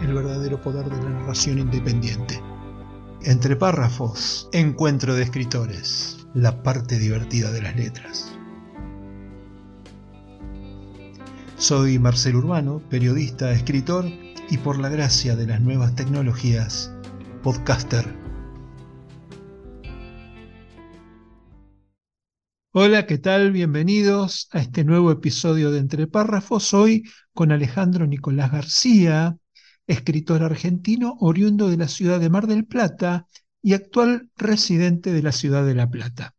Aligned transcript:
el 0.00 0.14
verdadero 0.14 0.60
poder 0.60 0.86
de 0.86 1.02
la 1.02 1.10
narración 1.10 1.58
independiente. 1.58 2.40
Entre 3.22 3.54
párrafos, 3.56 4.48
encuentro 4.52 5.14
de 5.14 5.22
escritores, 5.22 6.26
la 6.34 6.62
parte 6.62 6.98
divertida 6.98 7.50
de 7.52 7.62
las 7.62 7.76
letras. 7.76 8.34
Soy 11.56 11.98
Marcel 11.98 12.36
Urbano, 12.36 12.80
periodista, 12.88 13.52
escritor 13.52 14.06
y 14.48 14.56
por 14.58 14.78
la 14.78 14.88
gracia 14.88 15.36
de 15.36 15.46
las 15.46 15.60
nuevas 15.60 15.94
tecnologías, 15.94 16.92
podcaster. 17.42 18.06
Hola, 22.72 23.04
¿qué 23.04 23.18
tal? 23.18 23.50
Bienvenidos 23.50 24.48
a 24.52 24.60
este 24.60 24.84
nuevo 24.84 25.10
episodio 25.10 25.70
de 25.70 25.80
Entre 25.80 26.06
Párrafos. 26.06 26.72
Hoy 26.72 27.02
con 27.34 27.52
Alejandro 27.52 28.06
Nicolás 28.06 28.52
García, 28.52 29.36
escritor 29.90 30.44
argentino 30.44 31.16
oriundo 31.18 31.68
de 31.68 31.76
la 31.76 31.88
ciudad 31.88 32.20
de 32.20 32.30
Mar 32.30 32.46
del 32.46 32.64
Plata 32.64 33.26
y 33.60 33.72
actual 33.72 34.30
residente 34.36 35.12
de 35.12 35.22
la 35.22 35.32
ciudad 35.32 35.66
de 35.66 35.74
La 35.74 35.90
Plata. 35.90 36.36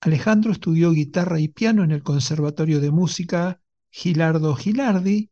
Alejandro 0.00 0.52
estudió 0.52 0.92
guitarra 0.92 1.40
y 1.40 1.48
piano 1.48 1.82
en 1.82 1.90
el 1.90 2.04
Conservatorio 2.04 2.80
de 2.80 2.92
Música 2.92 3.60
Gilardo 3.90 4.54
Gilardi 4.54 5.30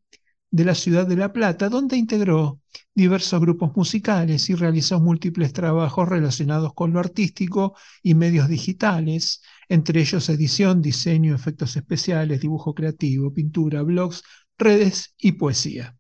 de 0.51 0.65
la 0.65 0.75
ciudad 0.75 1.07
de 1.07 1.17
La 1.17 1.33
Plata, 1.33 1.69
donde 1.69 1.97
integró 1.97 2.61
diversos 2.93 3.41
grupos 3.41 3.77
musicales 3.77 4.51
y 4.51 4.57
realizó 4.57 4.99
múltiples 4.99 5.53
trabajos 5.53 6.09
relacionados 6.09 6.75
con 6.75 6.93
lo 6.93 6.99
artístico 6.99 7.77
y 8.03 8.15
medios 8.15 8.49
digitales, 8.49 9.43
entre 9.69 10.01
ellos 10.01 10.29
edición, 10.29 10.83
diseño, 10.83 11.37
efectos 11.37 11.77
especiales, 11.77 12.41
dibujo 12.41 12.75
creativo, 12.75 13.33
pintura, 13.33 13.83
blogs, 13.83 14.25
redes 14.59 15.15
y 15.19 15.33
poesía. 15.33 15.98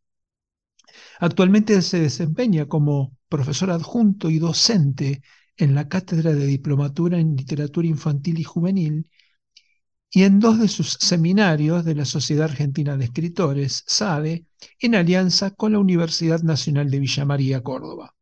Actualmente 1.21 1.81
se 1.83 2.01
desempeña 2.01 2.67
como 2.67 3.17
profesor 3.29 3.71
adjunto 3.71 4.31
y 4.31 4.39
docente 4.39 5.23
en 5.57 5.75
la 5.75 5.89
Cátedra 5.89 6.33
de 6.35 6.47
Diplomatura 6.47 7.19
en 7.19 7.37
Literatura 7.37 7.89
Infantil 7.89 8.39
y 8.39 8.45
Juvenil 8.45 9.11
y 10.11 10.23
en 10.23 10.41
dos 10.41 10.59
de 10.59 10.69
sus 10.69 10.93
seminarios 10.95 11.85
de 11.85 11.95
la 11.95 12.05
Sociedad 12.05 12.45
Argentina 12.45 12.97
de 12.97 13.05
Escritores, 13.05 13.85
SADE, 13.87 14.47
en 14.81 14.95
alianza 14.95 15.51
con 15.51 15.73
la 15.73 15.79
Universidad 15.79 16.43
Nacional 16.43 16.91
de 16.91 17.01
Villa 17.01 17.25
María, 17.25 17.63
Córdoba. 17.63 18.15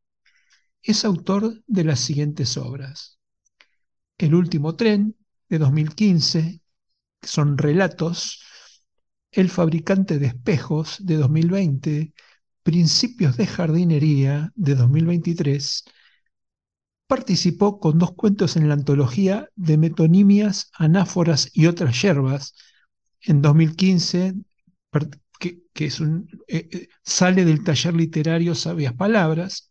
Es 0.82 1.04
autor 1.04 1.62
de 1.66 1.84
las 1.84 2.00
siguientes 2.00 2.56
obras. 2.56 3.18
El 4.18 4.34
último 4.34 4.74
tren, 4.74 5.16
de 5.48 5.58
2015, 5.58 6.60
que 7.20 7.28
son 7.28 7.56
relatos, 7.58 8.42
El 9.30 9.50
fabricante 9.50 10.18
de 10.18 10.28
espejos, 10.28 10.96
de 11.00 11.16
2020, 11.16 12.14
Principios 12.66 13.36
de 13.36 13.46
jardinería, 13.46 14.50
de 14.56 14.74
2023, 14.74 15.84
participó 17.06 17.78
con 17.78 18.00
dos 18.00 18.14
cuentos 18.14 18.56
en 18.56 18.66
la 18.66 18.74
antología 18.74 19.48
de 19.54 19.78
metonimias, 19.78 20.72
anáforas 20.76 21.48
y 21.52 21.66
otras 21.66 22.02
yerbas. 22.02 22.54
En 23.20 23.40
2015, 23.40 24.34
que, 25.38 25.62
eh, 25.78 25.88
eh, 26.48 26.88
sale 27.04 27.44
del 27.44 27.62
taller 27.62 27.94
literario 27.94 28.56
Sabias 28.56 28.94
Palabras, 28.94 29.70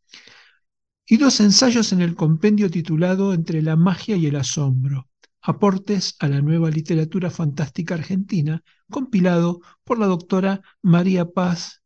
y 1.06 1.18
dos 1.18 1.42
ensayos 1.42 1.92
en 1.92 2.00
el 2.00 2.16
compendio 2.16 2.72
titulado 2.72 3.34
Entre 3.34 3.62
la 3.62 3.76
magia 3.76 4.16
y 4.16 4.28
el 4.28 4.38
asombro, 4.38 5.10
aportes 5.42 6.16
a 6.20 6.30
la 6.30 6.40
nueva 6.40 6.70
literatura 6.70 7.30
fantástica 7.30 7.96
argentina, 7.96 8.64
compilado 8.90 9.60
por 9.84 10.00
la 10.00 10.06
doctora 10.06 10.62
María 10.82 11.26
Paz 11.26 11.82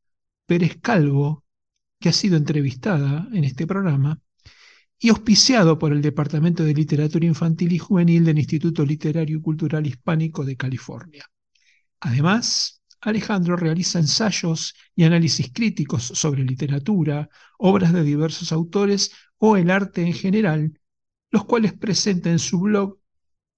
Pérez 0.50 0.80
Calvo, 0.82 1.46
que 2.00 2.10
ha 2.10 2.12
sido 2.12 2.36
entrevistada 2.36 3.28
en 3.32 3.44
este 3.44 3.68
programa, 3.68 4.20
y 4.98 5.10
auspiciado 5.10 5.78
por 5.78 5.94
el 5.94 6.02
Departamento 6.02 6.64
de 6.64 6.74
Literatura 6.74 7.28
Infantil 7.28 7.72
y 7.72 7.78
Juvenil 7.78 8.26
del 8.26 8.40
Instituto 8.40 8.84
Literario 8.84 9.38
y 9.38 9.42
Cultural 9.44 9.86
Hispánico 9.86 10.44
de 10.44 10.58
California. 10.58 11.24
Además, 12.00 12.82
Alejandro 13.00 13.58
realiza 13.58 14.00
ensayos 14.00 14.74
y 14.96 15.04
análisis 15.04 15.52
críticos 15.54 16.06
sobre 16.16 16.44
literatura, 16.44 17.30
obras 17.60 17.94
de 17.94 18.04
diversos 18.04 18.52
autores 18.52 19.12
o 19.38 19.56
el 19.56 19.70
arte 19.70 20.02
en 20.02 20.14
general, 20.14 20.80
los 21.30 21.46
cuales 21.46 21.74
presenta 21.74 22.32
en 22.32 22.40
su 22.40 22.60
blog 22.60 22.98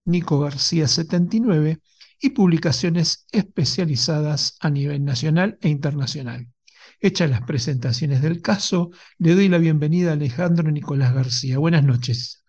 Nico 0.03 0.41
García 0.41 0.90
79 0.90 1.79
y 2.19 2.31
publicaciones 2.31 3.28
especializadas 3.31 4.58
a 4.59 4.69
nivel 4.69 5.06
nacional 5.06 5.58
e 5.62 5.69
internacional. 5.69 6.50
Hechas 7.03 7.31
las 7.31 7.41
presentaciones 7.41 8.22
del 8.22 8.44
caso, 8.44 8.91
le 9.17 9.34
doy 9.34 9.50
la 9.50 9.57
bienvenida 9.57 10.12
a 10.12 10.13
Alejandro 10.13 10.69
Nicolás 10.69 11.16
García. 11.16 11.57
Buenas 11.57 11.84
noches. 11.84 12.44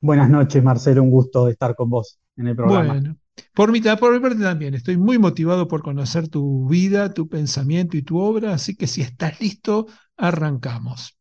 Buenas 0.00 0.28
noches, 0.28 0.64
Marcelo. 0.64 1.04
Un 1.04 1.10
gusto 1.10 1.46
estar 1.46 1.76
con 1.76 1.90
vos 1.90 2.18
en 2.36 2.48
el 2.48 2.56
programa. 2.56 2.94
Bueno, 2.94 3.16
por 3.54 3.70
mi, 3.70 3.80
por 3.80 4.12
mi 4.12 4.18
parte 4.18 4.42
también. 4.42 4.74
Estoy 4.74 4.96
muy 4.96 5.16
motivado 5.16 5.68
por 5.68 5.82
conocer 5.82 6.26
tu 6.26 6.68
vida, 6.68 7.14
tu 7.14 7.28
pensamiento 7.28 7.96
y 7.96 8.02
tu 8.02 8.18
obra, 8.18 8.52
así 8.52 8.74
que 8.74 8.88
si 8.88 9.00
estás 9.00 9.40
listo, 9.40 9.86
arrancamos. 10.16 11.16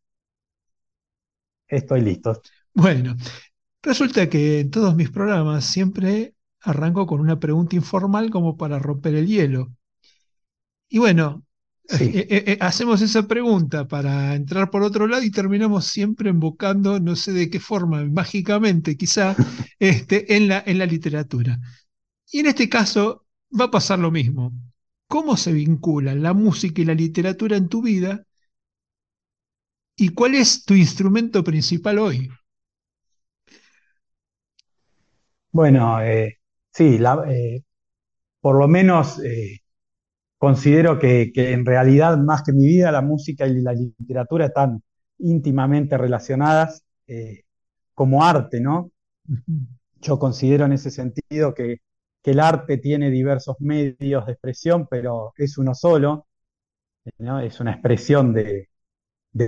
Estoy 1.67 2.01
listo. 2.01 2.41
Bueno, 2.73 3.15
resulta 3.83 4.27
que 4.27 4.61
en 4.61 4.71
todos 4.71 4.95
mis 4.95 5.11
programas 5.11 5.63
siempre 5.65 6.33
arranco 6.61 7.05
con 7.05 7.19
una 7.19 7.39
pregunta 7.39 7.75
informal 7.75 8.31
como 8.31 8.57
para 8.57 8.79
romper 8.79 9.13
el 9.13 9.27
hielo. 9.27 9.71
Y 10.89 10.97
bueno, 10.97 11.45
eh, 11.89 12.27
eh, 12.29 12.43
eh, 12.53 12.57
hacemos 12.61 13.01
esa 13.01 13.27
pregunta 13.27 13.87
para 13.87 14.35
entrar 14.35 14.69
por 14.69 14.81
otro 14.81 15.07
lado 15.07 15.23
y 15.23 15.31
terminamos 15.31 15.85
siempre 15.85 16.29
invocando, 16.29 16.99
no 16.99 17.15
sé 17.15 17.33
de 17.33 17.49
qué 17.49 17.59
forma, 17.59 18.03
mágicamente 18.05 18.95
quizá, 18.95 19.35
este, 19.79 20.35
en, 20.37 20.47
la, 20.47 20.63
en 20.65 20.77
la 20.77 20.85
literatura. 20.85 21.59
Y 22.31 22.39
en 22.39 22.47
este 22.47 22.69
caso 22.69 23.25
va 23.59 23.65
a 23.65 23.71
pasar 23.71 23.99
lo 23.99 24.11
mismo. 24.11 24.53
¿Cómo 25.07 25.35
se 25.37 25.51
vinculan 25.53 26.23
la 26.23 26.33
música 26.33 26.81
y 26.81 26.85
la 26.85 26.93
literatura 26.93 27.57
en 27.57 27.67
tu 27.67 27.81
vida? 27.81 28.25
¿Y 29.97 30.09
cuál 30.09 30.35
es 30.35 30.63
tu 30.63 30.73
instrumento 30.73 31.43
principal 31.43 31.99
hoy? 31.99 32.29
Bueno, 35.51 35.99
sí, 36.71 36.97
por 38.39 38.57
lo 38.57 38.67
menos 38.67 39.19
considero 40.41 40.97
que, 40.97 41.31
en 41.35 41.67
realidad, 41.67 42.17
más 42.17 42.41
que 42.41 42.51
mi 42.51 42.65
vida, 42.65 42.91
la 42.91 43.03
música 43.03 43.45
y 43.45 43.61
la 43.61 43.73
literatura 43.73 44.47
están 44.47 44.81
íntimamente 45.19 45.99
relacionadas 45.99 46.83
eh, 47.05 47.43
como 47.93 48.23
arte, 48.23 48.59
¿no? 48.59 48.89
Yo 50.01 50.17
considero 50.17 50.65
en 50.65 50.71
ese 50.73 50.89
sentido 50.89 51.53
que, 51.53 51.77
el 52.23 52.39
arte 52.39 52.77
tiene 52.77 53.11
diversos 53.11 53.55
medios 53.59 54.25
de 54.25 54.31
expresión, 54.31 54.87
pero 54.89 55.33
es 55.37 55.57
uno 55.59 55.75
solo, 55.75 56.27
¿no? 57.19 57.39
es 57.39 57.59
una 57.59 57.73
expresión 57.73 58.33
de, 58.33 58.67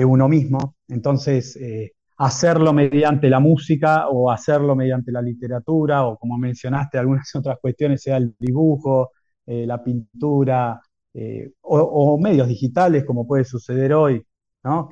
uno 0.06 0.30
mismo. 0.30 0.76
Entonces, 0.88 1.56
eh, 1.56 1.94
hacerlo 2.18 2.72
mediante 2.74 3.30
la 3.30 3.40
música 3.40 4.10
o 4.10 4.32
hacerlo 4.32 4.76
mediante 4.76 5.12
la 5.12 5.22
literatura 5.22 6.06
o 6.06 6.18
como 6.18 6.38
mencionaste 6.38 6.98
algunas 7.00 7.34
otras 7.36 7.58
cuestiones, 7.60 8.02
sea 8.04 8.18
el 8.18 8.36
dibujo, 8.40 9.12
eh, 9.46 9.66
la 9.68 9.84
pintura 9.84 10.82
eh, 11.14 11.52
o, 11.62 12.18
medios 12.20 12.48
digitales, 12.48 13.06
como 13.06 13.28
puede 13.28 13.44
suceder 13.44 13.94
hoy, 13.94 14.26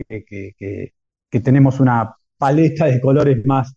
que, 0.09 0.93
tenemos 1.43 1.79
una 1.79 2.15
paleta 2.37 2.85
de 2.85 3.01
colores 3.01 3.45
más, 3.45 3.75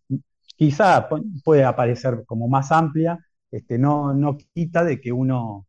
quizá 0.57 1.09
puede 1.45 1.65
aparecer 1.65 2.25
como 2.27 2.49
más 2.49 2.73
amplia, 2.73 3.19
este, 3.51 3.79
no, 3.79 4.15
no 4.15 4.37
quita 4.37 4.85
de 4.85 5.01
que 5.01 5.13
uno 5.13 5.67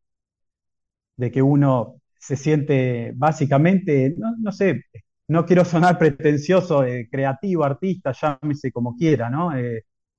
de 1.18 1.32
que 1.32 1.42
uno 1.42 2.02
se 2.20 2.36
siente 2.36 3.14
básicamente, 3.16 4.16
no, 4.18 4.52
sé, 4.52 4.84
no 5.28 5.46
quiero 5.46 5.64
sonar 5.64 5.98
pretencioso, 5.98 6.84
eh, 6.84 7.08
creativo, 7.10 7.64
artista, 7.64 8.12
llámese 8.12 8.72
como 8.72 8.96
quiera, 8.98 9.30
¿no? 9.30 9.52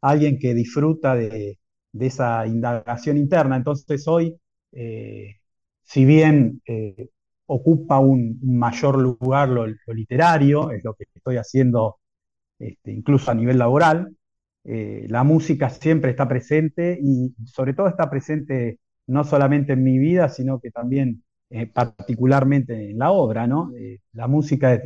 alguien 0.00 0.38
que 0.38 0.54
disfruta 0.54 1.14
de, 1.14 1.58
esa 1.98 2.46
indagación 2.46 3.16
interna. 3.16 3.56
Entonces 3.56 4.06
hoy, 4.08 4.36
eh, 4.72 5.36
si 5.86 6.04
bien 6.04 6.60
eh, 6.66 7.10
ocupa 7.46 8.00
un, 8.00 8.38
mayor 8.42 8.98
lugar 8.98 9.48
lo, 9.48 9.66
literario, 9.94 10.72
es 10.72 10.84
lo 10.84 10.94
que 10.94 11.06
estoy 11.14 11.36
haciendo 11.36 11.96
este, 12.58 12.92
incluso 12.92 13.30
a 13.30 13.34
nivel 13.34 13.58
laboral. 13.58 14.14
Eh, 14.64 15.06
la 15.08 15.22
música 15.22 15.70
siempre 15.70 16.10
está 16.10 16.28
presente 16.28 16.98
y 17.00 17.32
sobre 17.46 17.72
todo 17.72 17.86
está 17.88 18.10
presente 18.10 18.80
no 19.06 19.22
solamente 19.22 19.74
en 19.74 19.84
mi 19.84 19.98
vida, 19.98 20.28
sino 20.28 20.58
que 20.58 20.72
también 20.72 21.22
eh, 21.50 21.66
particularmente 21.66 22.90
en 22.90 22.98
la 22.98 23.12
obra, 23.12 23.46
¿no? 23.46 23.70
La 24.12 24.26
música 24.26 24.82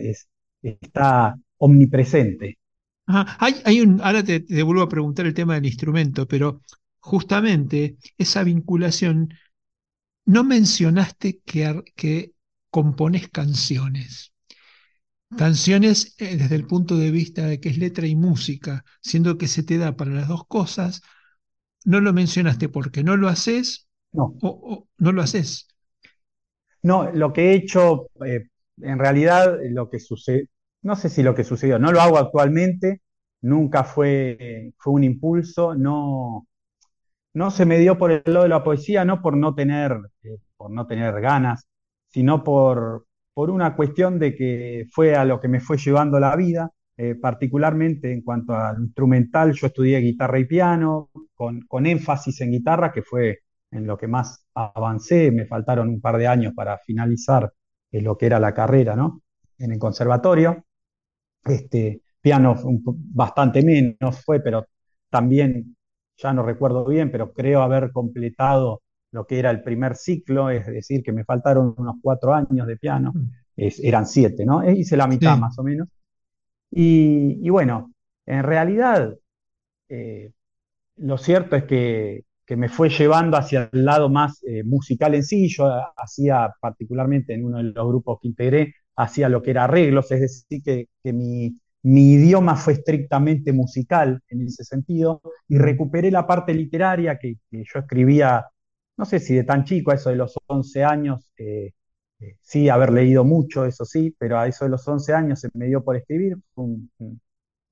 está 0.63 1.35
omnipresente. 1.57 2.59
Hay, 3.07 3.81
un, 3.81 4.01
ahora 4.03 4.23
te, 4.23 4.41
te, 4.41 4.63
vuelvo 4.63 4.83
a 4.83 4.89
preguntar 4.89 5.25
el 5.25 5.35
tema 5.35 5.55
del 5.55 5.65
instrumento, 5.65 6.29
pero 6.29 6.61
justamente 7.01 7.97
esa 8.19 8.45
vinculación, 8.45 9.31
no 10.31 10.45
mencionaste 10.45 11.41
que, 11.45 11.83
que 11.97 12.33
compones 12.71 13.29
canciones. 13.29 14.33
Canciones 15.37 16.15
eh, 16.19 16.37
desde 16.37 16.55
el 16.55 16.67
punto 16.67 16.97
de 16.97 17.11
vista 17.11 17.47
de 17.47 17.61
que 17.61 17.69
es 17.69 17.79
letra 17.79 18.07
y 18.07 18.15
música, 18.15 18.85
siendo 19.01 19.39
que 19.39 19.49
se 19.49 19.65
te 19.65 19.77
da 19.77 19.97
para 19.97 20.13
las 20.13 20.29
dos 20.29 20.47
cosas, 20.47 21.03
no 21.85 22.01
lo 22.01 22.13
mencionaste 22.13 22.69
porque 22.69 23.03
no 23.03 23.17
lo 23.17 23.29
haces 23.29 23.89
no. 24.13 24.37
o, 24.43 24.87
no 24.99 25.13
lo 25.13 25.23
haces. 25.23 25.69
No, 26.83 27.11
lo 27.11 27.33
que 27.33 27.51
he 27.51 27.55
hecho, 27.55 28.09
eh, 28.25 28.47
en 28.83 28.99
realidad, 28.99 29.59
lo 29.71 29.91
que 29.91 29.99
sucede, 29.99 30.49
no 30.83 30.95
sé 30.95 31.09
si 31.09 31.25
lo 31.25 31.35
que 31.35 31.45
sucedió, 31.45 31.79
no 31.79 31.91
lo 31.91 32.01
hago 32.01 32.19
actualmente, 32.19 33.03
nunca 33.41 33.83
fue, 33.83 34.73
fue 34.79 34.93
un 34.93 35.05
impulso, 35.05 35.75
no, 35.75 36.47
no 37.35 37.51
se 37.51 37.67
me 37.67 37.79
dio 37.79 37.99
por 37.99 38.11
el 38.13 38.23
lado 38.27 38.43
de 38.45 38.49
la 38.49 38.65
poesía, 38.65 39.05
no 39.05 39.23
por 39.23 39.37
no 39.37 39.55
tener, 39.55 39.99
eh, 40.23 40.39
por 40.57 40.71
no 40.71 40.87
tener 40.87 41.21
ganas, 41.21 41.67
sino 42.09 42.43
por, 42.45 43.07
por 43.35 43.51
una 43.51 43.77
cuestión 43.77 44.19
de 44.19 44.35
que 44.35 44.87
fue 44.93 45.15
a 45.17 45.25
lo 45.25 45.41
que 45.41 45.49
me 45.49 45.61
fue 45.61 45.79
llevando 45.79 46.19
la 46.21 46.35
vida, 46.37 46.71
eh, 46.97 47.15
particularmente 47.15 48.13
en 48.13 48.23
cuanto 48.23 48.55
al 48.55 48.81
instrumental, 48.83 49.53
yo 49.53 49.69
estudié 49.69 49.99
guitarra 50.01 50.39
y 50.39 50.45
piano, 50.45 51.11
con, 51.35 51.63
con 51.63 51.87
énfasis 51.87 52.41
en 52.43 52.51
guitarra, 52.53 52.93
que 52.93 53.03
fue 53.03 53.39
en 53.71 53.87
lo 53.87 53.97
que 53.97 54.09
más 54.09 54.45
avancé, 54.55 55.31
me 55.31 55.47
faltaron 55.47 55.89
un 55.89 56.01
par 56.01 56.19
de 56.19 56.27
años 56.27 56.53
para 56.55 56.79
finalizar 56.79 57.53
eh, 57.93 58.01
lo 58.01 58.17
que 58.19 58.27
era 58.27 58.41
la 58.41 58.53
carrera, 58.55 58.97
¿no? 58.97 59.23
En 59.59 59.73
el 59.73 59.79
conservatorio. 59.79 60.65
Este, 61.45 62.03
piano 62.21 62.55
bastante 63.15 63.63
menos 63.63 64.23
fue, 64.25 64.41
pero 64.41 64.67
también, 65.09 65.77
ya 66.23 66.33
no 66.33 66.43
recuerdo 66.43 66.85
bien, 66.85 67.11
pero 67.11 67.33
creo 67.33 67.63
haber 67.63 67.93
completado 67.93 68.83
lo 69.13 69.27
que 69.27 69.39
era 69.39 69.51
el 69.51 69.63
primer 69.63 69.97
ciclo, 69.97 70.51
es 70.51 70.67
decir, 70.67 71.03
que 71.03 71.13
me 71.13 71.25
faltaron 71.25 71.75
unos 71.77 71.97
cuatro 72.03 72.33
años 72.35 72.67
de 72.67 72.77
piano, 72.77 73.13
eran 73.57 74.07
siete, 74.07 74.47
¿no? 74.47 74.63
E 74.63 74.73
hice 74.73 74.97
la 74.97 75.07
mitad 75.07 75.37
más 75.37 75.59
o 75.59 75.63
menos. 75.63 75.89
Y, 76.71 77.49
bueno, 77.51 77.93
en 78.27 78.43
realidad, 78.45 79.17
eh, 79.89 80.33
lo 80.97 81.19
cierto 81.19 81.57
es 81.57 81.65
que 81.65 82.25
que 82.51 82.57
me 82.57 82.69
fue 82.69 82.89
llevando 82.89 83.37
hacia 83.37 83.71
el 83.73 83.85
lado 83.85 84.09
más 84.09 84.43
eh, 84.43 84.65
musical 84.65 85.15
en 85.15 85.23
sí. 85.23 85.47
Yo 85.49 85.71
hacía, 85.97 86.53
particularmente 86.61 87.33
en 87.33 87.45
uno 87.45 87.59
de 87.59 87.63
los 87.63 87.87
grupos 87.87 88.19
que 88.21 88.27
integré, 88.27 88.75
hacía 88.97 89.29
lo 89.29 89.41
que 89.41 89.53
era 89.53 89.63
arreglos, 89.65 90.11
es 90.11 90.21
decir, 90.21 90.61
que, 90.61 91.13
mi, 91.13 91.55
idioma 91.83 92.57
fue 92.57 92.75
estrictamente 92.75 93.53
musical 93.53 94.23
en 94.29 94.43
ese 94.43 94.65
sentido, 94.65 95.23
y 95.49 95.59
recuperé 95.59 96.11
la 96.11 96.27
parte 96.27 96.55
literaria 96.55 97.19
que, 97.19 97.37
yo 97.51 97.81
escribía, 97.81 98.47
no 98.97 99.05
sé 99.05 99.19
si 99.21 99.35
de 99.35 99.45
tan 99.45 99.65
chico, 99.65 99.91
a 99.91 99.95
eso 99.95 100.11
de 100.11 100.17
los 100.17 100.37
11 100.47 100.85
años, 100.85 101.33
eh, 101.39 101.73
eh, 102.21 102.37
sí, 102.43 102.69
haber 102.69 102.93
leído 102.93 103.25
mucho, 103.25 103.65
eso 103.65 103.85
sí, 103.85 104.15
pero 104.19 104.39
a 104.39 104.47
eso 104.49 104.65
de 104.65 104.71
los 104.71 104.87
11 104.87 105.13
años 105.15 105.41
se 105.41 105.49
me 105.55 105.67
dio 105.67 105.83
por 105.85 105.97
escribir, 105.97 106.37
fue 106.55 106.65
un 106.65 106.91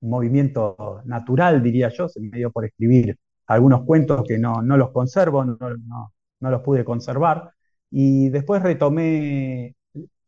movimiento 0.01 1.03
natural, 1.05 1.63
diría 1.63 1.89
yo, 1.91 2.09
se 2.09 2.21
me 2.21 2.37
dio 2.39 2.51
por 2.51 2.65
escribir 2.65 3.19
algunos 3.49 3.85
cuentos 3.85 4.25
que 4.27 4.39
no, 4.39 4.63
los 4.63 4.91
conservo, 4.93 5.45
no, 5.45 6.13
los 6.41 6.63
pude 6.63 6.85
conservar. 6.85 7.53
Y 7.91 8.29
después 8.29 8.63
retomé 8.63 9.75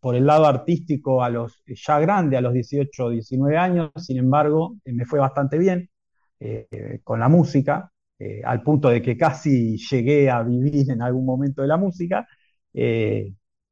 por 0.01 0.17
el 0.17 0.27
lado 0.27 0.47
artístico 0.47 1.23
a 1.23 1.31
los 1.31 1.63
ya 1.67 2.01
grande, 2.01 2.37
a 2.37 2.41
los 2.41 2.53
18 2.55 3.05
o 3.07 3.11
19 3.11 3.57
años, 3.57 3.91
sin 3.97 4.19
embargo, 4.19 4.77
eh, 4.85 4.93
me 4.93 5.05
fue 5.07 5.19
bastante 5.21 5.59
bien 5.59 5.91
eh, 6.41 7.01
con 7.05 7.21
la 7.21 7.29
música, 7.29 7.93
eh, 8.19 8.43
al 8.45 8.63
punto 8.63 8.89
de 8.91 9.03
que 9.03 9.17
casi 9.17 9.77
llegué 9.79 10.31
a 10.31 10.43
vivir 10.43 10.91
en 10.91 11.03
algún 11.03 11.27
momento 11.27 11.63
de 11.63 11.69
la 11.69 11.77
música. 11.77 12.27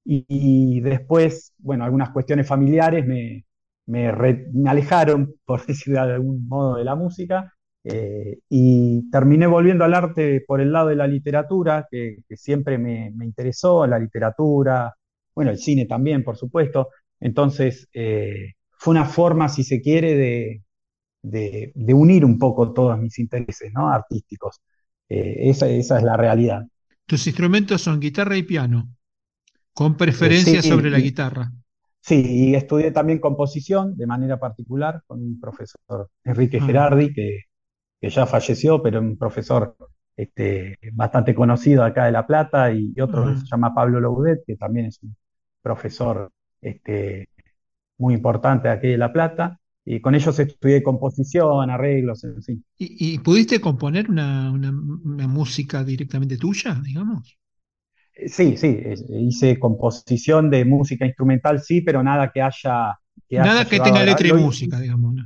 y, 0.04 0.80
después, 0.80 1.52
bueno, 1.58 1.84
algunas 1.84 2.10
cuestiones 2.10 2.46
familiares 2.46 3.06
me, 3.06 3.44
me, 3.86 4.12
me, 4.52 4.70
alejaron, 4.70 5.34
por 5.44 5.66
decirlo 5.66 6.06
de 6.06 6.14
algún 6.14 6.48
modo, 6.48 6.76
de 6.76 6.84
la 6.84 6.94
música 6.96 7.52
eh, 7.90 8.40
y 8.50 9.10
terminé 9.10 9.46
volviendo 9.46 9.84
al 9.84 9.94
arte 9.94 10.44
por 10.46 10.60
el 10.60 10.72
lado 10.72 10.88
de 10.88 10.96
la 10.96 11.06
literatura, 11.06 11.86
que, 11.90 12.19
siempre 12.36 12.76
me, 12.78 13.12
interesó, 13.25 13.86
la 13.86 13.98
literatura, 13.98 14.94
bueno, 15.38 15.52
el 15.52 15.58
cine 15.58 15.87
también, 15.87 16.25
por 16.25 16.37
supuesto. 16.37 16.88
Entonces, 17.20 17.88
eh, 17.93 18.55
fue 18.70 18.93
una 18.93 19.05
forma, 19.05 19.49
si 19.49 19.64
se 19.64 19.81
quiere, 19.81 20.17
de, 20.17 21.73
de, 21.75 21.94
unir 21.94 22.25
un 22.25 22.38
poco 22.38 22.73
todos 22.73 22.99
mis 22.99 23.19
intereses 23.19 23.73
¿no? 23.73 23.88
artísticos. 23.88 24.61
Eh, 25.08 25.50
esa, 25.50 25.69
esa, 25.69 25.99
es 25.99 26.05
la 26.05 26.17
realidad. 26.17 26.67
Tus 27.06 27.26
instrumentos 27.26 27.82
son 27.82 28.00
guitarra 28.00 28.37
y 28.37 28.43
piano, 28.43 28.88
con 29.73 29.96
preferencia 29.96 30.62
sobre 30.62 30.90
la 30.90 30.99
guitarra. 30.99 31.50
Sí, 32.00 32.50
y 32.50 32.55
estudié 32.55 32.90
también 32.90 33.19
composición 33.19 33.96
de 33.96 34.06
manera 34.06 34.38
particular 34.38 35.02
con 35.06 35.20
un 35.20 35.40
profesor, 35.40 36.11
Enrique 36.25 36.58
ah. 36.61 36.67
Gerardi, 36.67 37.12
que 37.12 37.49
que 38.00 38.11
ya 38.11 38.26
falleció, 38.26 38.82
pero 38.82 39.00
un 39.00 39.17
profesor 39.17 39.76
este, 40.17 40.79
bastante 40.93 41.35
conocido 41.35 41.85
acá 41.85 42.06
de 42.06 42.12
La 42.12 42.26
Plata, 42.26 42.73
y, 42.73 42.94
otro 43.00 43.26
que 43.26 43.40
se 43.40 43.46
llama 43.46 43.75
Pablo 43.75 44.00
Loudet, 44.00 44.44
que 44.46 44.56
también 44.56 44.87
es 44.87 44.99
un 45.02 45.17
profesor 45.69 46.31
este, 46.62 47.29
muy 47.99 48.15
importante 48.15 48.70
aquí 48.70 48.88
de 48.88 48.97
La 48.97 49.12
Plata. 49.12 49.61
Y 49.85 50.00
con 50.00 50.15
ellos 50.15 50.38
estudié 50.38 50.82
composición, 50.82 51.70
arreglos, 51.70 52.23
en 52.25 52.43
fin. 52.43 52.65
¿Y, 52.76 53.19
pudiste 53.20 53.59
componer 53.59 54.11
una, 54.11 54.53
música 55.29 55.82
directamente 55.82 56.37
tuya, 56.37 56.79
digamos? 56.85 57.38
Eh, 58.14 58.28
sí, 58.28 58.57
sí, 58.59 58.78
hice 59.11 59.59
composición 59.59 60.50
de 60.50 60.64
música 60.64 61.07
instrumental, 61.07 61.61
sí, 61.61 61.81
pero 61.81 62.02
nada 62.02 62.31
que 62.31 62.42
haya... 62.42 62.99
nada 63.31 63.64
que 63.64 63.81
tenga 63.81 64.04
letra 64.04 64.28
y 64.28 64.33
música, 64.33 64.78
digamos. 64.78 65.14
¿no? 65.14 65.25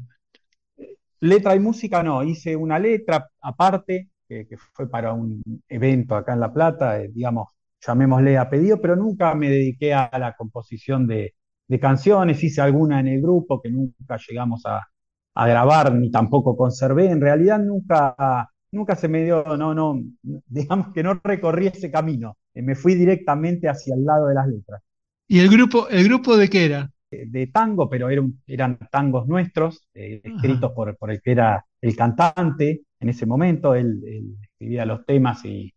Letra 1.21 1.57
y 1.57 1.61
música 1.61 2.03
no, 2.05 2.23
hice 2.23 2.55
una 2.55 2.79
letra 2.79 3.29
aparte, 3.41 4.11
que, 4.29 4.47
fue 4.73 4.89
para 4.89 5.13
un 5.13 5.43
evento 5.69 6.15
acá 6.15 6.35
en 6.35 6.41
La 6.41 6.53
Plata, 6.53 7.01
eh, 7.01 7.11
digamos, 7.13 7.49
llamémosle 7.87 8.39
a 8.39 8.49
pedido, 8.49 8.81
pero 8.81 8.97
nunca 8.97 9.35
me 9.35 9.49
dediqué 9.49 9.95
a 9.95 10.11
la 10.19 10.35
composición 10.35 11.07
de, 11.07 11.35
canciones, 11.81 12.43
hice 12.45 12.61
alguna 12.61 13.01
en 13.01 13.09
el 13.09 13.23
grupo 13.23 13.61
que 13.61 13.71
nunca 13.71 14.19
llegamos 14.29 14.63
a, 14.67 14.87
grabar, 15.35 15.95
ni 15.95 16.11
tampoco 16.11 16.55
conservé, 16.55 17.11
en 17.11 17.21
realidad 17.23 17.59
nunca, 17.59 18.51
nunca 18.71 18.95
se 18.95 19.09
me 19.09 19.25
dio, 19.25 19.43
no, 19.57 19.75
no, 19.75 19.99
digamos 20.23 20.93
que 20.93 21.03
no 21.03 21.19
recorrí 21.25 21.69
ese 21.69 21.91
camino, 21.91 22.37
me 22.55 22.75
fui 22.75 22.95
directamente 22.95 23.71
hacia 23.71 23.95
el 23.95 24.05
lado 24.05 24.27
de 24.27 24.35
las 24.35 24.47
letras. 24.47 24.83
¿Y 25.27 25.41
el 25.41 25.49
grupo, 25.49 25.89
el 25.89 26.05
grupo 26.05 26.37
de 26.37 26.51
qué 26.51 26.67
era? 26.67 26.91
de 27.13 27.47
tango, 27.49 27.89
pero 27.89 28.09
eran, 28.47 28.79
tangos 28.91 29.27
nuestros, 29.27 29.87
eh, 29.95 30.21
escritos 30.25 30.73
por, 30.73 30.97
el 31.11 31.21
que 31.21 31.33
era 31.33 31.65
el 31.81 31.95
cantante 31.95 32.83
en 32.99 33.09
ese 33.09 33.27
momento. 33.27 33.75
Él, 33.75 34.01
escribía 34.43 34.87
los 34.87 35.05
temas 35.05 35.45
y, 35.45 35.73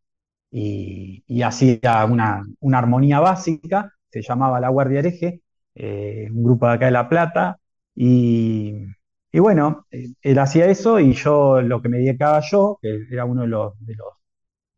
hacía 1.44 2.06
una, 2.06 2.46
armonía 2.78 3.20
básica, 3.20 3.92
se 4.10 4.22
llamaba 4.22 4.60
La 4.60 4.70
Guardia 4.70 5.00
Hereje, 5.00 5.42
eh, 5.76 6.28
un 6.32 6.44
grupo 6.44 6.68
de 6.68 6.74
acá 6.74 6.86
de 6.86 6.92
La 6.92 7.10
Plata. 7.10 7.60
Y, 7.96 8.86
bueno, 9.34 9.86
eh, 9.92 10.14
él 10.22 10.40
hacía 10.40 10.66
eso 10.68 11.00
y 11.00 11.14
yo 11.14 11.62
lo 11.62 11.82
que 11.82 11.90
me 11.90 11.98
dedicaba 11.98 12.42
yo, 12.42 12.80
que 12.82 13.06
era 13.12 13.26
uno 13.26 13.42
de 13.42 13.48
los, 13.48 13.74
de 13.80 13.96
los 13.96 14.08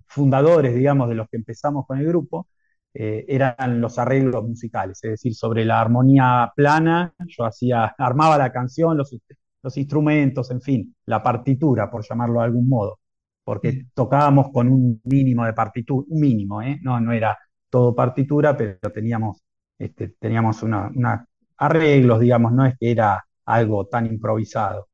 fundadores, 0.07 0.75
digamos, 0.75 1.09
de 1.09 1.15
los 1.15 1.29
que 1.29 1.37
empezamos 1.37 1.85
con 1.85 1.99
el 1.99 2.07
grupo, 2.07 2.47
eh, 2.93 3.25
eran 3.27 3.79
los 3.81 3.99
arreglos 3.99 4.43
musicales, 4.43 4.99
es 5.03 5.11
decir, 5.11 5.35
sobre 5.35 5.65
la 5.65 5.79
armonía 5.81 6.51
plana, 6.55 7.13
yo 7.27 7.45
hacía, 7.45 7.85
armaba 7.97 8.37
la 8.37 8.51
canción, 8.51 8.97
los, 8.97 9.15
los 9.61 9.77
instrumentos, 9.77 10.49
en 10.51 10.61
fin, 10.61 10.95
la 11.05 11.21
partitura, 11.21 11.91
por 11.91 12.03
llamarlo 12.07 12.39
de 12.39 12.45
algún 12.45 12.67
modo, 12.67 12.99
porque 13.47 13.85
tocábamos 13.93 14.47
con 14.51 14.67
un 14.67 14.99
mínimo 15.05 15.45
de 15.45 15.53
partitura, 15.53 16.05
un 16.09 16.19
mínimo, 16.19 16.61
¿eh? 16.61 16.79
no, 16.81 16.99
no 16.99 17.13
era 17.13 17.37
todo 17.69 17.95
partitura, 17.95 18.57
pero 18.57 18.91
teníamos, 18.93 19.41
este, 19.79 20.09
teníamos 20.19 20.63
una, 20.63 21.25
arreglos, 21.55 22.19
digamos, 22.19 22.51
no 22.51 22.65
es 22.65 22.75
que 22.77 22.91
era 22.91 23.25
algo 23.45 23.85
tan 23.87 24.05
improvisado. 24.05 24.89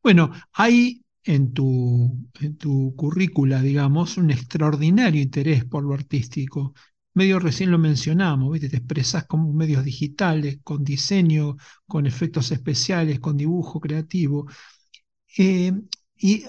Bueno, 0.00 0.30
hay 0.52 1.02
en 1.24 1.52
tu, 1.52 2.24
en 2.40 2.56
tu 2.56 2.94
currícula, 2.94 3.62
digamos, 3.62 4.16
un 4.16 4.30
extraordinario 4.30 5.20
interés 5.20 5.64
por 5.64 5.82
lo 5.82 5.94
artístico. 5.94 6.72
medio 7.14 7.40
recién 7.40 7.72
lo 7.72 7.78
mencionamos, 7.78 8.52
¿viste? 8.52 8.68
Te 8.68 8.76
expresás 8.76 9.26
con 9.26 9.56
medios 9.56 9.82
digitales, 9.82 10.60
con 10.62 10.84
diseño, 10.84 11.56
con 11.84 12.06
efectos 12.06 12.52
especiales, 12.52 13.18
con 13.18 13.36
dibujo 13.36 13.80
creativo. 13.80 14.46
Eh, 15.36 15.72
y 16.16 16.44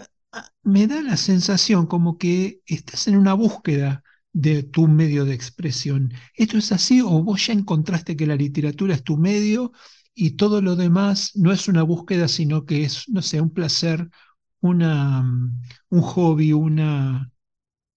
me 0.64 0.88
da 0.88 1.02
la 1.02 1.18
sensación 1.18 1.86
como 1.88 2.18
que 2.18 2.62
estás 2.66 3.08
en 3.08 3.18
una 3.18 3.34
búsqueda 3.34 4.04
de 4.34 4.64
tu 4.64 4.88
medio 4.88 5.26
de 5.26 5.34
expresión. 5.34 6.14
¿Esto 6.36 6.58
es 6.58 6.72
así 6.72 7.02
o 7.02 7.10
vos 7.24 7.48
ya 7.48 7.54
encontraste 7.54 8.16
que 8.16 8.28
la 8.28 8.36
literatura 8.36 8.96
es 8.96 9.04
tu 9.04 9.18
medio 9.18 9.72
y 10.14 10.32
todo 10.32 10.62
lo 10.62 10.76
demás 10.76 11.32
no 11.36 11.52
es 11.52 11.68
una 11.68 11.84
búsqueda, 11.84 12.28
sino 12.28 12.66
que 12.66 12.84
es, 12.84 13.08
no 13.10 13.22
sé, 13.22 13.42
un 13.42 13.52
placer, 13.54 14.10
una, 14.62 15.22
mm, 15.24 15.62
un 15.90 16.02
hobby, 16.02 16.54
una, 16.54 17.32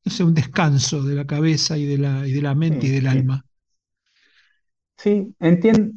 no 0.05 0.13
sé, 0.13 0.25
un 0.25 0.35
descanso 0.35 1.03
de 1.03 1.17
la 1.17 1.27
cabeza 1.27 1.79
y 1.79 1.87
de 1.87 1.99
la, 1.99 2.29
y 2.29 2.33
de 2.33 2.43
la 2.43 2.55
mente 2.57 2.87
y 2.89 2.91
del 2.91 3.09
sí. 3.09 3.09
alma? 3.09 3.45
Sí, 4.97 5.35
entiendo. 5.41 5.93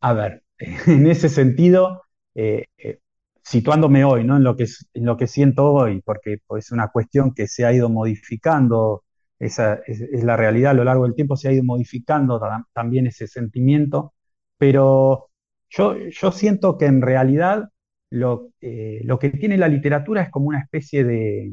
A 0.00 0.14
ver, 0.14 0.44
en 0.88 1.08
ese 1.08 1.30
sentido, 1.30 2.04
eh, 2.36 2.66
eh, 2.78 3.00
situándome 3.42 4.04
hoy, 4.04 4.24
¿no? 4.24 4.36
En 4.36 4.44
lo 4.44 4.56
que, 4.56 4.66
en 4.94 5.04
lo 5.06 5.16
que 5.16 5.26
siento 5.26 5.72
hoy, 5.72 6.02
porque 6.02 6.38
pues, 6.46 6.66
es 6.66 6.72
una 6.72 6.88
cuestión 6.88 7.34
que 7.34 7.48
se 7.48 7.64
ha 7.64 7.72
ido 7.72 7.88
modificando, 7.88 9.04
esa 9.38 9.74
es, 9.86 10.00
la 10.24 10.36
realidad 10.36 10.72
a 10.72 10.74
lo 10.74 10.84
largo 10.84 11.04
del 11.04 11.14
tiempo, 11.14 11.36
se 11.36 11.48
ha 11.48 11.52
ido 11.52 11.64
modificando 11.64 12.38
ta- 12.40 12.66
también 12.72 13.06
ese 13.06 13.26
sentimiento, 13.26 14.14
pero 14.58 15.28
yo, 15.70 15.96
yo 15.96 16.32
siento 16.32 16.78
que 16.78 16.86
en 16.86 17.02
realidad 17.02 17.68
lo, 18.10 18.50
eh, 18.60 19.00
lo 19.04 19.18
que 19.18 19.30
tiene 19.30 19.56
la 19.58 19.68
literatura 19.68 20.22
es 20.22 20.30
como 20.30 20.46
una 20.48 20.60
especie 20.60 21.04
de, 21.04 21.50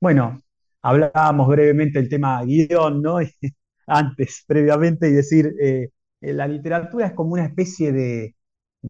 bueno, 0.00 0.40
hablábamos 0.82 1.48
brevemente 1.48 1.98
del 2.00 2.08
tema 2.08 2.42
guion, 2.44 3.02
¿no? 3.02 3.18
Antes, 3.86 4.44
previamente, 4.46 5.08
y 5.08 5.12
decir, 5.12 5.52
eh, 5.60 5.90
eh, 6.20 6.32
la 6.32 6.46
literatura 6.48 7.06
es 7.08 7.12
como 7.14 7.32
una 7.32 7.44
especie 7.46 7.92
de, 7.92 8.34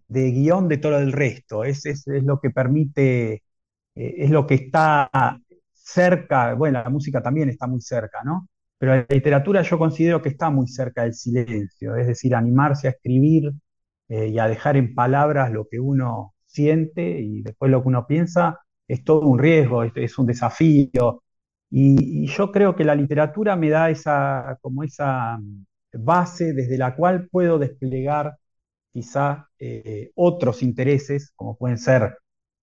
de 0.09 0.31
guion 0.33 0.69
de 0.69 0.79
todo 0.79 0.99
el 0.99 1.13
resto, 1.13 1.65
es, 1.65 1.87
es, 1.87 2.07
es 2.09 2.25
lo 2.25 2.41
que 2.41 2.51
permite, 2.51 3.35
eh, 3.35 3.43
es 3.95 4.31
lo 4.31 4.47
que 4.47 4.55
está 4.55 5.11
cerca, 5.73 6.55
bueno, 6.55 6.83
la 6.83 6.91
música 6.91 7.23
también 7.23 7.49
está 7.49 7.67
muy 7.67 7.81
cerca, 7.81 8.23
¿no? 8.25 8.49
Pero 8.79 8.97
la 8.97 9.07
literatura 9.09 9.63
yo 9.63 9.79
considero 9.79 10.23
que 10.23 10.31
está 10.31 10.51
muy 10.51 10.69
cerca 10.69 11.03
del 11.05 11.15
silencio, 11.15 11.97
es 11.97 12.07
decir, 12.07 12.35
animarse 12.35 12.89
a 12.89 12.91
escribir 12.93 13.53
eh, 14.09 14.29
y 14.29 14.39
a 14.39 14.49
dejar 14.49 14.77
en 14.77 14.95
palabras 14.95 15.53
lo 15.53 15.67
que 15.69 15.81
uno 15.81 16.35
siente 16.47 17.21
y 17.21 17.43
después 17.43 17.71
lo 17.71 17.83
que 17.83 17.89
uno 17.89 18.07
piensa, 18.07 18.61
es 18.89 19.05
todo 19.05 19.21
un 19.27 19.39
riesgo, 19.39 19.83
es, 19.85 19.93
es 19.97 20.19
un 20.19 20.27
desafío. 20.27 21.23
Y, 21.71 22.25
y 22.25 22.27
yo 22.29 22.53
creo 22.53 22.77
que 22.77 22.85
la 22.85 22.95
literatura 22.95 23.57
me 23.57 23.71
da 23.71 23.91
esa, 23.91 24.59
como 24.61 24.83
esa 24.85 25.39
base 25.95 26.53
desde 26.53 26.79
la 26.79 26.95
cual 26.97 27.29
puedo 27.31 27.59
desplegar 27.59 28.37
quizá 28.93 29.49
eh, 29.59 30.11
otros 30.17 30.63
intereses, 30.63 31.33
como 31.35 31.57
pueden 31.57 31.79
ser 31.79 32.19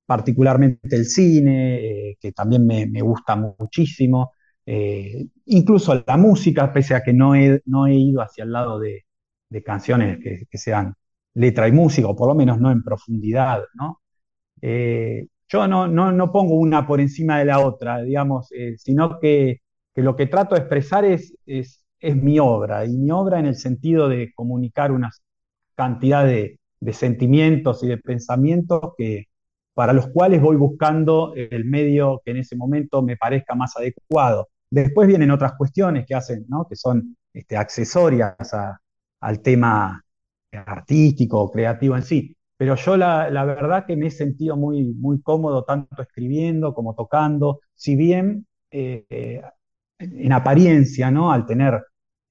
particularmente 0.05 0.95
el 0.95 1.05
cine, 1.05 2.11
eh, 2.11 2.17
que 2.19 2.31
también 2.31 2.65
me, 2.65 2.85
me 2.87 3.01
gusta 3.01 3.35
muchísimo, 3.35 4.33
eh, 4.65 5.27
incluso 5.45 6.03
la 6.05 6.17
música, 6.17 6.71
pese 6.73 6.95
a 6.95 7.03
que 7.03 7.13
no 7.13 7.35
he, 7.35 7.61
no 7.65 7.87
he 7.87 7.95
ido 7.95 8.21
hacia 8.21 8.43
el 8.43 8.51
lado 8.51 8.79
de, 8.79 9.05
de 9.49 9.63
canciones 9.63 10.19
que, 10.23 10.45
que, 10.49 10.57
sean 10.57 10.93
letra 11.33 11.67
y 11.67 11.71
música, 11.71 12.07
o 12.07 12.15
por 12.15 12.27
lo 12.27 12.35
menos 12.35 12.59
no 12.59 12.71
en 12.71 12.83
profundidad, 12.83 13.63
¿no? 13.73 14.01
Yo 15.51 15.67
no, 15.67 15.87
no, 15.87 16.11
no, 16.11 16.31
pongo 16.31 16.55
una 16.55 16.85
por 16.85 16.99
encima 17.01 17.39
de 17.39 17.45
la 17.45 17.59
otra, 17.59 18.01
digamos, 18.01 18.49
sino 18.77 19.19
que, 19.19 19.61
que, 19.95 20.01
lo 20.03 20.15
que 20.15 20.27
trato 20.27 20.55
de 20.55 20.61
expresar 20.61 21.05
es, 21.05 21.35
es, 21.45 21.83
es, 21.99 22.15
mi 22.15 22.39
obra, 22.39 22.85
y 22.85 22.97
mi 22.97 23.11
obra 23.11 23.39
en 23.39 23.47
el 23.47 23.55
sentido 23.55 24.09
de 24.09 24.31
comunicar 24.35 24.91
una 24.91 25.09
cantidad 25.79 26.25
de, 26.25 26.59
sentimientos 26.91 27.83
y 27.83 27.87
de 27.87 27.97
pensamientos 27.97 28.93
que, 28.97 29.27
para 29.73 29.93
los 29.93 30.07
cuales 30.09 30.41
voy 30.41 30.57
buscando 30.57 31.33
el 31.35 31.63
medio 31.63 32.21
que 32.25 32.31
en 32.31 32.37
ese 32.37 32.57
momento 32.57 33.01
me 33.01 33.15
parezca 33.15 33.55
más 33.55 33.77
adecuado. 33.77 34.49
Después 34.69 35.07
vienen 35.07 35.31
otras 35.31 35.53
cuestiones 35.57 36.05
que 36.05 36.15
hacen, 36.15 36.45
¿no? 36.49 36.67
que 36.67 36.75
son 36.75 37.15
este, 37.33 37.55
accesorias 37.55 38.35
al 39.21 39.41
tema 39.41 40.03
artístico 40.51 41.39
o 41.39 41.49
creativo 41.49 41.95
en 41.95 42.03
sí. 42.03 42.35
Pero 42.57 42.75
yo 42.75 42.97
la, 42.97 43.29
verdad 43.45 43.85
que 43.85 43.95
me 43.95 44.07
he 44.07 44.11
sentido 44.11 44.57
muy, 44.57 45.21
cómodo 45.23 45.63
tanto 45.63 46.01
escribiendo 46.01 46.73
como 46.73 46.93
tocando, 46.93 47.61
si 47.73 47.95
bien 47.95 48.47
eh, 48.69 49.41
en 49.97 50.33
apariencia, 50.33 51.09
¿no? 51.09 51.31
Al 51.31 51.45
tener 51.45 51.81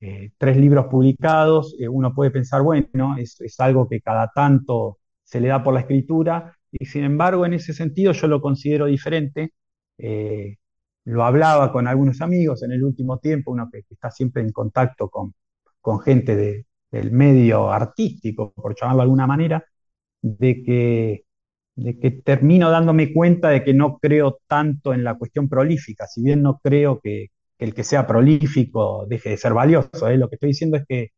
eh, 0.01 0.31
tres 0.39 0.57
libros 0.57 0.87
publicados, 0.87 1.75
eh, 1.79 1.89
uno 1.89 2.15
puede 2.15 2.31
pensar, 2.31 2.63
bueno, 2.63 3.17
es, 3.19 3.39
algo 3.59 3.89
que 3.89 4.01
cada 4.01 4.31
tanto 4.35 4.99
se 5.25 5.41
le 5.41 5.49
da 5.49 5.63
por 5.63 5.75
la 5.75 5.81
escritura, 5.81 6.57
y 6.71 6.87
sin 6.87 7.05
embargo, 7.05 7.47
en 7.47 7.55
ese 7.55 7.73
sentido 7.75 8.13
yo 8.13 8.29
lo 8.29 8.41
considero 8.41 8.87
diferente. 8.87 9.53
Eh, 9.99 10.57
lo 11.05 11.25
hablaba 11.25 11.73
con 11.73 11.87
algunos 11.89 12.21
amigos 12.21 12.63
en 12.63 12.73
el 12.73 12.85
último 12.85 13.19
tiempo, 13.19 13.53
uno 13.53 13.69
que, 13.73 13.83
que 13.83 13.95
está 13.95 14.11
siempre 14.11 14.43
en 14.43 14.53
contacto 14.53 15.09
con, 15.09 15.35
con 15.81 16.01
gente 16.01 16.37
de, 16.37 16.67
del 16.91 17.13
medio 17.13 17.71
artístico, 17.71 18.53
por 18.53 18.75
llamarlo 18.79 18.99
de 19.01 19.03
alguna 19.05 19.27
manera, 19.27 19.65
de 20.23 20.63
que, 20.63 21.25
de 21.77 21.99
que 21.99 22.11
termino 22.11 22.71
dándome 22.71 23.13
cuenta 23.13 23.51
de 23.51 23.65
que 23.65 23.75
no 23.75 23.99
creo 23.99 24.39
tanto 24.47 24.95
en 24.95 25.05
la 25.05 25.15
cuestión 25.17 25.49
prolífica, 25.49 26.07
si 26.07 26.23
bien 26.23 26.43
no 26.43 26.61
creo 26.63 27.01
que, 27.01 27.29
que 27.59 27.65
el 27.67 27.75
que 27.75 27.85
sea 27.85 28.07
prolífico 28.07 29.07
deje 29.09 29.31
de 29.31 29.37
ser 29.39 29.55
valioso, 29.55 30.09
¿eh? 30.09 30.17
lo 30.19 30.29
que 30.29 30.37
estoy 30.37 30.49
diciendo 30.51 30.77
es 30.79 30.85
que, 30.89 31.09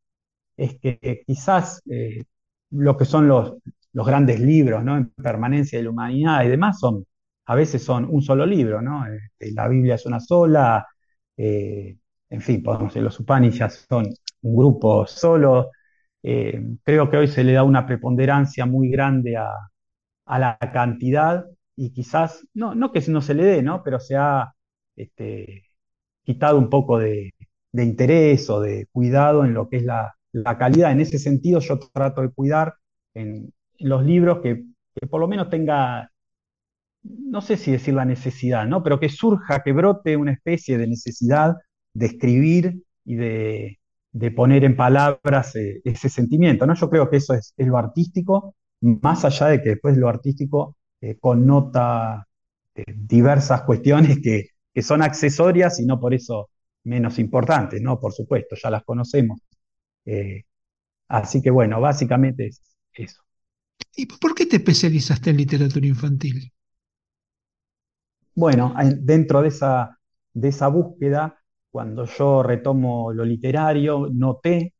es 0.57 0.79
que 0.81 1.23
quizás 1.27 1.83
eh, 1.91 2.25
lo 2.71 2.97
que 2.97 3.05
son 3.05 3.29
los, 3.29 3.57
los 3.93 4.07
grandes 4.07 4.41
libros, 4.41 4.85
¿no? 4.85 4.97
En 4.97 5.11
permanencia 5.11 5.79
de 5.79 5.85
la 5.85 5.91
humanidad 5.91 6.45
y 6.45 6.49
demás 6.49 6.79
son, 6.81 7.07
a 7.47 7.55
veces 7.55 7.85
son 7.85 8.07
un 8.11 8.23
solo 8.23 8.47
libro, 8.47 8.83
¿no? 8.83 9.07
Este, 9.07 9.53
la 9.53 9.69
Biblia 9.69 9.97
es 9.97 10.07
una 10.07 10.21
sola, 10.21 10.87
eh, 11.37 11.97
en 12.31 12.41
fin, 12.41 12.63
podemos 12.63 12.89
decir, 12.91 13.03
los 13.03 13.19
Upanishads 13.21 13.87
son 13.89 14.07
un 14.43 14.57
grupo 14.57 15.07
solo. 15.07 15.71
Creo 16.23 17.11
que 17.11 17.17
hoy 17.17 17.29
se 17.29 17.45
le 17.45 17.53
da 17.53 17.63
una 17.63 17.87
preponderancia 17.87 18.67
muy 18.67 18.91
grande 18.91 19.37
a, 19.37 19.49
a 20.27 20.39
la 20.39 20.59
cantidad 20.73 21.47
y 21.77 21.93
quizás, 21.93 22.47
no, 22.55 22.75
no 22.75 22.93
que 22.93 23.01
no 23.09 23.23
se 23.23 23.35
le 23.35 23.45
dé, 23.45 23.63
¿no? 23.63 23.83
Pero 23.85 24.01
se 24.01 24.17
ha 24.17 24.55
este, 24.97 25.65
quitado 26.25 26.59
un 26.59 26.71
poco 26.71 26.99
de, 26.99 27.33
interés 27.73 28.49
o 28.51 28.61
de 28.61 28.87
cuidado 28.93 29.45
en 29.45 29.55
lo 29.55 29.69
que 29.69 29.79
es 29.79 29.85
la, 29.85 30.15
calidad. 30.59 30.93
En 30.93 31.01
ese 31.01 31.19
sentido, 31.19 31.61
yo 31.61 31.79
trato 31.93 32.23
de 32.23 32.31
cuidar 32.31 32.75
en, 33.15 33.53
los 33.79 34.05
libros 34.05 34.41
que, 34.43 34.65
por 35.09 35.21
lo 35.21 35.29
menos 35.29 35.49
tenga, 35.49 36.11
no 37.03 37.41
sé 37.41 37.57
si 37.57 37.73
decir 37.73 37.95
la 37.95 38.05
necesidad, 38.05 38.67
¿no? 38.67 38.83
Pero 38.83 39.01
que 39.01 39.09
surja, 39.09 39.63
que 39.63 39.73
brote 39.73 40.17
una 40.17 40.33
especie 40.33 40.77
de 40.79 40.87
necesidad 40.87 41.57
de 41.95 42.07
escribir 42.07 42.83
y 43.05 43.17
de, 43.17 43.79
poner 44.37 44.65
en 44.65 44.77
palabras 44.77 45.57
eh, 45.57 45.81
ese 45.85 46.09
sentimiento, 46.09 46.67
¿no? 46.67 46.75
Yo 46.75 46.91
creo 46.91 47.09
que 47.11 47.17
eso 47.17 47.35
es, 47.35 47.55
es, 47.57 47.67
lo 47.67 47.79
artístico, 47.79 48.55
más 48.81 49.25
allá 49.25 49.47
de 49.49 49.63
que 49.63 49.71
después 49.71 49.97
lo 49.97 50.09
artístico 50.09 50.77
eh, 51.01 51.19
connota 51.19 52.27
eh, 52.75 52.85
diversas 52.95 53.63
cuestiones 53.63 54.21
que, 54.23 54.49
que, 54.75 54.83
son 54.83 55.03
accesorias 55.03 55.81
y 55.81 55.87
no 55.87 56.01
por 56.01 56.15
eso 56.15 56.51
menos 56.85 57.19
importantes, 57.19 57.81
¿no? 57.83 58.01
Por 58.01 58.13
supuesto, 58.13 58.57
ya 58.63 58.71
las 58.71 58.85
conocemos. 58.85 59.41
Eh, 60.05 60.45
así 61.09 61.43
que 61.43 61.51
bueno, 61.51 61.81
básicamente 61.81 62.47
es 62.49 62.63
eso. 62.95 63.23
¿Y 63.97 64.07
por 64.07 64.35
qué 64.35 64.47
te 64.47 64.57
especializaste 64.57 65.31
en 65.31 65.37
literatura 65.37 65.87
infantil? 65.87 66.53
Bueno, 68.35 68.75
dentro 69.01 69.43
de 69.43 69.49
esa, 69.49 69.99
de 70.33 70.49
esa 70.49 70.69
búsqueda, 70.69 71.41
cuando 71.71 72.07
yo 72.07 72.43
retomo 72.43 73.13
lo 73.13 73.25
literario, 73.25 74.09
noté 74.13 74.75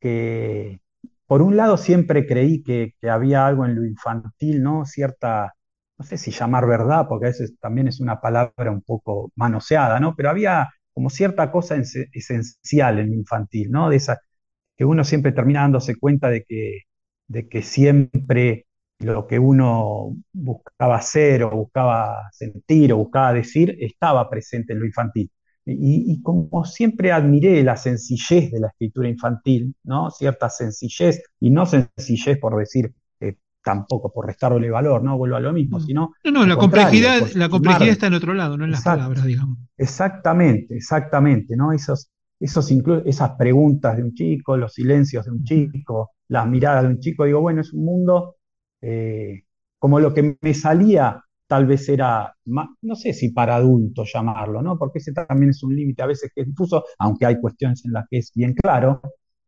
que, 0.00 0.80
por 1.26 1.42
un 1.42 1.56
lado, 1.56 1.76
siempre 1.76 2.26
creí 2.26 2.62
que, 2.62 2.94
que, 3.00 3.10
había 3.10 3.46
algo 3.46 3.66
en 3.66 3.74
lo 3.76 3.84
infantil, 3.84 4.62
¿no? 4.62 4.86
Cierta, 4.86 5.55
no 5.98 6.04
sé 6.04 6.18
si 6.18 6.30
llamar 6.30 6.66
verdad, 6.66 7.06
porque 7.08 7.26
a 7.26 7.28
veces 7.30 7.54
también 7.60 7.88
es 7.88 8.00
una 8.00 8.20
palabra 8.20 8.70
un 8.70 8.82
poco 8.82 9.32
manoseada, 9.36 9.98
¿no? 10.00 10.14
Pero 10.16 10.30
había 10.30 10.68
como 10.92 11.10
cierta 11.10 11.50
cosa 11.52 11.76
esencial 12.12 12.98
en 12.98 13.14
infantil, 13.14 13.70
¿no? 13.70 13.90
De 13.90 13.96
esa, 13.96 14.18
que 14.76 14.84
uno 14.84 15.04
siempre 15.04 15.32
termina 15.32 15.62
dándose 15.62 15.96
cuenta 15.98 16.30
de 16.30 16.44
que, 16.44 16.82
de 17.28 17.48
que 17.48 17.62
siempre 17.62 18.66
lo 18.98 19.26
que 19.26 19.38
uno 19.38 20.16
buscaba 20.32 20.96
hacer 20.96 21.42
o 21.44 21.50
buscaba 21.50 22.30
sentir 22.32 22.92
o 22.92 22.98
buscaba 22.98 23.32
decir 23.34 23.76
estaba 23.80 24.28
presente 24.30 24.72
en 24.72 24.80
lo 24.80 24.86
infantil. 24.86 25.30
Y, 25.64 26.12
y, 26.12 26.22
como 26.22 26.64
siempre 26.64 27.10
admiré 27.10 27.62
la 27.64 27.76
sencillez 27.76 28.52
de 28.52 28.60
la 28.60 28.68
escritura 28.68 29.08
infantil, 29.08 29.74
¿no? 29.82 30.10
Cierta 30.12 30.48
sencillez, 30.48 31.22
y 31.40 31.50
no 31.50 31.66
sencillez 31.66 32.38
por 32.38 32.56
decir, 32.56 32.94
tampoco 33.66 34.12
por 34.12 34.28
restarle 34.28 34.70
valor, 34.70 35.02
no 35.02 35.18
vuelvo 35.18 35.34
a 35.34 35.40
lo 35.40 35.52
mismo, 35.52 35.80
sino... 35.80 36.12
No, 36.22 36.30
no, 36.30 36.46
la 36.46 36.56
complejidad, 36.56 37.20
la 37.34 37.48
complejidad 37.48 37.88
está 37.88 38.06
en 38.06 38.14
otro 38.14 38.32
lado, 38.32 38.56
no 38.56 38.64
en 38.64 38.70
las 38.70 38.84
palabras, 38.84 39.24
digamos. 39.24 39.58
Exactamente, 39.76 40.76
exactamente, 40.76 41.56
¿no? 41.56 41.72
Esos, 41.72 42.08
esos 42.38 42.70
esas 43.04 43.30
preguntas 43.32 43.96
de 43.96 44.04
un 44.04 44.14
chico, 44.14 44.56
los 44.56 44.72
silencios 44.72 45.24
de 45.24 45.32
un 45.32 45.42
chico, 45.42 46.12
las 46.28 46.46
miradas 46.46 46.84
de 46.84 46.90
un 46.90 47.00
chico, 47.00 47.24
digo, 47.24 47.40
bueno, 47.40 47.60
es 47.60 47.72
un 47.72 47.84
mundo 47.84 48.36
eh, 48.80 49.42
como 49.80 49.98
lo 49.98 50.14
que 50.14 50.38
me 50.40 50.54
salía 50.54 51.20
tal 51.48 51.66
vez 51.66 51.88
era, 51.88 52.36
no 52.44 52.94
sé 52.94 53.12
si 53.14 53.30
para 53.32 53.56
adultos 53.56 54.12
llamarlo, 54.14 54.62
¿no? 54.62 54.78
Porque 54.78 55.00
ese 55.00 55.12
también 55.12 55.50
es 55.50 55.64
un 55.64 55.74
límite 55.74 56.02
a 56.02 56.06
veces 56.06 56.30
que 56.32 56.42
es 56.42 56.46
difuso, 56.46 56.84
aunque 57.00 57.26
hay 57.26 57.40
cuestiones 57.40 57.84
en 57.84 57.94
las 57.94 58.04
que 58.08 58.18
es 58.18 58.30
bien 58.32 58.54
claro. 58.54 59.00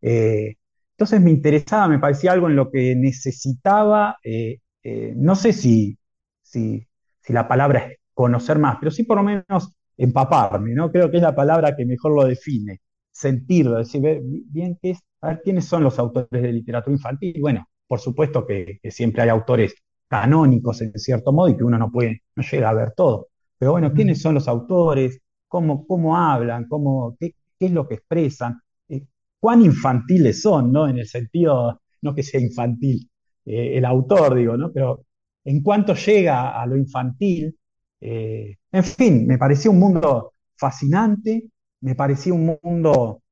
Eh, 0.03 0.57
entonces 0.99 1.21
me 1.21 1.31
interesaba, 1.31 1.87
me 1.87 2.01
parecía 2.01 2.33
algo 2.33 2.49
en 2.49 2.57
lo 2.57 2.71
que 2.73 2.97
necesitaba, 2.97 4.17
eh, 4.25 4.59
eh, 4.83 5.13
no 5.17 5.37
sé 5.37 5.53
si, 5.53 5.97
si, 6.43 6.85
si, 7.21 7.33
la 7.33 7.47
palabra 7.47 7.87
es 7.87 7.99
conocer 8.13 8.59
más, 8.59 8.79
pero 8.81 8.91
sí 8.91 9.05
por 9.05 9.17
lo 9.19 9.23
menos 9.23 9.73
empaparme, 9.97 10.75
¿no? 10.75 10.91
Creo 10.91 11.09
que 11.09 11.19
es 11.19 11.23
la 11.23 11.37
palabra 11.37 11.77
que 11.77 11.87
mejor 11.87 12.17
lo 12.17 12.25
define, 12.25 12.81
sentirlo, 13.13 13.79
decir, 13.79 14.03
bien 14.25 14.77
qué 14.83 14.91
es, 14.91 14.99
a 15.21 15.29
ver 15.29 15.43
quiénes 15.45 15.67
son 15.67 15.85
los 15.85 16.01
autores 16.01 16.43
de 16.43 16.53
literatura 16.53 16.97
infantil. 16.97 17.37
Bueno, 17.41 17.69
por 17.87 18.01
supuesto 18.01 18.45
que, 18.45 18.81
que 18.83 18.91
siempre 18.91 19.23
hay 19.23 19.29
autores 19.29 19.77
canónicos 20.09 20.81
en 20.83 20.93
cierto 20.99 21.33
modo 21.33 21.49
y 21.49 21.57
que 21.57 21.63
uno 21.63 21.79
no 21.79 21.93
puede, 21.93 22.23
no 22.35 22.43
llega 22.43 22.71
a 22.71 22.75
ver 22.75 22.93
todo. 22.97 23.29
Pero 23.57 23.71
bueno, 23.73 23.93
¿quiénes 23.93 24.21
son 24.21 24.35
los 24.35 24.49
autores? 24.49 25.21
¿Cómo, 25.47 25.87
cómo 25.87 26.17
hablan? 26.17 26.67
Cómo, 26.69 27.17
qué, 27.21 27.35
es 27.61 27.71
lo 27.71 27.87
que 27.87 27.95
expresan? 27.95 28.61
Eh, 29.39 29.41
¿Cuán 29.41 29.63
infantiles 29.63 30.43
son, 30.43 30.73
no? 30.73 30.89
En 30.89 30.99
el 30.99 31.07
sentido, 31.07 31.81
no 32.03 32.15
que 32.15 32.23
sea 32.23 32.41
infantil 32.41 33.09
eh, 33.45 33.79
el 33.79 33.85
autor, 33.85 34.37
digo, 34.37 34.57
¿no? 34.57 34.73
Pero 34.73 35.05
en 35.45 35.63
cuanto 35.63 35.95
llega 35.95 36.61
a 36.61 36.67
lo 36.67 36.77
infantil, 36.77 37.57
eh, 38.01 38.57
en 38.73 38.85
fin, 38.85 39.27
me 39.27 39.39
parecía 39.39 39.71
un 39.71 39.79
mundo 39.79 40.35
fascinante, 40.57 41.51
me 41.81 41.95
parecía 41.95 42.35
un 42.35 42.59
mundo 42.63 43.23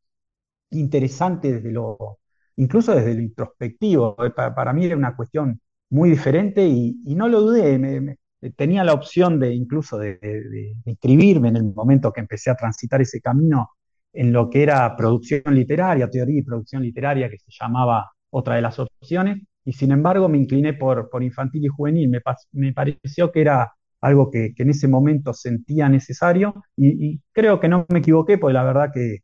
interesante 0.70 1.52
desde 1.54 1.72
lo, 1.72 2.20
incluso 2.56 2.94
desde 2.94 3.14
lo 3.14 3.22
introspectivo. 3.22 4.16
Para, 4.16 4.54
para 4.54 4.72
mí 4.72 4.86
era 4.86 4.96
una 4.96 5.16
cuestión 5.16 5.60
muy 5.90 6.10
diferente 6.10 6.66
y, 6.66 7.14
no 7.14 7.28
lo 7.28 7.40
dudé, 7.42 8.18
tenía 8.56 8.84
la 8.84 8.92
opción 8.92 9.38
de 9.40 9.54
incluso 9.54 9.98
de, 9.98 10.74
inscribirme 10.84 11.48
en 11.48 11.56
el 11.56 11.64
momento 11.74 12.12
que 12.12 12.20
empecé 12.20 12.50
a 12.50 12.56
transitar 12.56 13.00
ese 13.00 13.20
camino 13.20 13.70
en 14.16 14.32
lo 14.32 14.50
que 14.50 14.62
era 14.62 14.96
producción 14.96 15.54
literaria, 15.54 16.10
teoría 16.10 16.40
y 16.40 16.42
producción 16.42 16.82
literaria, 16.82 17.28
que 17.28 17.38
se 17.38 17.52
llamaba 17.60 18.10
otra 18.30 18.56
de 18.56 18.62
las 18.62 18.78
opciones, 18.78 19.42
y 19.64 19.72
sin 19.72 19.92
embargo 19.92 20.28
me 20.28 20.38
incliné 20.38 20.74
por, 20.74 21.10
por 21.10 21.22
infantil 21.22 21.64
y 21.64 21.68
juvenil, 21.68 22.08
me, 22.08 22.20
me 22.52 22.72
pareció 22.72 23.30
que 23.32 23.40
era 23.40 23.72
algo 24.00 24.30
que, 24.30 24.54
en 24.56 24.70
ese 24.70 24.88
momento 24.88 25.32
sentía 25.32 25.88
necesario 25.88 26.54
y, 26.76 27.20
creo 27.32 27.60
que 27.60 27.68
no 27.68 27.86
me 27.88 27.98
equivoqué, 28.00 28.38
porque 28.38 28.54
la 28.54 28.64
verdad 28.64 28.90
que, 28.92 29.18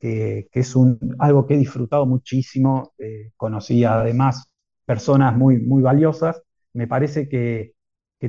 que, 0.00 0.48
es 0.52 0.76
un, 0.76 0.98
algo 1.18 1.46
que 1.46 1.54
he 1.54 1.58
disfrutado 1.58 2.06
muchísimo, 2.06 2.92
eh, 2.98 3.32
conocí 3.36 3.84
además 3.84 4.52
personas 4.84 5.36
muy, 5.36 5.58
muy 5.58 5.82
valiosas. 5.82 6.42
Me 6.72 6.86
parece 6.86 7.28
que, 7.28 7.74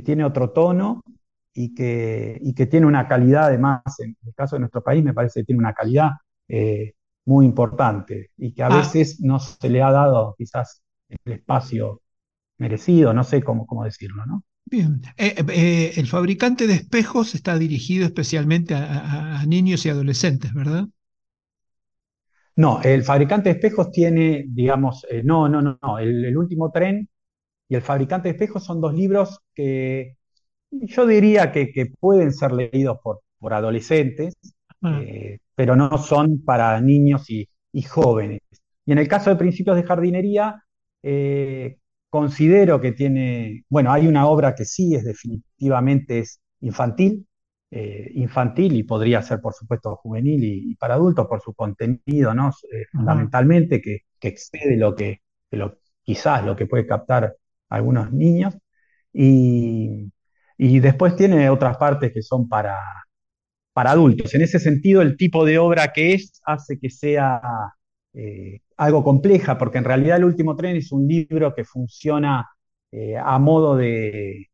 tiene 0.03 0.25
otro 0.25 0.49
tono 0.49 1.03
y 1.53 1.73
que, 1.73 2.41
que 2.55 2.65
tiene 2.65 2.85
una 2.85 3.07
calidad, 3.07 3.45
además, 3.45 3.81
en 3.99 4.17
el 4.25 4.33
caso 4.33 4.55
de 4.55 4.61
nuestro 4.61 4.83
país, 4.83 5.03
me 5.03 5.13
parece 5.13 5.41
que 5.41 5.45
tiene 5.45 5.59
una 5.59 5.73
calidad 5.73 6.11
eh, 6.47 6.93
muy 7.25 7.45
importante 7.45 8.31
y 8.37 8.53
que 8.53 8.63
a 8.63 8.67
ah. 8.67 8.77
veces 8.77 9.21
no 9.21 9.39
se 9.39 9.69
le 9.69 9.81
ha 9.81 9.91
dado 9.91 10.35
quizás 10.37 10.81
el 11.07 11.33
espacio 11.33 12.01
merecido, 12.57 13.13
no 13.13 13.23
sé 13.23 13.43
cómo, 13.43 13.65
cómo 13.65 13.83
decirlo, 13.83 14.25
¿no? 14.25 14.43
Bien, 14.65 15.01
eh, 15.17 15.35
eh, 15.49 15.93
el 15.97 16.07
fabricante 16.07 16.67
de 16.67 16.73
espejos 16.73 17.35
está 17.35 17.57
dirigido 17.57 18.05
especialmente 18.05 18.73
a, 18.75 19.43
niños 19.45 19.85
y 19.85 19.89
adolescentes, 19.89 20.53
¿verdad? 20.53 20.85
No, 22.55 22.81
el 22.81 23.03
fabricante 23.03 23.49
de 23.49 23.55
espejos 23.55 23.91
tiene, 23.91 24.45
digamos, 24.47 25.05
no, 25.23 25.49
no, 25.49 25.61
no, 25.61 25.77
no, 25.81 25.99
el, 25.99 26.35
último 26.37 26.71
tren 26.71 27.09
y 27.67 27.75
el 27.75 27.81
fabricante 27.81 28.29
de 28.29 28.33
espejos 28.33 28.63
son 28.63 28.79
dos 28.79 28.93
libros 28.93 29.39
que 29.53 30.15
yo 30.81 31.05
diría 31.05 31.51
que, 31.51 31.93
pueden 31.99 32.33
ser 32.33 32.51
leídos 32.51 32.97
por, 33.03 33.21
por 33.39 33.53
adolescentes, 33.53 34.35
ah. 34.81 35.01
eh, 35.03 35.39
pero 35.55 35.75
no 35.75 35.97
son 35.97 36.43
para 36.43 36.79
niños 36.81 37.29
y, 37.29 37.47
jóvenes. 37.87 38.41
Y 38.85 38.91
en 38.91 38.97
el 38.99 39.07
caso 39.07 39.29
de 39.29 39.35
Principios 39.35 39.75
de 39.75 39.83
Jardinería, 39.83 40.63
eh, 41.01 41.77
considero 42.09 42.79
que 42.79 42.91
tiene, 42.91 43.63
bueno, 43.69 43.91
hay 43.91 44.07
una 44.07 44.27
obra 44.27 44.53
que 44.53 44.65
sí 44.65 44.93
es 44.93 45.03
definitivamente 45.03 46.19
es 46.19 46.39
infantil, 46.61 47.25
eh, 47.71 48.11
infantil 48.13 48.75
y 48.75 48.83
podría 48.83 49.21
ser, 49.23 49.41
por 49.41 49.53
supuesto, 49.53 49.95
juvenil 49.95 50.43
y, 50.43 50.75
para 50.75 50.93
adultos 50.95 51.27
por 51.27 51.41
su 51.41 51.53
contenido, 51.53 52.33
¿no? 52.35 52.51
Fundamentalmente, 52.91 53.81
que, 53.81 54.01
excede 54.21 54.77
lo 54.77 54.95
que, 54.95 55.21
lo, 55.51 55.79
quizás 56.03 56.45
lo 56.45 56.55
que 56.55 56.67
puede 56.67 56.85
captar 56.85 57.35
algunos 57.69 58.11
niños. 58.13 58.55
Y, 59.11 60.11
después 60.57 61.15
tiene 61.15 61.49
otras 61.49 61.77
partes 61.77 62.11
que 62.13 62.21
son 62.21 62.47
para, 62.47 62.79
para 63.73 63.91
adultos. 63.91 64.33
En 64.35 64.41
ese 64.41 64.59
sentido, 64.59 65.01
el 65.01 65.17
tipo 65.17 65.45
de 65.45 65.57
obra 65.59 65.93
que 65.93 66.13
es 66.13 66.41
hace 66.45 66.79
que 66.79 66.89
sea 66.89 67.41
eh, 68.13 68.59
algo 68.77 69.03
compleja, 69.03 69.57
porque 69.57 69.79
en 69.79 69.85
realidad 69.85 70.17
El 70.17 70.25
último 70.25 70.55
tren 70.55 70.75
es 70.75 70.91
un 70.91 71.07
libro 71.07 71.53
que 71.55 71.65
funciona 71.65 72.47
a 73.25 73.39
modo 73.39 73.75
de, 73.75 74.49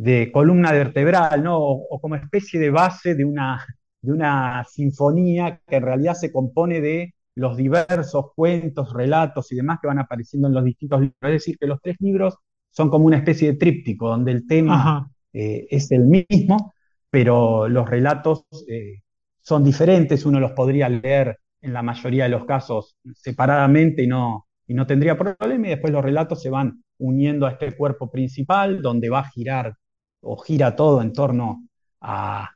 de 0.00 0.32
columna 0.32 0.72
vertebral, 0.72 1.44
¿no? 1.44 1.58
O, 1.58 2.00
como 2.00 2.14
especie 2.16 2.58
de 2.58 2.70
base 2.70 3.14
de 3.14 3.24
una, 3.26 3.62
de 4.00 4.12
una 4.12 4.64
sinfonía 4.64 5.60
que 5.66 5.76
en 5.76 5.82
realidad 5.82 6.14
se 6.14 6.32
compone 6.32 6.80
de 6.80 7.14
los 7.34 7.54
diversos 7.58 8.32
cuentos, 8.34 8.94
relatos 8.94 9.52
y 9.52 9.56
demás 9.56 9.78
que 9.80 9.88
van 9.88 9.98
apareciendo 9.98 10.48
en 10.48 10.54
los 10.54 10.64
distintos 10.64 11.00
libros. 11.02 11.16
Es 11.20 11.32
decir, 11.32 11.58
que 11.58 11.66
los 11.66 11.82
tres 11.82 11.96
libros 12.00 12.34
son 12.70 12.88
como 12.88 13.04
una 13.04 13.18
especie 13.18 13.52
de 13.52 13.58
tríptico, 13.58 14.08
donde 14.08 14.32
el 14.32 14.46
tema 14.46 15.10
eh, 15.32 15.66
es 15.70 15.90
el 15.92 16.06
mismo, 16.06 16.74
pero 17.10 17.68
los 17.68 17.88
relatos 17.88 18.44
eh, 18.68 19.02
son 19.40 19.64
diferentes, 19.64 20.26
uno 20.26 20.40
los 20.40 20.52
podría 20.52 20.88
leer 20.88 21.38
en 21.60 21.72
la 21.72 21.82
mayoría 21.82 22.24
de 22.24 22.30
los 22.30 22.44
casos 22.44 22.96
separadamente 23.14 24.02
y 24.02 24.06
no, 24.06 24.46
y 24.66 24.74
no 24.74 24.86
tendría 24.86 25.18
problema, 25.18 25.66
y 25.66 25.70
después 25.70 25.92
los 25.92 26.04
relatos 26.04 26.40
se 26.42 26.50
van 26.50 26.82
uniendo 26.98 27.46
a 27.46 27.52
este 27.52 27.76
cuerpo 27.76 28.10
principal, 28.10 28.82
donde 28.82 29.10
va 29.10 29.20
a 29.20 29.30
girar 29.30 29.74
o 30.20 30.36
gira 30.36 30.76
todo 30.76 31.02
en 31.02 31.12
torno 31.12 31.66
a, 32.00 32.50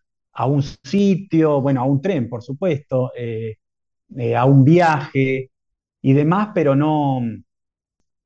un 0.47 0.63
sitio, 0.63 1.61
bueno, 1.61 1.81
a 1.81 1.85
un 1.85 2.01
tren, 2.01 2.29
por 2.29 2.43
supuesto, 2.43 3.13
eh, 3.17 3.57
a 4.37 4.45
un 4.45 4.65
viaje 4.65 5.51
y 6.03 6.13
demás, 6.13 6.51
pero 6.55 6.77
no, 6.77 7.21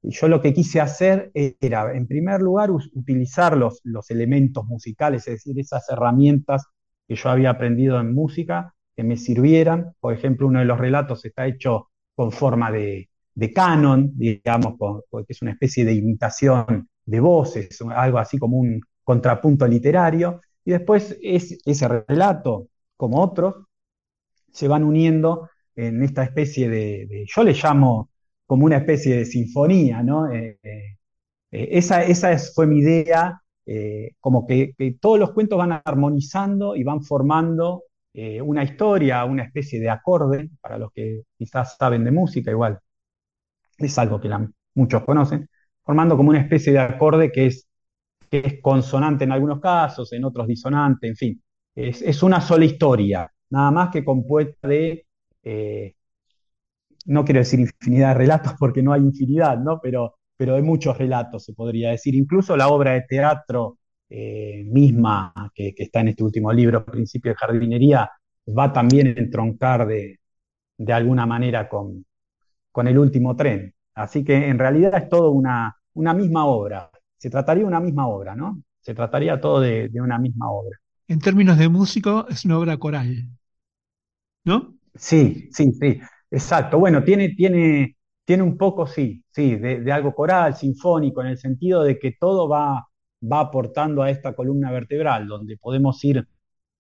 yo 0.03 0.29
lo 0.29 0.41
que 0.41 0.55
quise 0.55 0.81
hacer 0.81 1.31
era, 1.35 1.95
en 1.95 2.07
primer 2.07 2.41
lugar, 2.41 2.71
utilizar 2.71 3.57
los, 3.57 3.81
los, 3.85 4.11
elementos 4.11 4.65
musicales, 4.67 5.27
es 5.27 5.35
decir, 5.35 5.59
esas 5.59 5.89
herramientas 5.91 6.67
que 7.07 7.17
yo 7.17 7.31
había 7.31 7.51
aprendido 7.51 7.99
en 8.01 8.15
música, 8.15 8.75
que 8.95 9.03
me 9.05 9.17
sirvieran. 9.17 9.95
Por 10.01 10.15
ejemplo, 10.15 10.47
uno 10.47 10.61
de 10.61 10.65
los 10.65 10.79
relatos 10.79 11.25
está 11.25 11.47
hecho 11.47 11.91
con 12.15 12.33
forma 12.33 12.71
de, 12.71 13.09
canon, 13.55 14.13
digamos, 14.15 14.75
que 15.11 15.33
es 15.33 15.43
una 15.43 15.53
especie 15.53 15.85
de 15.85 15.95
imitación 15.95 16.89
de 17.05 17.21
voces, 17.21 17.79
algo 17.95 18.19
así 18.19 18.39
como 18.39 18.59
un, 18.59 18.81
contrapunto 19.09 19.67
literario, 19.67 20.43
y 20.67 20.73
después 20.73 21.17
es, 21.23 21.59
ese 21.65 21.89
relato, 21.89 22.69
como 22.95 23.23
otros, 23.23 23.55
se 24.53 24.69
van 24.69 24.85
uniendo 24.85 25.49
en 25.75 26.03
esta 26.03 26.25
especie 26.25 26.69
de, 26.69 27.25
yo 27.27 27.43
le 27.43 27.55
llamo 27.55 28.11
como 28.49 28.65
una 28.65 28.79
especie 28.79 29.15
de 29.15 29.27
sinfonía, 29.27 30.03
¿no? 30.03 30.33
Eh, 30.33 30.59
eh, 30.63 30.97
eh, 31.53 31.69
esa, 31.73 32.03
esa 32.03 32.37
fue 32.39 32.67
mi 32.67 32.79
idea, 32.79 33.43
como 34.21 34.47
que, 34.47 34.75
todos 34.99 35.19
los 35.19 35.33
cuentos 35.33 35.59
van 35.59 35.83
armonizando 35.85 36.75
y 36.75 36.83
van 36.83 37.03
formando 37.03 37.85
una 38.43 38.65
historia, 38.65 39.25
una 39.27 39.45
especie 39.45 39.79
de 39.79 39.91
acorde, 39.91 40.49
para 40.63 40.79
los 40.79 40.91
que 40.93 41.25
quizás 41.37 41.77
saben 41.77 42.05
de 42.05 42.11
música, 42.11 42.51
igual 42.51 42.79
es 43.77 43.99
algo 43.99 44.19
que 44.21 44.31
muchos 44.75 45.05
conocen, 45.05 45.49
formando 45.83 46.17
como 46.17 46.31
una 46.31 46.41
especie 46.41 46.73
de 46.73 46.79
acorde 46.79 47.31
que 47.31 47.47
es 47.47 47.69
que 48.31 48.39
es 48.39 48.63
consonante 48.63 49.25
en 49.25 49.33
algunos 49.33 49.61
casos, 49.61 50.13
en 50.13 50.25
otros 50.25 50.47
disonante, 50.47 51.09
en 51.09 51.17
fin. 51.17 51.43
Es, 51.75 52.23
una 52.23 52.41
sola 52.41 52.65
historia, 52.65 53.31
nada 53.51 53.71
más 53.71 53.91
que 53.91 54.05
compuesta 54.05 54.69
de, 54.69 55.07
no 57.09 57.25
quiero 57.25 57.41
decir 57.41 57.61
infinidad 57.61 58.11
de 58.11 58.15
relatos 58.15 58.55
porque 58.59 58.83
no 58.83 58.93
hay 58.93 59.03
infinidad, 59.03 59.59
¿no? 59.59 59.81
Pero, 59.81 60.17
pero 60.37 60.55
de 60.55 60.63
muchos 60.63 60.97
relatos, 60.99 61.45
se 61.45 61.55
podría 61.55 61.91
decir. 61.91 62.15
Incluso 62.15 62.57
la 62.57 62.69
obra 62.69 62.93
de 62.93 63.03
teatro 63.03 63.79
eh, 64.09 64.63
misma, 64.67 65.33
que, 65.55 65.75
está 65.77 66.01
en 66.01 66.09
este 66.09 66.25
último 66.25 66.53
libro, 66.53 66.85
Principio 66.85 67.33
de 67.33 67.37
Jardinería, 67.37 68.11
va 68.57 68.73
también 68.73 69.09
a 69.09 69.21
entroncar 69.21 69.87
de, 69.87 70.21
de 70.79 70.93
alguna 70.93 71.27
manera 71.27 71.69
con, 71.69 72.05
con 72.73 72.89
el 72.89 72.99
último 72.99 73.37
tren. 73.37 73.75
Así 73.95 74.25
que 74.25 74.49
en 74.49 74.59
realidad 74.59 74.97
es 74.97 75.09
todo 75.09 75.33
una, 75.33 75.77
una 75.95 76.15
misma 76.15 76.47
obra 76.47 76.91
se 77.19 77.31
trataría 77.31 77.65
de 77.65 77.69
una 77.69 77.81
misma 77.81 78.07
obra, 78.07 78.35
¿no? 78.35 78.63
Se 78.81 78.95
trataría 78.95 79.41
todo 79.41 79.61
de, 79.61 79.91
una 79.95 80.19
misma 80.19 80.51
obra. 80.51 80.79
En 81.09 81.19
términos 81.19 81.59
de 81.59 81.69
músico, 81.69 82.27
es 82.29 82.45
una 82.45 82.59
obra 82.59 82.77
coral, 82.79 83.29
¿no? 84.45 84.75
Sí, 84.95 85.49
sí, 85.53 85.73
sí, 85.73 86.01
exacto. 86.31 86.79
Bueno, 86.79 87.03
tiene, 87.05 87.31
tiene, 87.31 87.97
tiene 88.25 88.43
un 88.43 88.57
poco, 88.57 88.87
sí, 88.87 89.25
sí, 89.31 89.57
de, 89.57 89.91
algo 89.93 90.15
coral, 90.15 90.55
sinfónico, 90.57 91.21
en 91.21 91.29
el 91.29 91.39
sentido 91.39 91.83
de 91.83 91.99
que 91.99 92.13
todo 92.19 92.49
va, 92.49 92.87
va 93.23 93.41
aportando 93.41 94.03
a 94.03 94.11
esta 94.11 94.35
columna 94.35 94.71
vertebral, 94.71 95.27
donde 95.27 95.57
podemos 95.57 96.03
ir 96.05 96.27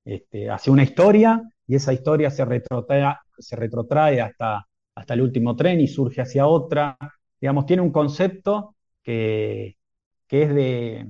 este, 0.04 0.50
hacia 0.50 0.72
una 0.72 0.82
historia 0.84 1.42
y 1.66 1.76
esa 1.76 1.92
historia 1.92 2.30
se 2.30 2.44
retrotrae, 2.44 3.16
se 3.38 3.56
retrotrae 3.56 4.20
hasta, 4.20 4.66
hasta 4.94 5.14
el 5.14 5.22
último 5.22 5.56
tren 5.56 5.80
y 5.80 5.88
surge 5.88 6.20
hacia 6.22 6.46
otra. 6.46 6.96
Digamos, 7.40 7.66
tiene 7.66 7.82
un 7.82 7.92
concepto 7.92 8.76
que, 9.02 9.76
que 10.26 10.42
es 10.44 10.54
de, 10.54 11.06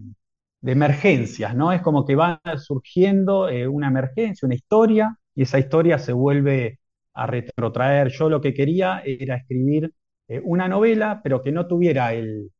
de 0.60 0.72
emergencias, 0.72 1.54
¿no? 1.54 1.72
Es 1.72 1.82
como 1.82 2.04
que 2.04 2.16
va 2.16 2.40
surgiendo 2.58 3.48
eh, 3.48 3.66
una 3.68 3.88
emergencia, 3.88 4.46
una 4.46 4.54
historia, 4.54 5.16
y 5.34 5.42
esa 5.42 5.58
historia 5.58 5.98
se 5.98 6.12
vuelve 6.12 6.77
a 7.18 7.26
retrotraer. 7.26 8.08
Yo 8.08 8.28
lo 8.28 8.40
que 8.40 8.54
quería 8.54 9.02
era 9.04 9.36
escribir 9.36 9.92
eh, 10.28 10.40
una 10.44 10.68
novela, 10.68 11.20
pero 11.22 11.42
que 11.42 11.52
no 11.52 11.66
tuviera 11.66 12.12
el, 12.14 12.50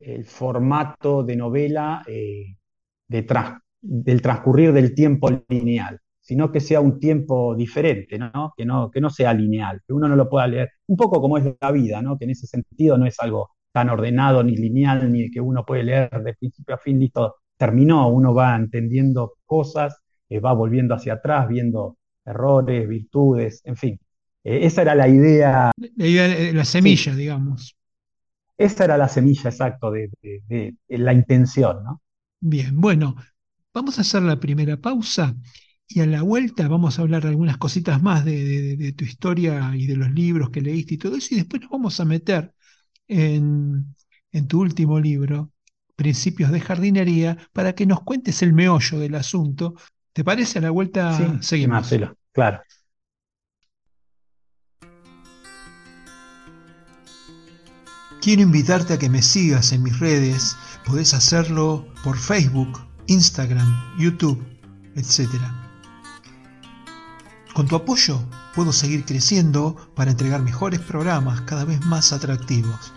el 0.00 0.24
formato 0.24 1.22
de 1.22 1.36
novela 1.36 2.02
eh, 2.06 2.56
del 3.06 4.22
transcurrir 4.22 4.72
del 4.72 4.94
tiempo 4.94 5.28
lineal, 5.48 5.98
sino 6.20 6.52
que 6.52 6.60
sea 6.60 6.80
un 6.80 6.98
tiempo 7.00 7.54
diferente, 7.56 8.18
¿no? 8.18 8.52
Que 8.56 8.64
no, 8.64 8.90
que 8.90 9.00
no 9.00 9.10
sea 9.10 9.32
lineal, 9.34 9.80
que 9.86 9.92
uno 9.92 10.08
no 10.08 10.16
lo 10.16 10.28
pueda 10.28 10.46
leer, 10.46 10.70
un 10.86 10.96
poco 10.96 11.20
como 11.20 11.38
es 11.38 11.44
la 11.60 11.72
vida, 11.72 12.02
¿no? 12.02 12.18
Que 12.18 12.24
en 12.24 12.30
ese 12.32 12.46
sentido 12.46 12.98
no 12.98 13.06
es 13.06 13.18
algo 13.20 13.50
tan 13.72 13.88
ordenado 13.90 14.42
ni 14.44 14.56
lineal, 14.56 15.10
ni 15.10 15.30
que 15.30 15.40
uno 15.40 15.64
puede 15.64 15.84
leer 15.84 16.10
de 16.22 16.34
principio 16.34 16.74
a 16.74 16.78
fin, 16.78 16.98
listo, 17.00 17.36
terminó, 17.56 18.08
uno 18.08 18.34
va 18.34 18.56
entendiendo 18.56 19.34
cosas, 19.46 20.02
eh, 20.28 20.40
va 20.40 20.52
volviendo 20.52 20.94
hacia 20.94 21.14
atrás, 21.14 21.48
viendo 21.48 21.96
errores, 22.24 22.88
virtudes, 22.88 23.62
en 23.64 23.76
fin. 23.76 24.00
Eh, 24.44 24.60
esa 24.66 24.82
era 24.82 24.94
la 24.94 25.08
idea, 25.08 25.72
La, 25.96 26.06
idea- 26.06 26.52
la 26.54 26.64
sí, 26.82 27.04
semilla, 27.04 27.14
digamos. 27.14 27.76
esa 28.56 28.84
era 28.84 28.96
la 28.96 29.08
semilla 29.08 29.50
exacta 29.50 29.90
de, 29.90 30.08
de- 30.22 30.42
de- 30.48 30.76
de 30.88 30.98
la 30.98 31.12
intención, 31.12 31.84
¿no? 31.84 32.00
Bien, 32.40 32.80
bueno, 32.80 33.16
vamos 33.72 33.98
a 33.98 34.02
hacer 34.02 34.22
la 34.22 34.40
primera 34.40 34.76
pausa 34.76 35.36
y 35.88 36.00
a 36.00 36.06
la 36.06 36.22
vuelta 36.22 36.66
vamos 36.68 36.98
a 36.98 37.02
hablar 37.02 37.22
de 37.22 37.28
algunas 37.30 37.58
cositas 37.58 38.02
más 38.02 38.24
de 38.24 38.92
tu 38.96 39.04
historia 39.04 39.72
y 39.76 39.86
de 39.86 39.96
los 39.96 40.10
libros 40.10 40.50
que 40.50 40.60
leíste 40.60 40.94
y 40.94 40.98
todo 40.98 41.16
eso, 41.16 41.34
y 41.34 41.38
después 41.38 41.62
nos 41.62 41.70
vamos 41.70 42.00
a 42.00 42.04
meter 42.04 42.54
en, 43.08 43.94
en 44.32 44.48
tu 44.48 44.60
último 44.62 45.00
libro, 45.00 45.52
Principios 45.96 46.52
de 46.52 46.60
Jardinería, 46.60 47.38
para 47.52 47.74
que 47.74 47.86
nos 47.86 48.02
cuentes 48.02 48.42
el 48.42 48.52
meollo 48.54 48.98
del 49.00 49.14
asunto. 49.16 49.74
¿Te 50.12 50.24
parece? 50.24 50.58
A 50.58 50.62
la 50.62 50.70
vuelta 50.70 51.16
Sí, 51.16 51.24
seguimos. 51.40 51.74
Marcelo, 51.74 52.16
claro. 52.32 52.62
Quiero 58.20 58.42
invitarte 58.42 58.94
a 58.94 58.98
que 58.98 59.08
me 59.08 59.22
sigas 59.22 59.72
en 59.72 59.82
mis 59.82 59.98
redes. 59.98 60.56
Podés 60.86 61.12
hacerlo 61.14 61.88
por 62.04 62.16
Facebook, 62.16 62.78
Instagram, 63.06 63.98
YouTube, 63.98 64.40
etcétera. 64.94 65.58
Con 67.52 67.66
tu 67.66 67.76
apoyo 67.76 68.20
puedo 68.54 68.72
seguir 68.72 69.04
creciendo 69.04 69.76
para 69.94 70.10
entregar 70.10 70.42
mejores 70.42 70.80
programas 70.80 71.40
cada 71.42 71.64
vez 71.64 71.84
más 71.86 72.12
atractivos. 72.12 72.92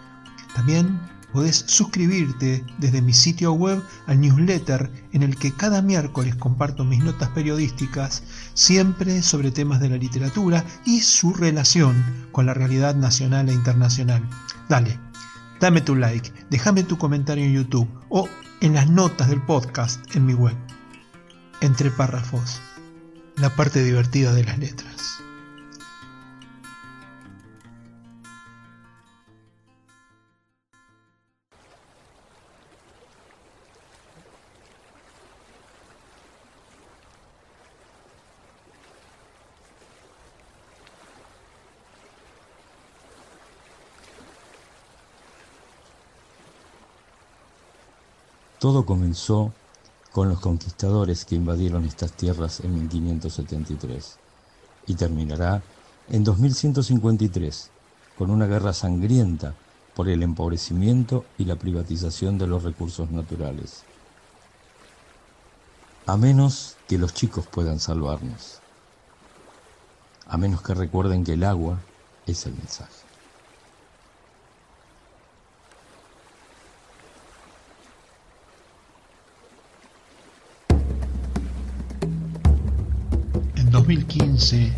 También 0.54 1.00
podés 1.36 1.66
suscribirte 1.68 2.66
desde 2.78 3.02
mi 3.02 3.14
sitio 3.14 3.52
web 3.52 3.84
al 4.08 4.22
newsletter 4.22 4.90
en 5.12 5.22
el 5.22 5.36
que 5.36 5.52
cada 5.52 5.82
miércoles 5.82 6.36
comparto 6.36 6.86
mis 6.86 7.04
notas 7.04 7.30
periodísticas, 7.30 8.24
siempre 8.54 9.22
sobre 9.22 9.52
temas 9.52 9.82
de 9.82 9.90
la 9.90 9.98
literatura 9.98 10.64
y 10.86 11.02
su 11.02 11.34
relación 11.34 12.04
con 12.32 12.46
la 12.46 12.54
realidad 12.54 12.96
nacional 12.96 13.50
e 13.50 13.54
internacional. 13.54 14.24
Dale, 14.70 14.98
dame 15.60 15.82
tu 15.82 15.96
like, 15.96 16.32
déjame 16.50 16.84
tu 16.84 16.98
comentario 16.98 17.44
en 17.44 17.54
YouTube 17.54 17.90
o 18.08 18.30
en 18.62 18.74
las 18.74 18.90
notas 18.90 19.30
del 19.30 19.42
podcast 19.42 20.00
en 20.16 20.26
mi 20.26 20.34
web. 20.34 20.56
Entre 21.60 21.92
párrafos 21.92 22.62
la 23.36 23.50
parte 23.50 23.84
divertida 23.84 24.34
de 24.34 24.46
las 24.46 24.58
letras. 24.58 25.25
Todo 48.66 48.84
comenzó 48.84 49.54
con 50.12 50.28
los 50.28 50.40
conquistadores 50.40 51.24
que 51.24 51.36
invadieron 51.36 51.86
estas 51.86 52.14
tierras 52.14 52.62
en 52.62 52.74
1573 52.74 54.18
y 54.88 54.96
terminará 54.96 55.62
en 56.10 56.24
2153 56.24 57.70
con 58.18 58.32
una 58.32 58.48
guerra 58.48 58.74
sangrienta 58.74 59.54
por 59.94 60.10
el 60.10 60.24
empobrecimiento 60.24 61.26
y 61.38 61.46
la 61.46 61.58
privatización 61.58 62.40
de 62.40 62.48
los 62.48 62.64
recursos 62.64 63.12
naturales. 63.12 63.84
A 66.08 66.18
menos 66.18 66.76
que 66.88 66.98
los 66.98 67.14
chicos 67.14 67.46
puedan 67.46 67.80
salvarnos. 67.80 68.62
A 70.26 70.38
menos 70.38 70.64
que 70.64 70.74
recuerden 70.74 71.24
que 71.24 71.34
el 71.34 71.44
agua 71.44 71.78
es 72.26 72.48
el 72.48 72.54
mensaje. 72.54 73.05
2015, 83.96 84.74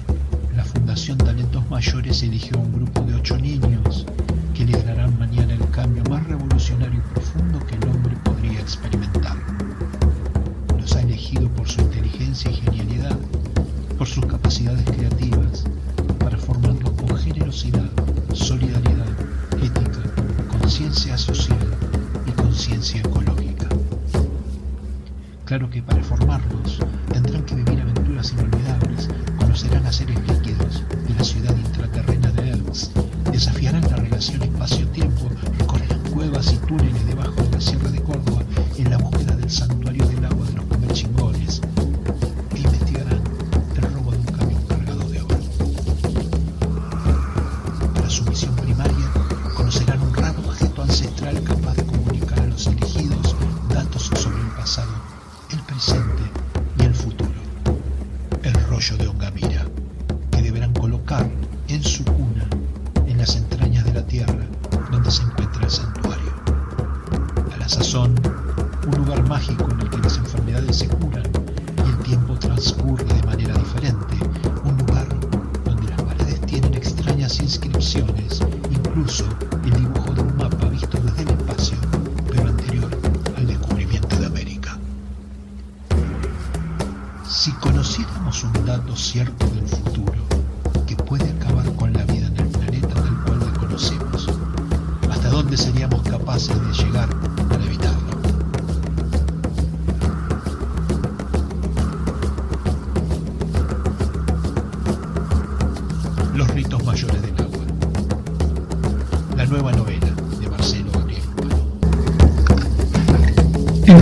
la 0.56 0.63
Fundación 0.63 1.17
Talentos 1.17 1.67
Mayores 1.71 2.21
eligió 2.21 2.56
a 2.56 2.62
un 2.62 2.71
grupo 2.71 3.01
de 3.01 3.15
ocho 3.15 3.36
niños 3.36 4.06
que 4.53 4.63
liderarán 4.63 5.17
mañana 5.17 5.56
el 5.56 5.69
cambio 5.71 6.03
más 6.08 6.23
revolucionario 6.27 6.99
y 6.99 7.13
profundo 7.13 7.58
que 7.65 7.75
el 7.77 7.88
hombre 7.88 8.15
podría 8.23 8.60
experimentar. 8.60 9.36
Los 10.80 10.95
ha 10.95 11.01
elegido 11.01 11.49
por 11.49 11.67
su 11.67 11.82
inteligencia 11.82 12.51
y 12.51 12.56
genialidad, 12.58 13.17
por 13.97 14.06
sus 14.06 14.23
capacidades 14.27 14.86
creativas, 14.86 15.63
para 16.19 16.38
formarlos 16.38 16.91
con 16.91 17.17
generosidad, 17.17 17.89
solidaridad, 18.34 19.08
ética, 19.63 20.03
conciencia 20.60 21.17
social 21.17 21.58
y 22.27 22.32
conciencia 22.34 22.99
ecológica. 22.99 23.67
Claro 25.45 25.71
que 25.71 25.82
para 25.82 26.03
formarlos 26.03 26.76
seres 29.97 30.19
líquidos 30.27 30.83
de 31.07 31.13
la 31.15 31.23
ciudad 31.23 31.57
intraterrena 31.57 32.31
de 32.33 32.51
Elms, 32.51 32.91
desafiarán 33.31 33.81
la 33.89 33.95
relación 33.95 34.43
espacio-tiempo, 34.43 34.87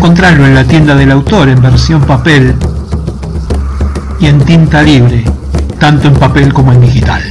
Encontrarlo 0.06 0.46
en 0.46 0.54
la 0.54 0.68
tienda 0.68 0.94
del 0.96 1.10
autor 1.10 1.50
en 1.50 1.60
versión 1.60 2.06
papel 2.06 2.54
y 4.20 4.28
en 4.28 4.38
tinta 4.46 4.84
libre, 4.84 5.26
tanto 5.80 6.10
en 6.10 6.14
papel 6.14 6.54
como 6.54 6.72
en 6.72 6.82
digital. 6.82 7.24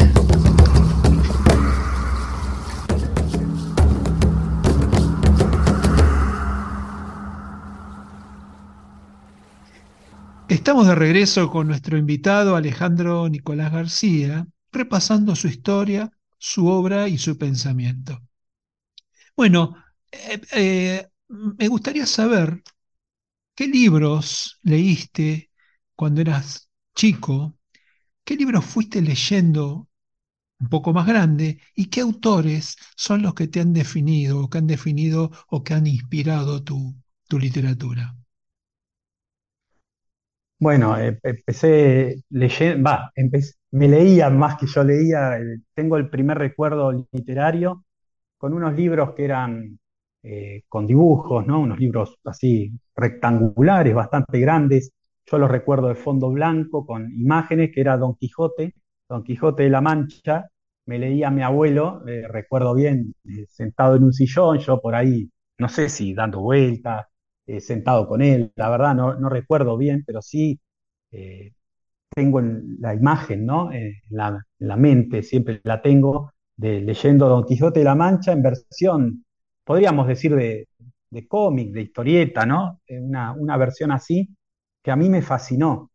Estamos 10.48 10.88
de 10.88 10.96
regreso 10.96 11.50
con 11.50 11.68
nuestro 11.68 11.96
invitado 11.96 12.56
Alejandro 12.56 13.28
Nicolás 13.28 13.70
García, 13.70 14.48
repasando 14.72 15.36
su 15.36 15.46
historia, 15.46 16.10
su 16.38 16.66
obra 16.66 17.06
y 17.06 17.18
su 17.18 17.38
pensamiento. 17.38 18.20
Bueno, 19.36 19.76
eh, 20.10 20.40
eh, 20.50 21.06
me 21.28 21.68
gustaría 21.68 22.04
saber 22.04 22.63
qué 23.54 23.66
libros 23.68 24.58
leíste 24.62 25.50
cuando 25.96 26.20
eras 26.20 26.70
chico, 26.94 27.58
qué 28.24 28.36
libros 28.36 28.64
fuiste 28.66 29.02
leyendo 29.02 29.88
un 30.60 30.68
poco 30.70 30.92
más 30.92 31.06
grande 31.06 31.60
y 31.76 31.86
qué 31.90 32.00
autores 32.02 32.76
son 32.96 33.22
los 33.22 33.34
que 33.34 33.48
te 33.48 33.60
han 33.60 33.72
definido 33.74 34.40
o 34.42 34.50
que 34.50 34.58
han 34.58 34.66
definido 34.68 35.30
o 35.48 35.64
que 35.64 35.74
han 35.74 35.86
inspirado 35.88 36.62
tu, 36.64 36.94
tu 37.28 37.38
literatura. 37.38 38.16
Bueno, 40.58 40.96
eh, 40.98 41.18
empecé 41.22 42.22
leyendo, 42.30 42.90
me 43.72 43.88
leía 43.88 44.30
más 44.30 44.56
que 44.56 44.66
yo 44.66 44.84
leía, 44.84 45.38
tengo 45.74 45.96
el 45.96 46.08
primer 46.08 46.38
recuerdo 46.38 46.92
literario 47.12 47.84
con 48.38 48.54
unos 48.54 48.74
libros 48.74 49.14
que 49.14 49.24
eran 49.26 49.78
eh, 50.24 50.62
con 50.68 50.86
dibujos, 50.86 51.46
¿no? 51.46 51.60
Unos 51.60 51.78
libros 51.78 52.18
así 52.24 52.72
rectangulares, 52.96 53.94
bastante 53.94 54.40
grandes. 54.40 54.90
Yo 55.26 55.38
los 55.38 55.50
recuerdo 55.50 55.88
de 55.88 55.94
fondo 55.94 56.30
blanco, 56.30 56.84
con 56.86 57.10
imágenes, 57.12 57.70
que 57.72 57.80
era 57.80 57.96
Don 57.96 58.16
Quijote, 58.16 58.74
Don 59.08 59.22
Quijote 59.22 59.64
de 59.64 59.70
la 59.70 59.80
Mancha. 59.80 60.50
Me 60.86 60.98
leía 60.98 61.30
mi 61.30 61.42
abuelo, 61.42 62.02
eh, 62.08 62.26
recuerdo 62.28 62.74
bien, 62.74 63.14
sentado 63.48 63.96
en 63.96 64.04
un 64.04 64.12
sillón, 64.12 64.58
yo 64.58 64.80
por 64.80 64.94
ahí, 64.94 65.30
no 65.58 65.68
sé 65.68 65.88
si 65.88 66.14
dando 66.14 66.40
vueltas, 66.40 67.06
eh, 67.46 67.60
sentado 67.60 68.08
con 68.08 68.22
él, 68.22 68.52
la 68.56 68.70
verdad 68.70 68.94
no, 68.94 69.28
recuerdo 69.28 69.76
bien, 69.76 70.02
pero 70.06 70.22
sí 70.22 70.58
eh, 71.10 71.52
tengo 72.10 72.40
la 72.40 72.94
imagen, 72.94 73.46
¿no? 73.46 73.72
Eh, 73.72 74.02
en, 74.10 74.16
la, 74.58 74.76
mente, 74.76 75.22
siempre 75.22 75.60
la 75.64 75.82
tengo, 75.82 76.32
de 76.56 76.80
leyendo 76.80 77.28
Don 77.28 77.44
Quijote 77.44 77.80
de 77.80 77.84
la 77.84 77.94
Mancha 77.94 78.32
en 78.32 78.42
versión, 78.42 79.24
podríamos 79.64 80.06
decir, 80.06 80.34
de, 80.34 80.68
cómic, 81.28 81.72
de 81.72 81.82
historieta, 81.82 82.44
¿no? 82.46 82.80
Una, 82.88 83.32
una, 83.32 83.56
versión 83.56 83.92
así 83.92 84.28
que 84.82 84.90
a 84.90 84.96
mí 84.96 85.08
me 85.08 85.22
fascinó, 85.22 85.90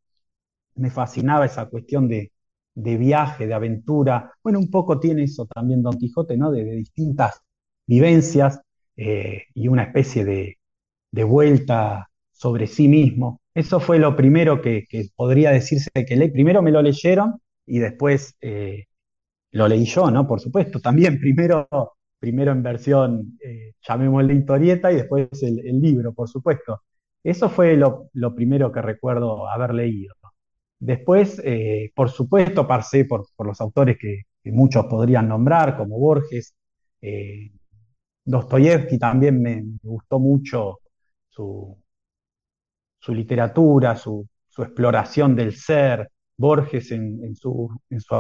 me 0.76 0.90
fascinaba 0.90 1.46
esa 1.46 1.68
cuestión 1.68 2.08
de, 2.08 2.32
viaje, 2.76 3.48
de 3.48 3.54
aventura. 3.54 4.34
Bueno, 4.44 4.60
un 4.60 4.70
poco 4.72 5.00
tiene 5.00 5.24
eso 5.24 5.46
también 5.46 5.84
Don 5.84 5.98
Quijote, 5.98 6.38
¿no? 6.38 6.52
De, 6.52 6.64
distintas 6.64 7.42
vivencias 7.86 8.62
y 8.96 9.68
una 9.68 9.84
especie 9.84 10.26
de, 10.26 10.60
de 11.12 11.24
vuelta 11.24 12.10
sobre 12.32 12.68
sí 12.68 12.88
mismo. 12.88 13.42
Eso 13.54 13.80
fue 13.80 14.00
lo 14.00 14.16
primero 14.16 14.62
que, 14.62 14.86
podría 15.16 15.52
decirse 15.52 15.90
que 15.94 16.16
leí. 16.16 16.32
Primero 16.32 16.62
me 16.62 16.72
lo 16.72 16.82
leyeron 16.82 17.42
y 17.66 17.80
después 17.80 18.36
eh, 18.42 18.86
lo 19.52 19.68
leí 19.68 19.86
yo, 19.86 20.10
¿no? 20.12 20.28
Por 20.28 20.40
supuesto, 20.40 20.80
también 20.80 21.20
primero, 21.20 21.68
primero 22.20 22.52
en 22.52 22.62
versión, 22.62 23.38
eh, 23.44 23.74
llamémosle 23.82 24.34
historieta 24.34 24.92
y 24.92 24.98
después 24.98 25.30
el, 25.44 25.80
libro, 25.82 26.14
por 26.14 26.28
supuesto. 26.30 26.84
Eso 27.24 27.50
fue 27.50 27.76
lo, 27.78 28.10
primero 28.36 28.72
que 28.72 28.82
recuerdo 28.82 29.48
haber 29.50 29.74
leído. 29.74 30.14
Después, 30.80 31.42
eh, 31.46 31.92
por 31.96 32.10
supuesto, 32.10 32.68
pasé 32.68 33.06
por, 33.06 33.26
los 33.40 33.60
autores 33.62 33.98
que, 34.00 34.24
muchos 34.52 34.86
podrían 34.88 35.28
nombrar, 35.28 35.78
como 35.78 36.00
Borges. 36.00 36.56
Eh, 37.02 37.52
Dostoyevsky 38.26 38.98
también 38.98 39.42
me, 39.42 39.64
gustó 39.84 40.20
mucho 40.20 40.80
su, 41.30 41.78
literatura, 43.08 43.96
su, 43.96 44.28
exploración 44.58 45.36
del 45.36 45.56
ser, 45.56 46.10
Borges 46.38 46.92
en, 46.92 47.36
su, 47.36 47.70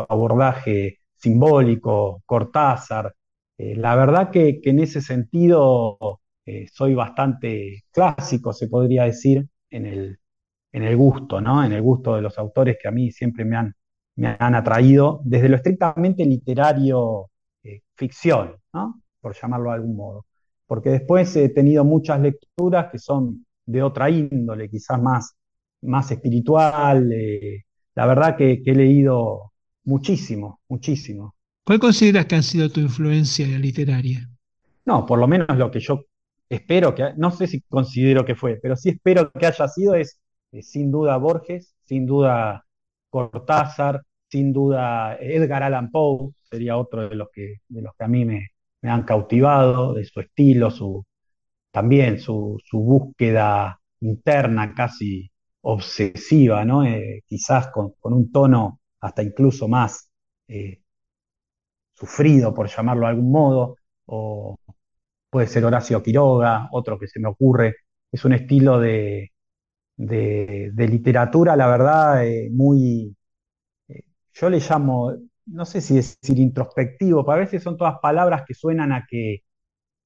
abordaje 0.09 0.99
simbólico, 1.15 2.21
Cortázar. 2.25 3.13
Eh, 3.60 3.76
la 3.76 3.95
verdad 3.95 4.32
que, 4.32 4.62
en 4.63 4.80
ese 4.80 5.02
sentido 5.02 5.98
eh, 6.45 6.67
soy 6.72 6.95
bastante 6.95 7.84
clásico, 7.91 8.54
se 8.54 8.67
podría 8.67 9.04
decir, 9.06 9.48
en 9.69 9.86
el, 9.86 10.19
en 10.72 10.84
el 10.84 10.98
gusto, 10.98 11.41
¿no? 11.41 11.63
En 11.63 11.74
el 11.74 11.82
gusto 11.82 12.15
de 12.15 12.22
los 12.24 12.38
autores 12.39 12.78
que 12.82 12.88
a 12.88 12.91
mí 12.91 13.12
siempre 13.12 13.45
me 13.45 13.58
han, 13.58 13.76
me 14.15 14.36
han 14.39 14.56
atraído, 14.56 15.22
desde 15.26 15.50
lo 15.50 15.58
estrictamente 15.58 16.26
literario, 16.26 17.30
eh, 17.63 17.82
ficción, 17.95 18.56
¿no? 18.74 19.02
Por 19.22 19.36
llamarlo 19.36 19.69
de 19.69 19.76
algún 19.76 19.95
modo 19.95 20.26
porque 20.69 20.91
después 20.91 21.36
he 21.36 21.50
tenido 21.50 21.84
muchas 21.84 22.22
lecturas 22.22 22.91
que 22.91 23.00
son 23.00 23.43
de 23.65 23.82
otra 23.82 24.08
índole, 24.12 24.69
quizás 24.69 25.02
más, 25.02 25.36
más 25.82 26.12
espiritual. 26.12 27.10
La 27.95 28.06
verdad 28.06 28.38
que, 28.38 28.62
he 28.63 28.76
leído 28.76 29.52
muchísimo, 29.86 30.62
muchísimo. 30.69 31.36
¿Cuál 31.69 31.79
consideras 31.79 32.25
que 32.25 32.36
ha 32.36 32.41
sido 32.41 32.67
tu 32.71 32.79
influencia 32.79 33.45
literaria? 33.45 34.27
No, 34.86 35.05
por 35.05 35.19
lo 35.19 35.27
menos 35.27 35.55
lo 35.55 35.69
que 35.69 35.79
yo 35.79 36.03
espero 36.49 36.95
que, 36.95 37.13
no 37.15 37.29
sé 37.29 37.45
si 37.45 37.62
considero 37.62 38.25
que 38.25 38.34
fue, 38.34 38.58
pero 38.60 38.75
sí 38.75 38.89
espero 38.89 39.32
que 39.32 39.45
haya 39.45 39.67
sido 39.67 39.93
es 39.93 40.19
eh, 40.51 40.63
sin 40.63 40.89
duda 40.89 41.15
Borges, 41.17 41.75
sin 41.84 42.08
duda 42.08 42.65
Cortázar, 43.12 44.01
sin 44.32 44.51
duda 44.51 45.17
Edgar 45.21 45.62
Allan 45.62 45.91
Poe, 45.91 46.32
sería 46.41 46.75
otro 46.75 47.08
de 47.08 47.15
los 47.15 47.27
que, 47.32 47.58
de 47.67 47.84
los 47.84 47.93
que 47.95 48.03
a 48.03 48.08
mí 48.08 48.25
me, 48.25 48.47
me 48.82 48.89
han 48.89 49.03
cautivado, 49.03 49.93
de 49.93 50.05
su 50.05 50.21
estilo, 50.21 50.71
su, 50.71 51.05
también 51.69 52.19
su, 52.19 52.60
búsqueda 52.73 53.79
interna 53.99 54.73
casi 54.73 55.29
obsesiva, 55.62 56.65
¿no? 56.65 56.84
Eh, 56.84 57.21
quizás 57.27 57.67
con, 57.67 57.93
un 58.01 58.32
tono 58.32 58.79
hasta 59.01 59.21
incluso 59.21 59.67
más 59.67 60.10
eh, 60.47 60.82
sufrido, 61.99 62.53
por 62.53 62.67
llamarlo 62.67 63.03
de 63.03 63.09
algún 63.09 63.31
modo, 63.31 63.75
o 64.05 64.57
puede 65.29 65.47
ser 65.47 65.65
Horacio 65.65 66.01
Quiroga, 66.03 66.69
otro 66.71 66.99
que 66.99 67.07
se 67.07 67.19
me 67.19 67.29
ocurre. 67.29 67.75
Es 68.12 68.25
un 68.25 68.33
estilo 68.33 68.79
de, 68.79 69.31
de, 69.97 70.88
literatura, 70.89 71.55
la 71.55 71.67
verdad, 71.67 72.25
eh, 72.25 72.49
muy, 72.51 73.15
yo 74.33 74.49
le 74.49 74.59
llamo 74.59 75.13
no 75.51 75.65
sé 75.65 75.81
si 75.81 75.95
decir 75.95 76.39
introspectivo, 76.39 77.25
pero 77.25 77.38
a 77.38 77.39
veces 77.39 77.63
son 77.63 77.77
todas 77.77 77.99
palabras 78.01 78.43
que 78.47 78.53
suenan 78.53 78.91
a 78.91 79.05
que, 79.09 79.43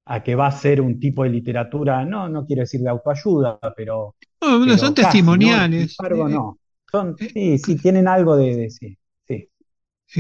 a 0.06 0.24
que 0.24 0.36
va 0.36 0.48
a 0.48 0.52
ser 0.52 0.82
un 0.82 1.00
tipo 1.00 1.24
de 1.24 1.30
literatura, 1.30 2.06
no, 2.06 2.30
no 2.30 2.46
quiero 2.46 2.62
decir 2.62 2.82
de 2.82 2.90
autoayuda, 2.90 3.60
pero... 3.76 4.16
No, 4.42 4.78
son 4.78 4.94
testimoniales. 4.94 5.96
¿no? 6.02 6.30
no. 6.30 6.60
Son, 6.92 7.16
eh, 7.20 7.30
sí, 7.34 7.58
sí, 7.58 7.76
tienen 7.78 8.08
algo 8.08 8.36
de, 8.36 8.56
de 8.56 8.70
sí, 8.70 8.88
sí. 8.88 8.88
Es 8.88 8.98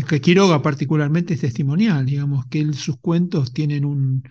que 0.02 0.22
Quiroga 0.22 0.62
particularmente 0.62 1.36
es 1.36 1.42
testimonial, 1.42 2.06
digamos, 2.06 2.48
que 2.48 2.60
él, 2.60 2.74
sus 2.74 2.98
cuentos 2.98 3.54
tienen 3.54 3.86
un, 3.86 4.24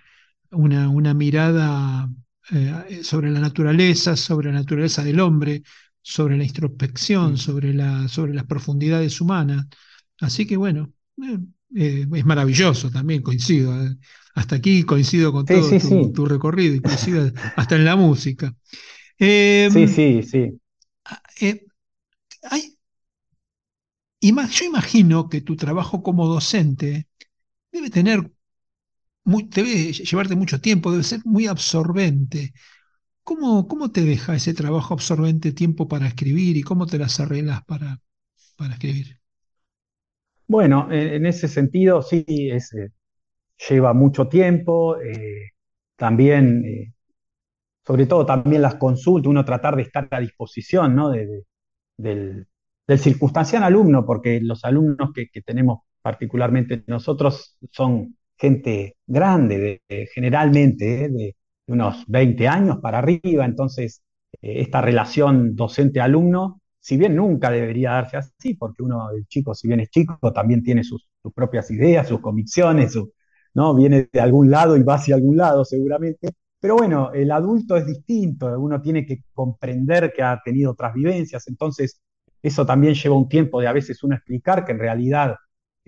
una, 0.50 0.88
una, 0.88 1.14
mirada 1.14 2.10
eh, 2.50 3.00
sobre 3.04 3.30
la 3.30 3.38
naturaleza, 3.38 4.16
sobre 4.16 4.50
la 4.52 4.58
naturaleza 4.58 5.04
del 5.04 5.20
hombre, 5.20 5.62
sobre 6.00 6.36
la 6.36 6.44
introspección, 6.44 7.38
sobre, 7.38 7.72
la, 7.72 8.08
sobre 8.08 8.34
las 8.34 8.44
profundidades 8.44 9.20
humanas. 9.20 9.66
Así 10.20 10.46
que 10.46 10.56
bueno, 10.56 10.92
eh, 11.22 11.38
eh, 11.76 12.06
es 12.12 12.24
maravilloso 12.24 12.90
también, 12.90 13.22
coincido. 13.22 13.72
Hasta 14.34 14.56
aquí 14.56 14.82
coincido 14.82 15.30
con 15.30 15.44
todo 15.44 15.70
tu, 16.12 16.26
recorrido 16.26 16.74
y 16.74 16.80
coincido 16.80 17.30
hasta 17.54 17.76
en 17.76 17.84
la 17.84 17.96
música. 17.96 18.54
Em, 19.18 19.70
sí, 19.70 19.86
sí, 19.86 20.22
sí. 20.22 20.60
Ah, 21.04 21.22
yo 24.22 24.64
imagino 24.64 25.28
que 25.28 25.40
tu 25.40 25.56
trabajo 25.56 26.02
como 26.02 26.28
docente 26.28 27.08
debe 27.72 27.90
tener, 27.90 28.30
debe 29.24 29.92
llevarte 29.92 30.36
mucho 30.36 30.60
tiempo, 30.60 30.90
debe 30.92 31.02
ser 31.02 31.20
muy 31.24 31.46
absorbente. 31.46 32.52
¿Cómo, 33.24 33.68
¿Cómo 33.68 33.90
te 33.90 34.02
deja 34.02 34.34
ese 34.34 34.54
trabajo 34.54 34.94
absorbente 34.94 35.52
tiempo 35.52 35.88
para 35.88 36.06
escribir 36.06 36.56
y 36.56 36.62
cómo 36.62 36.86
te 36.86 36.98
las 36.98 37.20
arreglas 37.20 37.64
para, 37.64 38.00
para 38.56 38.74
escribir? 38.74 39.20
Bueno, 40.46 40.88
en, 40.90 41.24
ese 41.26 41.48
sentido 41.48 42.02
sí, 42.02 42.24
eh, 42.28 42.60
lleva 43.68 43.94
mucho 43.94 44.28
tiempo, 44.28 45.00
eh, 45.00 45.50
también, 45.96 46.64
eh, 46.64 46.92
sobre 47.86 48.06
todo 48.06 48.26
también 48.26 48.62
las 48.62 48.74
consultas, 48.74 49.28
uno 49.28 49.44
tratar 49.44 49.76
de 49.76 49.82
estar 49.82 50.08
a 50.10 50.20
disposición 50.20 50.94
¿no? 50.94 51.10
del, 51.10 52.46
circunstancial 52.98 53.62
alumno, 53.62 54.04
porque 54.04 54.40
los 54.40 54.64
alumnos 54.64 55.10
que, 55.14 55.28
tenemos 55.42 55.80
particularmente 56.02 56.84
nosotros, 56.86 57.56
son 57.70 58.16
gente 58.36 58.96
grande, 59.06 59.80
de, 59.88 60.08
generalmente 60.14 61.08
de, 61.08 61.36
unos 61.66 62.04
20 62.08 62.48
años 62.48 62.78
para 62.82 62.98
arriba, 62.98 63.44
entonces 63.44 64.02
esta 64.40 64.80
relación 64.80 65.54
docente-alumno, 65.54 66.60
si 66.80 66.96
bien 66.96 67.14
nunca 67.16 67.50
debería 67.50 67.92
darse 67.92 68.16
así, 68.16 68.54
porque 68.54 68.82
uno, 68.82 69.10
el 69.10 69.26
chico, 69.26 69.54
si 69.54 69.68
bien 69.68 69.80
es 69.80 69.90
chico, 69.90 70.32
también 70.32 70.62
tiene 70.62 70.82
sus, 70.82 71.06
propias 71.34 71.70
ideas, 71.70 72.08
sus 72.08 72.20
convicciones, 72.20 72.98
¿no? 73.54 73.74
Viene 73.74 74.08
de 74.12 74.20
algún 74.20 74.50
lado 74.50 74.76
y 74.76 74.82
va 74.82 74.94
hacia 74.94 75.14
algún 75.14 75.36
lado 75.36 75.64
seguramente. 75.64 76.30
Pero 76.58 76.76
bueno, 76.76 77.12
el 77.12 77.30
adulto 77.30 77.76
es 77.76 77.86
distinto, 77.86 78.58
uno 78.58 78.80
tiene 78.80 79.06
que 79.06 79.22
comprender 79.32 80.12
que 80.14 80.22
ha 80.22 80.40
tenido 80.44 80.72
otras 80.72 80.94
vivencias, 80.94 81.46
entonces 81.48 82.00
eso 82.42 82.66
también 82.66 82.94
lleva 82.94 83.16
un 83.16 83.28
tiempo 83.28 83.60
de 83.60 83.68
a 83.68 83.72
veces 83.72 84.02
uno 84.02 84.14
explicar 84.16 84.64
que 84.64 84.72
en 84.72 84.78
realidad 84.78 85.36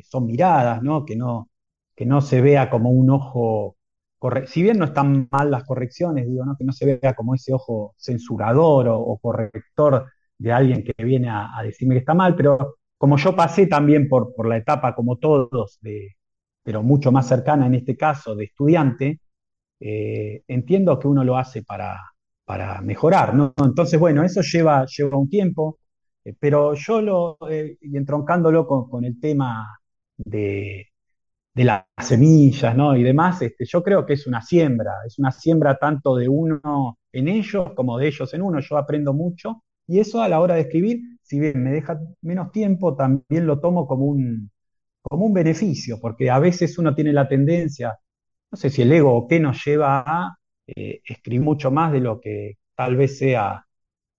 son 0.03 0.27
miradas, 0.27 0.83
¿no? 0.83 1.05
Que 1.05 1.17
no, 1.17 1.51
que 1.95 2.07
no 2.07 2.21
se 2.21 2.41
vea 2.41 2.71
como 2.71 2.91
un 2.91 3.11
ojo, 3.11 3.77
si 4.47 4.63
bien 4.63 4.79
no 4.79 4.87
están 4.87 5.29
mal 5.31 5.51
las 5.51 5.65
correcciones, 5.65 6.27
digo, 6.27 6.45
¿no? 6.45 6.57
Que 6.57 6.65
no 6.65 6.73
se 6.73 6.99
vea 7.01 7.15
como 7.15 7.35
ese 7.35 7.53
ojo 7.53 7.95
censurador 7.99 8.89
o, 8.89 9.19
corrector 9.19 10.07
de 10.39 10.53
alguien 10.53 10.85
que 10.85 11.05
viene 11.05 11.29
a, 11.29 11.57
a, 11.57 11.63
decirme 11.63 11.95
que 11.95 12.01
está 12.01 12.15
mal, 12.15 12.35
pero 12.37 12.77
como 12.99 13.17
yo 13.19 13.37
pasé 13.37 13.67
también 13.67 14.09
por, 14.09 14.35
por 14.35 14.49
la 14.49 14.57
etapa, 14.57 14.95
como 14.95 15.19
todos, 15.19 15.79
de, 15.83 16.17
pero 16.63 16.83
mucho 16.83 17.13
más 17.13 17.29
cercana 17.29 17.67
en 17.67 17.75
este 17.75 17.97
caso 17.97 18.35
de 18.35 18.45
estudiante, 18.45 19.21
eh, 19.81 20.43
entiendo 20.49 20.99
que 20.99 21.09
uno 21.09 21.25
lo 21.25 21.37
hace 21.37 21.63
para, 21.63 22.01
para 22.45 22.81
mejorar, 22.81 23.35
¿no? 23.35 23.55
Entonces, 23.59 24.01
bueno, 24.01 24.25
eso 24.25 24.41
lleva, 24.43 24.87
lleva 24.87 25.19
un 25.19 25.29
tiempo, 25.29 25.79
eh, 26.25 26.35
pero 26.39 26.75
yo 26.75 27.01
lo, 27.01 27.39
eh, 27.51 27.79
y 27.81 27.97
entroncándolo 27.97 28.67
con, 28.67 29.05
el 29.05 29.21
tema 29.21 29.79
de, 30.17 30.87
de, 31.55 31.65
las 31.65 31.85
semillas, 31.99 32.77
¿no? 32.77 32.97
Y 32.97 33.03
demás, 33.03 33.43
este, 33.43 33.65
yo 33.67 33.83
creo 33.83 34.07
que 34.07 34.15
es 34.15 34.27
una 34.27 34.43
siembra, 34.43 34.93
es 35.07 35.19
una 35.19 35.31
siembra 35.33 35.79
tanto 35.79 36.17
de 36.17 36.29
uno 36.29 36.99
en 37.13 37.29
ellos 37.29 37.73
como 37.75 37.99
de 37.99 38.09
ellos 38.09 38.33
en 38.35 38.43
uno, 38.43 38.61
yo 38.61 38.77
aprendo 38.77 39.13
mucho, 39.13 39.63
y 39.87 40.01
eso 40.01 40.23
a 40.23 40.29
la 40.29 40.41
hora 40.41 40.55
de 40.55 40.63
escribir, 40.63 41.01
si 41.23 41.39
bien 41.41 41.63
me 41.63 41.71
deja 41.73 42.01
menos 42.23 42.53
tiempo, 42.53 42.97
también 42.97 43.47
lo 43.47 43.61
tomo 43.61 43.87
como 43.87 44.07
un, 44.07 44.51
como 45.03 45.27
un 45.27 45.35
beneficio, 45.35 46.01
porque 46.01 46.31
a 46.31 46.39
veces 46.39 46.79
uno 46.79 46.95
tiene 46.95 47.13
la 47.13 47.29
tendencia, 47.29 47.99
no 48.51 48.57
sé 48.59 48.71
si 48.71 48.83
el 48.83 48.93
ego 48.93 49.15
o 49.15 49.29
qué 49.29 49.41
nos 49.41 49.65
lleva 49.65 50.03
a 50.07 50.37
eh, 50.67 51.01
escribir 51.05 51.43
mucho 51.43 51.71
más 51.71 51.93
de 51.93 52.01
lo 52.01 52.21
que 52.21 52.59
tal 52.75 52.97
vez 52.97 53.19
sea, 53.19 53.67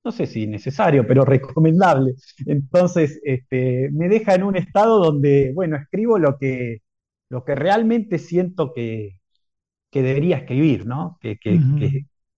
no 0.06 0.12
sé 0.12 0.28
si 0.28 0.46
necesario, 0.46 1.06
pero 1.08 1.26
recomendable. 1.26 2.14
Entonces, 2.46 3.20
este, 3.24 3.90
me 3.92 4.08
deja 4.08 4.36
en 4.36 4.44
un 4.44 4.56
estado 4.56 5.04
donde, 5.04 5.52
bueno, 5.54 5.76
escribo 5.78 6.20
lo 6.20 6.38
que, 6.38 6.84
lo 7.30 7.44
que 7.44 7.56
realmente 7.56 8.20
siento 8.20 8.72
que, 8.72 9.20
que 9.92 10.04
debería 10.04 10.38
escribir, 10.38 10.86
¿no? 10.86 11.18
Que, 11.20 11.38
que, 11.38 11.60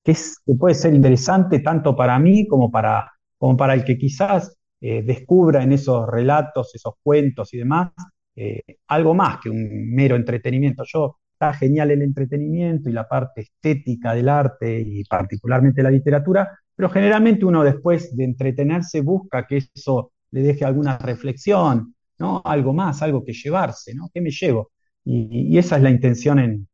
es, 0.05 0.41
que 0.45 0.53
puede 0.55 0.75
ser 0.75 0.93
interesante 0.93 1.59
tanto 1.59 1.95
para 1.95 2.17
mí 2.19 2.47
como 2.47 2.71
para, 2.71 3.11
como 3.37 3.57
para 3.57 3.73
el 3.73 3.83
que 3.83 3.97
quizás 3.97 4.57
eh, 4.79 5.03
descubra 5.03 5.61
en 5.63 5.73
esos 5.73 6.07
relatos, 6.07 6.73
esos 6.73 6.93
cuentos 7.03 7.53
y 7.53 7.57
demás, 7.57 7.91
eh, 8.35 8.61
algo 8.87 9.13
más 9.13 9.39
que 9.41 9.49
un 9.49 9.93
mero 9.93 10.15
entretenimiento. 10.15 10.83
Yo, 10.85 11.17
está 11.33 11.53
genial 11.53 11.91
el 11.91 12.01
entretenimiento 12.01 12.89
y 12.89 12.93
la 12.93 13.07
parte 13.07 13.41
estética 13.41 14.13
del 14.13 14.29
arte 14.29 14.79
y 14.79 15.03
particularmente 15.03 15.83
la 15.83 15.91
literatura, 15.91 16.49
pero 16.77 16.89
generalmente 16.89 17.43
uno 17.43 17.63
después 17.63 18.15
de 18.15 18.23
entretenerse 18.23 19.01
busca 19.01 19.47
que 19.47 19.57
eso 19.57 20.11
le 20.31 20.41
deje 20.43 20.63
alguna 20.63 20.97
reflexión, 20.99 21.95
¿no? 22.19 22.41
Algo 22.45 22.71
más, 22.73 23.01
algo 23.01 23.25
que 23.25 23.33
llevarse, 23.33 23.95
¿no? 23.95 24.09
¿Qué 24.13 24.21
me 24.21 24.29
llevo? 24.29 24.71
Y, 25.03 25.57
esa 25.57 25.77
es 25.77 25.83
la 25.83 25.89
intención 25.89 26.39
en, 26.39 26.67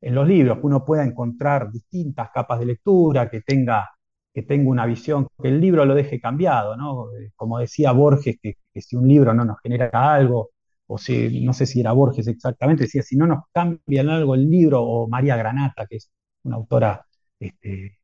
los 0.00 0.28
libros, 0.28 0.58
que 0.58 0.66
uno 0.66 0.84
pueda 0.84 1.04
encontrar 1.04 1.72
distintas 1.72 2.30
capas 2.32 2.60
de 2.60 2.66
lectura, 2.66 3.28
que 3.28 3.40
tenga, 3.40 3.90
que 4.32 4.42
tenga 4.44 4.70
una 4.70 4.86
visión, 4.86 5.26
que 5.42 5.48
el 5.48 5.60
libro 5.60 5.84
lo 5.84 5.94
deje 5.96 6.20
cambiado, 6.20 6.76
¿no? 6.76 7.10
Eh, 7.18 7.32
como 7.34 7.58
decía 7.58 7.90
Borges, 7.92 8.38
que 8.40 8.56
si 8.80 8.96
un 8.96 9.08
libro 9.08 9.34
no 9.34 9.44
nos 9.44 9.60
genera 9.60 9.90
algo, 9.92 10.50
o 10.86 10.98
si, 10.98 11.44
no 11.44 11.52
sé 11.52 11.66
si 11.66 11.80
era 11.80 11.92
Borges 11.92 12.28
exactamente, 12.28 12.84
decía, 12.84 13.02
si 13.02 13.16
no 13.16 13.26
nos 13.26 13.44
cambian 13.52 14.08
algo 14.08 14.34
el 14.36 14.48
libro, 14.48 14.82
o 14.82 15.08
María 15.08 15.36
Granata, 15.36 15.86
que 15.86 15.96
es 15.96 16.10
una 16.44 16.56
autora 16.56 17.04
este, 17.40 17.98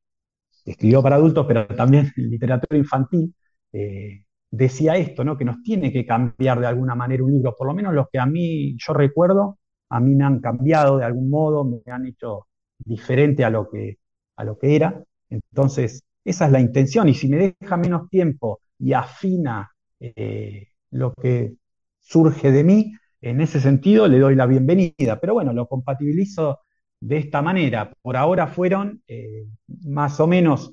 escribió 0.64 1.02
para 1.02 1.16
adultos, 1.16 1.46
pero 1.46 1.66
también 1.66 2.12
en 2.16 2.30
literatura 2.30 2.78
infantil, 2.78 3.34
eh, 3.72 4.24
decía 4.50 4.96
esto, 4.96 5.24
¿no? 5.24 5.36
que 5.36 5.44
nos 5.44 5.62
tiene 5.62 5.92
que 5.92 6.06
cambiar 6.06 6.60
de 6.60 6.66
alguna 6.66 6.94
manera 6.94 7.24
un 7.24 7.32
libro, 7.32 7.54
por 7.56 7.66
lo 7.66 7.74
menos 7.74 7.92
los 7.94 8.06
que 8.10 8.18
a 8.18 8.26
mí, 8.26 8.76
yo 8.78 8.92
recuerdo, 8.92 9.58
a 9.90 10.00
mí 10.00 10.14
me 10.14 10.24
han 10.24 10.40
cambiado 10.40 10.98
de 10.98 11.04
algún 11.04 11.28
modo, 11.30 11.64
me 11.64 11.92
han 11.92 12.06
hecho 12.06 12.46
diferente 12.78 13.44
a 13.44 13.50
lo 13.50 13.68
que, 13.70 13.98
a 14.36 14.44
lo 14.44 14.58
que 14.58 14.76
era. 14.76 15.02
Entonces, 15.28 16.02
esa 16.24 16.46
es 16.46 16.52
la 16.52 16.60
intención, 16.60 17.08
y 17.08 17.14
si 17.14 17.28
me 17.28 17.54
deja 17.60 17.76
menos 17.76 18.08
tiempo 18.08 18.60
y 18.78 18.92
afina 18.92 19.70
eh, 20.00 20.68
lo 20.90 21.12
que 21.14 21.54
surge 22.00 22.50
de 22.50 22.64
mí, 22.64 22.92
en 23.20 23.40
ese 23.40 23.60
sentido 23.60 24.06
le 24.08 24.18
doy 24.18 24.34
la 24.34 24.46
bienvenida. 24.46 25.18
Pero 25.20 25.34
bueno, 25.34 25.52
lo 25.52 25.66
compatibilizo 25.66 26.60
de 27.04 27.18
esta 27.18 27.42
manera. 27.42 27.92
Por 28.02 28.16
ahora 28.16 28.46
fueron 28.46 29.02
eh, 29.06 29.46
más 29.84 30.18
o 30.20 30.26
menos 30.26 30.72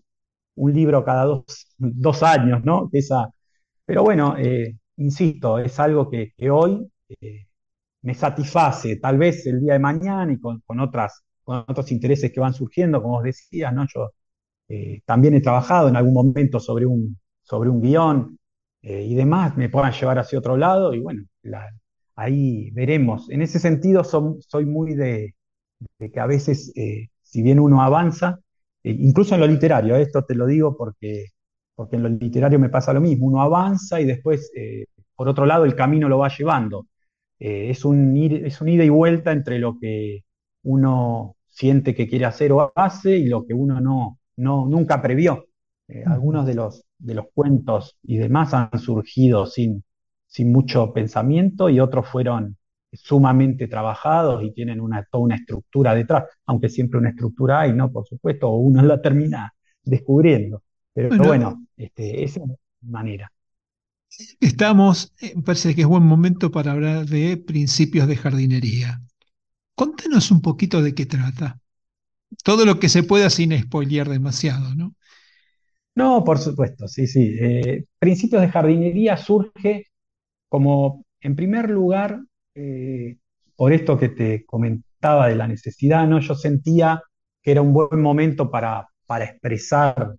un 0.55 0.73
libro 0.73 1.03
cada 1.03 1.25
dos, 1.25 1.67
años, 2.23 2.63
¿no? 2.63 2.89
Esa, 2.93 3.29
pero 3.85 4.03
bueno, 4.03 4.35
eh, 4.37 4.77
insisto, 4.97 5.59
es 5.59 5.77
algo 5.79 6.09
que, 6.09 6.33
hoy 6.49 6.87
eh, 7.09 7.47
me 8.03 8.13
satisface, 8.13 8.97
tal 8.97 9.17
vez 9.17 9.45
el 9.45 9.59
día 9.61 9.73
de 9.73 9.79
mañana 9.79 10.31
y 10.31 10.39
con, 10.39 10.61
otras, 10.79 11.23
con 11.43 11.65
otros 11.67 11.91
intereses 11.91 12.31
que 12.31 12.39
van 12.39 12.53
surgiendo, 12.53 13.01
como 13.01 13.17
os 13.17 13.23
decía, 13.23 13.71
¿no? 13.71 13.85
Yo 13.93 14.11
también 15.05 15.33
he 15.33 15.41
trabajado 15.41 15.89
en 15.89 15.97
algún 15.97 16.13
momento 16.13 16.59
sobre 16.61 16.85
un, 16.85 17.19
sobre 17.43 17.69
un 17.69 17.81
guion, 17.81 18.39
y 18.81 19.13
demás 19.15 19.57
me 19.57 19.69
puedan 19.69 19.91
llevar 19.91 20.17
hacia 20.19 20.39
otro 20.39 20.55
lado 20.55 20.93
y 20.93 20.99
bueno, 20.99 21.23
ahí 22.15 22.71
veremos. 22.71 23.29
En 23.29 23.41
ese 23.41 23.59
sentido 23.59 24.03
soy 24.03 24.65
muy 24.65 24.95
de, 24.95 25.35
que 25.97 26.19
a 26.19 26.25
veces, 26.27 26.71
eh, 26.75 27.09
si 27.21 27.41
bien 27.41 27.59
uno 27.59 27.81
avanza, 27.81 28.39
eh, 28.83 28.95
incluso 28.99 29.35
en 29.35 29.41
lo 29.41 29.47
literario, 29.47 29.95
esto 29.95 30.23
te 30.25 30.35
lo 30.35 30.45
digo 30.45 30.75
porque, 30.77 31.27
porque 31.75 31.95
en 31.97 32.03
lo 32.03 32.09
literario 32.09 32.59
me 32.59 32.69
pasa 32.69 32.93
lo 32.93 33.01
mismo, 33.01 33.27
uno 33.27 33.41
avanza 33.41 34.01
y 34.01 34.05
después, 34.05 34.51
por 35.15 35.27
otro 35.29 35.45
lado, 35.45 35.65
el 35.65 35.75
camino 35.75 36.09
lo 36.09 36.19
va 36.19 36.29
llevando. 36.29 36.87
es, 37.39 37.85
un 37.85 38.15
es 38.17 38.61
un 38.61 38.69
ida 38.69 38.83
y 38.83 38.89
vuelta 38.89 39.31
entre 39.31 39.59
lo 39.59 39.77
que 39.79 40.23
uno 40.63 41.35
siente 41.49 41.95
que 41.95 42.07
quiere 42.07 42.25
hacer 42.25 42.51
o 42.51 42.71
hace 42.75 43.17
y 43.17 43.27
lo 43.27 43.45
que 43.45 43.53
uno 43.53 43.81
no, 43.81 44.19
no 44.37 44.67
nunca 44.67 45.01
previó. 45.01 45.45
algunos 46.05 46.45
de 46.45 46.55
los, 46.55 46.85
de 46.99 47.15
los 47.15 47.25
cuentos 47.33 47.97
y 48.03 48.17
demás 48.17 48.53
han 48.53 48.77
surgido 48.79 49.45
sin, 49.45 49.83
sin 50.27 50.51
mucho 50.51 50.93
pensamiento 50.93 51.69
y 51.69 51.79
otros 51.79 52.07
fueron 52.07 52.57
sumamente 52.91 53.67
trabajados 53.67 54.43
y 54.43 54.51
tienen 54.51 54.82
una, 54.82 55.04
toda 55.04 55.23
una 55.23 55.36
estructura 55.36 55.95
detrás, 55.95 56.25
aunque 56.45 56.69
siempre 56.69 56.99
una 56.99 57.10
estructura 57.10 57.62
hay, 57.62 57.73
¿no? 57.73 57.91
Por 57.91 58.08
supuesto, 58.08 58.49
o 58.49 58.58
uno 58.58 58.82
la 58.84 59.01
termina 59.01 59.54
descubriendo. 59.84 60.63
Pero 60.93 61.15
bueno, 61.17 61.65
este, 61.77 62.23
esa 62.23 62.41
es 62.41 62.47
la 62.49 62.56
manera. 62.82 63.32
Estamos, 64.39 65.13
eh, 65.21 65.34
me 65.36 65.41
parece 65.41 65.73
que 65.73 65.82
es 65.82 65.88
buen 65.88 66.04
momento 66.04 66.51
para 66.51 66.73
hablar 66.73 67.06
de 67.06 67.38
principios 67.38 68.08
de 68.08 68.17
jardinería. 68.17 69.01
Contanos 69.73 70.32
un 70.32 70.41
poquito 70.41 70.82
de 70.82 70.93
qué 70.93 71.06
trata. 71.06 71.60
Todo 72.43 72.65
lo 72.65 72.80
que 72.80 72.89
se 72.89 73.04
pueda 73.04 73.30
sin 73.30 73.57
spoilear 73.57 74.09
demasiado, 74.09 74.76
¿no? 74.76 74.95
No, 75.95 76.24
por 76.24 76.39
supuesto, 76.39 76.88
sí, 76.88 77.07
sí. 77.07 77.36
Eh, 77.39 77.86
principios 77.99 78.41
de 78.41 78.49
jardinería 78.49 79.18
surge 79.18 79.88
como, 80.49 81.05
en 81.20 81.36
primer 81.36 81.70
lugar, 81.70 82.22
eh, 82.56 83.18
por 83.56 83.74
esto 83.74 83.97
que 83.97 84.10
te 84.10 84.45
comentaba 84.45 85.28
de 85.28 85.36
la 85.36 85.47
necesidad, 85.47 86.08
¿no? 86.08 86.20
Yo 86.20 86.36
sentía 86.36 87.02
que 87.41 87.52
era 87.52 87.62
un 87.62 87.74
buen 87.74 88.02
momento 88.02 88.49
para, 88.49 88.88
para 89.06 89.26
expresar 89.26 90.16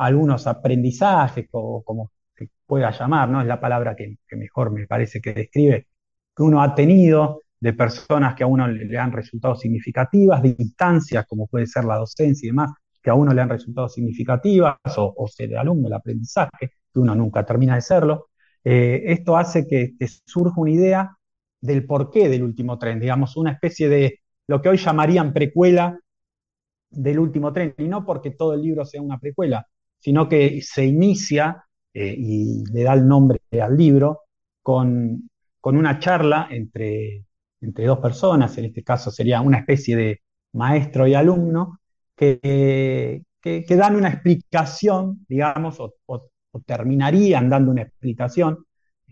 algunos 0.00 0.46
aprendizajes, 0.46 1.46
o 1.52 1.82
como 1.82 2.10
se 2.34 2.50
pueda 2.66 2.90
llamar, 2.90 3.28
¿no? 3.28 3.40
Es 3.40 3.46
la 3.46 3.60
palabra 3.60 3.94
que, 3.94 4.16
mejor 4.32 4.70
me 4.72 4.86
parece 4.86 5.20
que 5.20 5.34
describe, 5.34 5.88
que 6.34 6.42
uno 6.42 6.62
ha 6.62 6.74
tenido 6.74 7.42
de 7.60 7.74
personas 7.74 8.34
que 8.34 8.44
a 8.44 8.46
uno 8.46 8.66
le, 8.66 8.98
han 8.98 9.12
resultado 9.12 9.56
significativas, 9.56 10.42
de 10.42 10.56
instancias 10.58 11.26
como 11.26 11.46
puede 11.46 11.66
ser 11.66 11.84
la 11.84 11.96
docencia 11.96 12.46
y 12.46 12.50
demás, 12.50 12.70
que 13.02 13.10
a 13.10 13.14
uno 13.14 13.34
le 13.34 13.42
han 13.42 13.50
resultado 13.50 13.88
significativas 13.88 14.76
o, 14.96 15.26
ser 15.28 15.56
alumno, 15.58 15.88
el 15.88 15.94
aprendizaje, 15.94 16.72
que 16.92 16.98
uno 16.98 17.14
nunca 17.14 17.44
termina 17.44 17.74
de 17.74 17.82
serlo. 17.82 18.28
Eh, 18.64 19.02
esto 19.06 19.36
hace 19.36 19.66
que, 19.66 19.94
surja 20.24 20.54
una 20.60 20.70
idea 20.70 21.16
del 21.60 21.86
porqué 21.86 22.28
del 22.28 22.42
último 22.42 22.78
tren, 22.78 23.00
digamos, 23.00 23.36
una 23.36 23.52
especie 23.52 23.88
de 23.88 24.20
lo 24.46 24.60
que 24.60 24.68
hoy 24.70 24.76
llamarían 24.76 25.32
precuela 25.32 25.98
del 26.90 27.18
último 27.18 27.52
tren, 27.52 27.74
y 27.78 27.84
no 27.84 28.04
porque 28.04 28.32
todo 28.32 28.54
el 28.54 28.62
libro 28.62 28.84
sea 28.84 29.02
una 29.02 29.18
precuela, 29.18 29.66
sino 29.98 30.28
que 30.28 30.60
se 30.62 30.86
inicia 30.86 31.64
eh, 31.94 32.14
y 32.16 32.64
le 32.72 32.82
da 32.82 32.94
el 32.94 33.06
nombre 33.06 33.40
al 33.60 33.76
libro 33.76 34.22
con 34.62 35.30
con 35.60 35.76
una 35.76 35.98
charla 35.98 36.48
entre, 36.50 37.24
entre 37.60 37.86
dos 37.86 37.98
personas, 37.98 38.56
en 38.58 38.66
este 38.66 38.82
caso 38.82 39.10
sería 39.10 39.40
una 39.40 39.58
especie 39.58 39.96
de 39.96 40.22
maestro 40.52 41.06
y 41.06 41.14
alumno, 41.14 41.80
que, 42.16 43.22
que, 43.40 43.76
dan 43.76 43.96
una 43.96 44.08
explicación, 44.08 45.24
digamos, 45.28 45.78
o, 45.80 46.30
terminarían 46.66 47.48
dando 47.48 47.70
una 47.70 47.82
explicación, 47.82 48.66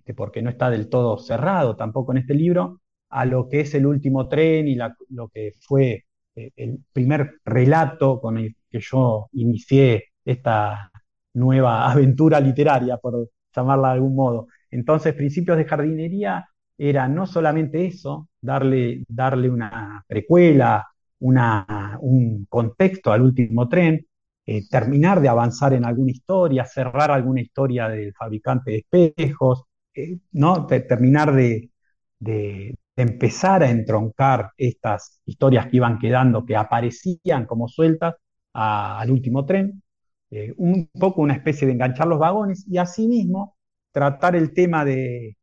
este, 0.09 0.15
porque 0.15 0.43
no 0.43 0.51
está 0.51 0.71
del 0.71 0.89
todo 0.89 1.19
cerrado 1.19 1.77
tampoco 1.77 2.13
en 2.13 2.19
este 2.19 2.35
libro, 2.35 2.81
a 3.11 3.25
lo 3.27 3.49
que 3.49 3.61
es 3.61 3.75
el 3.75 3.87
último 3.87 4.29
tren 4.29 4.69
y 4.69 4.75
lo 4.75 5.29
que 5.29 5.55
fue 5.61 6.05
eh, 6.35 6.51
el 6.57 6.79
primer 6.93 7.41
relato 7.45 8.21
con 8.21 8.39
el 8.39 8.55
que 8.71 8.81
yo 8.81 9.29
inicié 9.33 10.05
esta 10.25 10.91
nueva 11.35 11.91
aventura 11.93 12.41
literaria, 12.41 12.97
por 12.99 13.29
llamarla 13.55 13.89
de 13.89 13.95
algún 13.95 14.15
modo. 14.15 14.49
Entonces, 14.71 15.15
principios 15.15 15.59
de 15.59 15.65
jardinería 15.65 16.49
era 16.79 17.09
no 17.09 17.27
solamente 17.27 17.87
eso, 17.87 18.29
darle, 18.41 19.05
darle 19.09 19.51
una 19.51 20.05
precuela, 20.07 20.87
un 21.21 22.47
contexto 22.49 23.13
al 23.13 23.23
último 23.23 23.69
tren, 23.69 24.07
eh, 24.47 24.63
terminar 24.71 25.21
de 25.21 25.29
avanzar 25.29 25.75
en 25.75 25.85
alguna 25.85 26.13
historia, 26.13 26.65
cerrar 26.65 27.11
alguna 27.11 27.41
historia 27.41 27.89
del 27.89 28.15
fabricante 28.15 28.71
de 28.71 28.79
espejos, 28.79 29.68
¿no? 30.33 30.67
terminar 30.67 31.35
de, 31.35 31.71
empezar 32.97 33.63
a 33.63 33.71
entroncar 33.71 34.51
estas 34.57 35.21
historias 35.25 35.67
que 35.67 35.77
iban 35.77 35.99
quedando, 35.99 36.45
que 36.45 36.57
aparecían 36.57 37.47
como 37.47 37.69
sueltas 37.69 38.17
al 38.53 39.11
último 39.11 39.45
tren, 39.47 39.83
eh, 40.31 40.53
un 40.57 40.91
poco 40.99 41.23
una 41.23 41.35
especie 41.35 41.67
de 41.67 41.75
enganchar 41.75 42.09
los 42.09 42.19
vagones 42.19 42.67
y 42.69 42.79
asimismo 42.79 43.57
tratar 43.93 44.37
el 44.37 44.53
tema 44.53 44.85
de, 44.85 45.37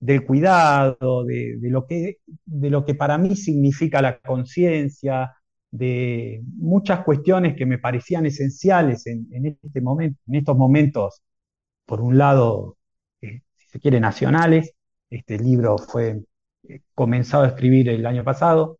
del 0.00 0.24
cuidado, 0.24 1.24
de, 1.24 1.58
lo 1.62 1.86
que, 1.86 2.18
de 2.46 2.70
lo 2.70 2.84
que 2.84 2.94
para 2.94 3.18
mí 3.18 3.36
significa 3.36 4.02
la 4.02 4.18
conciencia, 4.20 5.32
de 5.70 6.42
muchas 6.56 7.04
cuestiones 7.04 7.56
que 7.56 7.66
me 7.66 7.78
parecían 7.78 8.26
esenciales 8.26 9.06
en, 9.06 9.28
este 9.62 9.80
momento, 9.80 10.20
en 10.26 10.34
estos 10.36 10.56
momentos, 10.56 11.22
por 11.86 12.00
un 12.00 12.18
lado, 12.18 12.76
se 13.70 13.80
quiere, 13.80 14.00
nacionales. 14.00 14.72
Este 15.08 15.38
libro 15.38 15.78
fue 15.78 16.22
eh, 16.68 16.80
comenzado 16.94 17.44
a 17.44 17.48
escribir 17.48 17.88
el 17.88 18.04
año 18.06 18.24
pasado 18.24 18.78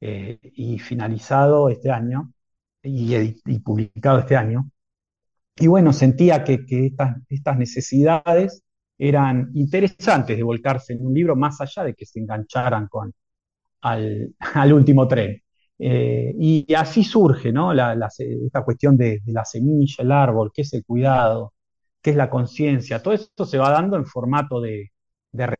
eh, 0.00 0.38
y 0.42 0.78
finalizado 0.78 1.68
este 1.68 1.90
año 1.90 2.32
y, 2.82 3.58
publicado 3.60 4.20
este 4.20 4.36
año. 4.36 4.70
Y 5.56 5.66
bueno, 5.66 5.92
sentía 5.92 6.42
que, 6.44 6.64
estas, 7.28 7.58
necesidades 7.58 8.62
eran 8.98 9.50
interesantes 9.54 10.36
de 10.36 10.42
volcarse 10.42 10.94
en 10.94 11.06
un 11.06 11.14
libro 11.14 11.36
más 11.36 11.60
allá 11.60 11.84
de 11.84 11.94
que 11.94 12.06
se 12.06 12.20
engancharan 12.20 12.88
con 12.88 13.12
al, 13.82 14.34
último 14.72 15.06
tren. 15.08 15.42
Eh, 15.78 16.34
y 16.38 16.74
así 16.74 17.04
surge 17.04 17.52
¿no? 17.52 17.72
esta 17.72 18.64
cuestión 18.64 18.96
de, 18.96 19.20
la 19.26 19.44
semilla, 19.44 19.96
el 20.02 20.12
árbol, 20.12 20.50
qué 20.54 20.62
es 20.62 20.72
el 20.74 20.84
cuidado, 20.84 21.54
qué 22.02 22.10
es 22.10 22.16
la 22.16 22.30
conciencia. 22.30 23.02
Todo 23.02 23.14
esto 23.14 23.44
se 23.44 23.58
va 23.58 23.70
dando 23.70 23.96
en 23.96 24.06
formato 24.06 24.60
de, 24.60 24.90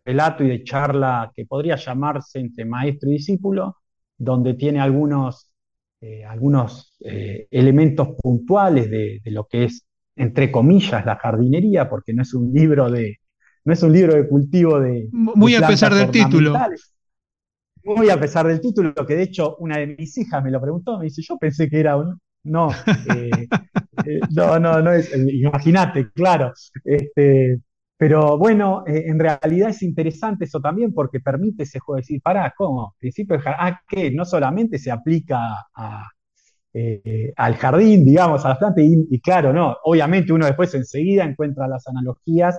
relato 0.04 0.44
y 0.44 0.48
de 0.48 0.64
charla 0.64 1.32
que 1.34 1.46
podría 1.46 1.76
llamarse 1.76 2.40
entre 2.40 2.64
maestro 2.64 3.10
y 3.10 3.14
discípulo, 3.14 3.76
donde 4.16 4.54
tiene 4.54 4.80
algunos, 4.80 5.52
eh, 6.00 6.24
algunos 6.24 6.96
eh, 7.00 7.46
elementos 7.50 8.08
puntuales 8.20 8.90
de, 8.90 9.20
lo 9.26 9.46
que 9.46 9.64
es, 9.64 9.86
entre 10.16 10.50
comillas, 10.50 11.06
la 11.06 11.16
jardinería, 11.16 11.88
porque 11.88 12.12
no 12.12 12.22
es 12.22 12.34
un 12.34 12.52
libro 12.52 12.90
de, 12.90 13.18
no 13.64 13.72
es 13.72 13.82
un 13.82 13.92
libro 13.92 14.14
de 14.14 14.28
cultivo 14.28 14.80
de... 14.80 15.08
Muy 15.12 15.54
a 15.54 15.66
pesar 15.66 15.94
del 15.94 16.10
título 16.10 16.54
muy 17.84 18.10
a 18.10 18.20
pesar 18.20 18.46
del 18.46 18.60
título, 18.60 18.94
que 19.06 19.14
de 19.14 19.22
hecho 19.22 19.56
una 19.56 19.78
de 19.78 19.86
mis 19.86 20.16
hijas 20.18 20.42
me 20.42 20.50
lo 20.50 20.60
preguntó, 20.60 20.98
me 20.98 21.04
dice, 21.04 21.22
yo 21.22 21.38
pensé 21.38 21.68
que 21.68 21.80
era 21.80 21.96
un... 21.96 22.20
No, 22.42 22.70
eh, 23.14 23.30
eh, 24.06 24.20
no, 24.30 24.58
no, 24.58 24.80
no 24.80 24.92
es, 24.92 25.12
imagínate, 25.14 26.10
claro. 26.12 26.52
Este, 26.84 27.60
pero 27.96 28.38
bueno, 28.38 28.84
eh, 28.86 29.04
en 29.06 29.18
realidad 29.18 29.70
es 29.70 29.82
interesante 29.82 30.46
eso 30.46 30.60
también 30.60 30.94
porque 30.94 31.20
permite 31.20 31.64
ese 31.64 31.80
juego 31.80 31.96
de 31.96 32.02
decir, 32.02 32.22
pará, 32.22 32.52
¿cómo? 32.56 32.94
Principio 32.98 33.36
de 33.36 33.42
ah, 33.46 33.80
que 33.86 34.10
no 34.10 34.24
solamente 34.24 34.78
se 34.78 34.90
aplica 34.90 35.38
al 37.36 37.56
jardín, 37.56 38.04
digamos, 38.04 38.44
a 38.44 38.50
la 38.50 38.58
planta, 38.58 38.80
y, 38.82 39.20
claro, 39.20 39.52
no, 39.52 39.76
obviamente 39.84 40.32
uno 40.32 40.46
después 40.46 40.74
enseguida 40.74 41.24
encuentra 41.24 41.66
las 41.68 41.86
analogías 41.88 42.58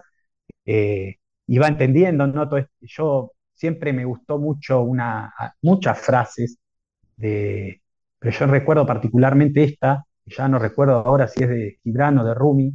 y 0.65 1.57
va 1.57 1.67
entendiendo, 1.67 2.27
¿no? 2.27 2.47
Todo 2.49 2.65
yo 2.81 3.31
siempre 3.53 3.93
me 3.93 4.05
gustó 4.05 4.39
mucho 4.39 4.81
una, 4.81 5.33
muchas 5.61 5.99
frases 5.99 6.57
de, 7.17 7.80
pero 8.21 8.37
yo 8.37 8.45
recuerdo 8.45 8.85
particularmente 8.85 9.63
esta, 9.63 10.05
ya 10.27 10.47
no 10.47 10.59
recuerdo 10.59 10.97
ahora 10.97 11.27
si 11.27 11.43
es 11.43 11.49
de 11.49 11.79
Gibran 11.83 12.19
o 12.19 12.23
de 12.23 12.35
Rumi, 12.35 12.71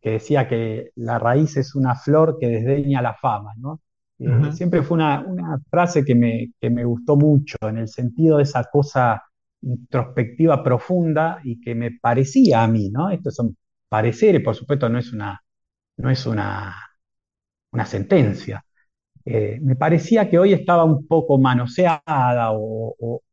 que 0.00 0.12
decía 0.12 0.48
que 0.48 0.92
la 0.94 1.18
raíz 1.18 1.58
es 1.58 1.74
una 1.74 1.94
flor 1.94 2.38
que 2.40 2.48
desdeña 2.48 3.02
la 3.02 3.12
fama, 3.12 3.52
¿no? 3.58 3.82
Eh, 4.18 4.52
siempre 4.52 4.82
fue 4.82 4.94
una, 4.94 5.22
frase 5.68 6.02
que 6.02 6.14
me, 6.14 6.52
que 6.58 6.70
me, 6.70 6.84
gustó 6.86 7.16
mucho, 7.16 7.58
en 7.60 7.76
el 7.76 7.88
sentido 7.88 8.38
de 8.38 8.44
esa 8.44 8.64
cosa 8.64 9.22
introspectiva 9.60 10.64
profunda 10.64 11.40
y 11.44 11.60
que 11.60 11.74
me 11.74 11.90
parecía 11.90 12.62
a 12.62 12.66
mí, 12.66 12.88
¿no? 12.88 13.10
Estos 13.10 13.34
son 13.34 13.54
pareceres, 13.90 14.42
por 14.42 14.54
supuesto, 14.54 14.88
no 14.88 14.98
es 14.98 15.12
una, 15.12 15.38
no 15.98 16.08
es 16.08 16.24
una, 16.24 16.74
una 17.72 17.84
sentencia, 17.84 18.64
eh, 19.26 19.58
me 19.60 19.74
parecía 19.74 20.30
que 20.30 20.38
hoy 20.38 20.52
estaba 20.52 20.84
un 20.84 21.06
poco 21.06 21.36
manoseada 21.36 22.52
o, 22.52 23.26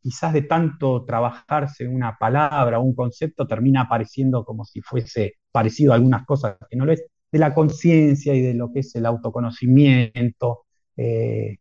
quizás 0.00 0.32
de 0.32 0.42
tanto 0.42 1.04
trabajarse 1.04 1.86
una 1.86 2.16
palabra 2.18 2.78
o 2.78 2.82
un 2.82 2.94
concepto 2.94 3.46
termina 3.46 3.82
apareciendo 3.82 4.44
como 4.44 4.64
si 4.64 4.80
fuese 4.80 5.34
parecido 5.52 5.92
a 5.92 5.96
algunas 5.96 6.24
cosas 6.26 6.56
que 6.68 6.76
no 6.76 6.86
lo 6.86 6.92
es, 6.92 7.04
de 7.30 7.38
la 7.38 7.54
conciencia 7.54 8.34
y 8.34 8.40
de 8.40 8.54
lo 8.54 8.72
que 8.72 8.80
es 8.80 8.94
el 8.96 9.06
autoconocimiento. 9.06 10.64
Eh, 10.96 11.58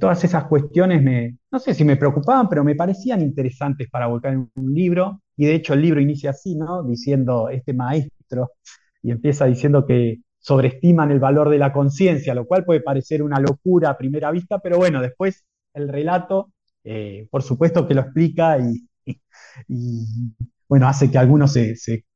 todas 0.00 0.24
esas 0.24 0.44
cuestiones 0.46 1.02
me, 1.02 1.38
no 1.50 1.58
sé 1.58 1.74
si 1.74 1.84
me 1.84 1.96
preocupaban, 1.96 2.48
pero 2.48 2.64
me 2.64 2.74
parecían 2.74 3.22
interesantes 3.22 3.88
para 3.90 4.06
volcar 4.06 4.32
en 4.32 4.50
un 4.54 4.74
libro. 4.74 5.22
Y 5.36 5.46
de 5.46 5.54
hecho 5.54 5.74
el 5.74 5.82
libro 5.82 6.00
inicia 6.00 6.30
así, 6.30 6.56
¿no? 6.56 6.82
Diciendo 6.82 7.48
este 7.50 7.72
maestro 7.72 8.52
y 9.02 9.10
empieza 9.10 9.46
diciendo 9.46 9.86
que 9.86 10.18
sobreestiman 10.38 11.10
el 11.10 11.20
valor 11.20 11.50
de 11.50 11.58
la 11.58 11.72
conciencia, 11.72 12.34
lo 12.34 12.46
cual 12.46 12.64
puede 12.64 12.80
parecer 12.80 13.22
una 13.22 13.40
locura 13.40 13.90
a 13.90 13.98
primera 13.98 14.30
vista, 14.30 14.58
pero 14.60 14.78
bueno, 14.78 15.00
después 15.00 15.44
el 15.74 15.88
relato, 15.88 16.52
eh, 16.88 17.26
por 17.30 17.42
supuesto 17.42 17.86
que 17.86 17.94
lo 17.94 18.02
explica 18.02 18.58
y, 18.58 18.86
bueno, 20.68 20.88
hace 20.88 21.10
que 21.10 21.18
algunos 21.18 21.52
se, 21.52 22.06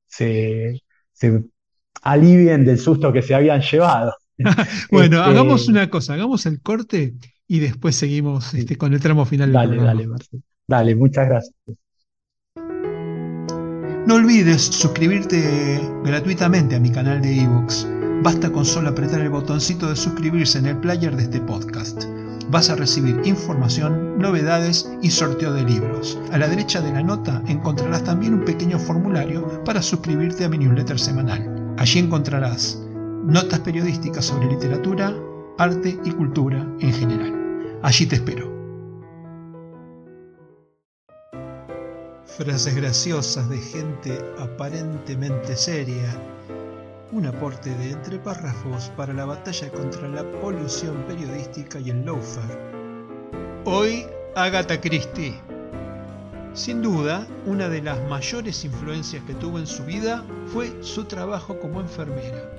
alivien 2.02 2.64
del 2.64 2.78
susto 2.78 3.12
que 3.12 3.22
se 3.22 3.34
habían 3.34 3.60
llevado. 3.60 4.14
bueno, 4.90 5.18
este, 5.18 5.30
hagamos 5.30 5.68
una 5.68 5.90
cosa, 5.90 6.14
hagamos 6.14 6.46
el 6.46 6.62
corte 6.62 7.14
y 7.48 7.58
después 7.58 7.96
seguimos 7.96 8.54
este, 8.54 8.76
con 8.76 8.94
el 8.94 9.00
tramo 9.00 9.26
final. 9.26 9.52
Dale, 9.52 9.76
dale, 9.76 10.06
Marcelo. 10.06 10.42
Dale, 10.68 10.94
muchas 10.94 11.28
gracias. 11.28 11.54
No 14.06 14.14
olvides 14.14 14.62
suscribirte 14.62 15.80
gratuitamente 16.04 16.76
a 16.76 16.80
mi 16.80 16.90
canal 16.90 17.20
de 17.20 17.42
ebooks 17.42 17.86
Basta 18.22 18.52
con 18.52 18.66
solo 18.66 18.90
apretar 18.90 19.22
el 19.22 19.30
botoncito 19.30 19.88
de 19.88 19.96
suscribirse 19.96 20.58
en 20.58 20.66
el 20.66 20.76
player 20.78 21.16
de 21.16 21.22
este 21.22 21.40
podcast. 21.40 22.04
Vas 22.50 22.68
a 22.68 22.74
recibir 22.74 23.20
información, 23.24 24.18
novedades 24.18 24.90
y 25.02 25.10
sorteo 25.10 25.52
de 25.52 25.62
libros. 25.62 26.18
A 26.32 26.38
la 26.38 26.48
derecha 26.48 26.80
de 26.80 26.92
la 26.92 27.00
nota 27.00 27.40
encontrarás 27.46 28.02
también 28.02 28.34
un 28.34 28.44
pequeño 28.44 28.76
formulario 28.76 29.62
para 29.62 29.80
suscribirte 29.80 30.44
a 30.44 30.48
mi 30.48 30.58
newsletter 30.58 30.98
semanal. 30.98 31.74
Allí 31.78 32.00
encontrarás 32.00 32.76
notas 33.24 33.60
periodísticas 33.60 34.24
sobre 34.24 34.48
literatura, 34.48 35.14
arte 35.58 35.96
y 36.04 36.10
cultura 36.10 36.66
en 36.80 36.92
general. 36.92 37.78
Allí 37.82 38.06
te 38.06 38.16
espero. 38.16 38.50
Frases 42.24 42.74
graciosas 42.74 43.48
de 43.48 43.58
gente 43.58 44.18
aparentemente 44.40 45.56
seria 45.56 46.20
un 47.12 47.26
aporte 47.26 47.70
de 47.70 47.90
entre 47.90 48.18
párrafos 48.18 48.90
para 48.96 49.12
la 49.12 49.24
batalla 49.24 49.70
contra 49.70 50.08
la 50.08 50.22
polución 50.40 51.04
periodística 51.08 51.80
y 51.80 51.90
el 51.90 52.04
lawfare. 52.04 52.58
Hoy, 53.64 54.06
Agatha 54.36 54.80
Christie. 54.80 55.34
Sin 56.54 56.82
duda, 56.82 57.26
una 57.46 57.68
de 57.68 57.82
las 57.82 58.00
mayores 58.08 58.64
influencias 58.64 59.24
que 59.24 59.34
tuvo 59.34 59.58
en 59.58 59.66
su 59.66 59.84
vida 59.84 60.24
fue 60.52 60.72
su 60.82 61.04
trabajo 61.04 61.58
como 61.58 61.80
enfermera. 61.80 62.50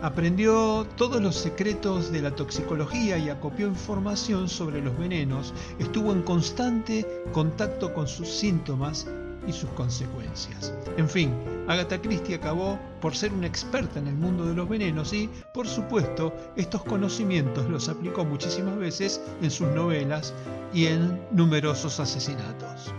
Aprendió 0.00 0.86
todos 0.96 1.22
los 1.22 1.36
secretos 1.36 2.10
de 2.10 2.22
la 2.22 2.34
toxicología 2.34 3.18
y 3.18 3.28
acopió 3.28 3.68
información 3.68 4.48
sobre 4.48 4.82
los 4.82 4.98
venenos. 4.98 5.54
Estuvo 5.78 6.12
en 6.12 6.22
constante 6.22 7.06
contacto 7.32 7.94
con 7.94 8.08
sus 8.08 8.28
síntomas 8.28 9.06
y 9.46 9.52
sus 9.52 9.70
consecuencias. 9.70 10.74
En 10.96 11.08
fin, 11.08 11.32
Agatha 11.68 12.00
Christie 12.00 12.34
acabó 12.34 12.78
por 13.00 13.14
ser 13.14 13.32
una 13.32 13.46
experta 13.46 13.98
en 13.98 14.08
el 14.08 14.14
mundo 14.14 14.44
de 14.44 14.54
los 14.54 14.68
venenos 14.68 15.12
y, 15.12 15.30
por 15.54 15.68
supuesto, 15.68 16.34
estos 16.56 16.82
conocimientos 16.82 17.68
los 17.68 17.88
aplicó 17.88 18.24
muchísimas 18.24 18.76
veces 18.76 19.20
en 19.40 19.50
sus 19.50 19.68
novelas 19.68 20.34
y 20.74 20.86
en 20.86 21.20
numerosos 21.30 22.00
asesinatos. 22.00 22.92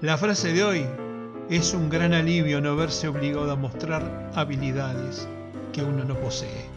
La 0.00 0.18
frase 0.18 0.52
de 0.52 0.64
hoy 0.64 0.86
es 1.48 1.72
un 1.72 1.88
gran 1.88 2.12
alivio 2.12 2.60
no 2.60 2.74
verse 2.76 3.08
obligado 3.08 3.50
a 3.52 3.56
mostrar 3.56 4.30
habilidades 4.34 5.28
que 5.72 5.82
uno 5.82 6.04
no 6.04 6.14
posee. 6.18 6.73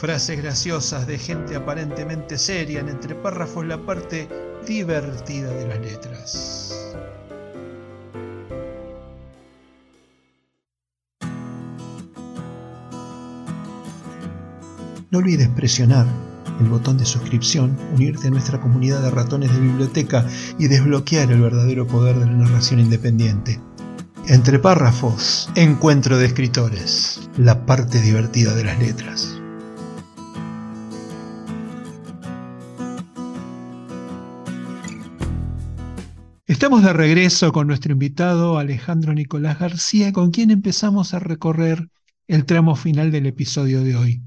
Frases 0.00 0.40
graciosas 0.40 1.06
de 1.06 1.18
gente 1.18 1.54
aparentemente 1.54 2.38
seria 2.38 2.80
en 2.80 2.88
entre 2.88 3.14
párrafos 3.14 3.66
la 3.66 3.76
parte 3.84 4.30
divertida 4.66 5.50
de 5.52 5.68
las 5.68 5.78
letras. 5.78 6.94
No 15.10 15.18
olvides 15.18 15.50
presionar 15.50 16.06
el 16.60 16.68
botón 16.70 16.96
de 16.96 17.04
suscripción, 17.04 17.76
unirte 17.92 18.28
a 18.28 18.30
nuestra 18.30 18.58
comunidad 18.58 19.02
de 19.02 19.10
ratones 19.10 19.52
de 19.52 19.60
biblioteca 19.60 20.26
y 20.58 20.68
desbloquear 20.68 21.30
el 21.30 21.42
verdadero 21.42 21.86
poder 21.86 22.18
de 22.18 22.24
la 22.24 22.32
narración 22.32 22.80
independiente. 22.80 23.60
Entre 24.28 24.58
párrafos, 24.58 25.50
encuentro 25.56 26.16
de 26.16 26.24
escritores, 26.24 27.28
la 27.36 27.66
parte 27.66 28.00
divertida 28.00 28.54
de 28.54 28.64
las 28.64 28.78
letras. 28.78 29.39
Estamos 36.60 36.82
de 36.82 36.92
regreso 36.92 37.52
con 37.52 37.68
nuestro 37.68 37.92
invitado 37.92 38.58
Alejandro 38.58 39.14
Nicolás 39.14 39.58
García, 39.58 40.12
con 40.12 40.30
quien 40.30 40.50
empezamos 40.50 41.14
a 41.14 41.18
recorrer 41.18 41.88
el 42.28 42.44
tramo 42.44 42.76
final 42.76 43.10
del 43.10 43.24
episodio 43.24 43.82
de 43.82 43.96
hoy. 43.96 44.22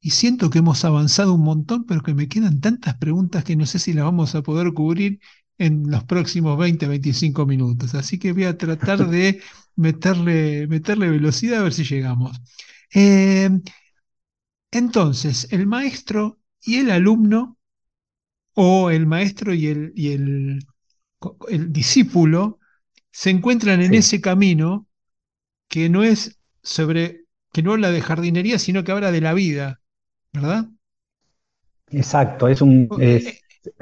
Y 0.00 0.12
siento 0.12 0.48
que 0.48 0.60
hemos 0.60 0.82
avanzado 0.86 1.34
un 1.34 1.42
montón, 1.42 1.84
pero 1.84 2.00
que 2.00 2.14
me 2.14 2.26
quedan 2.26 2.62
tantas 2.62 2.96
preguntas 2.96 3.44
que 3.44 3.54
no 3.54 3.66
sé 3.66 3.78
si 3.78 3.92
las 3.92 4.06
vamos 4.06 4.34
a 4.34 4.40
poder 4.40 4.72
cubrir 4.72 5.20
en 5.58 5.90
los 5.90 6.04
próximos 6.04 6.56
20, 6.56 6.88
25 6.88 7.44
minutos. 7.44 7.94
Así 7.94 8.18
que 8.18 8.32
voy 8.32 8.44
a 8.44 8.56
tratar 8.56 9.06
de 9.10 9.42
meterle, 9.76 10.66
meterle 10.68 11.10
velocidad 11.10 11.60
a 11.60 11.64
ver 11.64 11.74
si 11.74 11.84
llegamos. 11.84 12.40
Eh, 12.94 13.50
entonces, 14.70 15.48
el 15.50 15.66
maestro 15.66 16.40
y 16.62 16.76
el 16.76 16.90
alumno, 16.90 17.58
o 18.54 18.88
el 18.88 19.04
maestro 19.04 19.52
y 19.52 19.66
el, 19.66 19.92
y 19.94 20.12
el 20.12 20.64
el 21.48 21.72
discípulo 21.72 22.58
se 23.10 23.30
encuentran 23.30 23.82
en 23.82 23.94
ese 23.94 24.20
camino 24.20 24.86
que 25.68 25.88
no 25.88 26.02
es 26.02 26.38
sobre, 26.62 27.24
que 27.52 27.62
no 27.62 27.72
habla 27.72 27.90
de 27.90 28.00
jardinería, 28.00 28.58
sino 28.58 28.84
que 28.84 28.92
habla 28.92 29.12
de 29.12 29.20
la 29.20 29.34
vida, 29.34 29.80
¿verdad? 30.32 30.66
Exacto, 31.90 32.48
es 32.48 32.62
un 32.62 32.88
eh, 33.00 33.38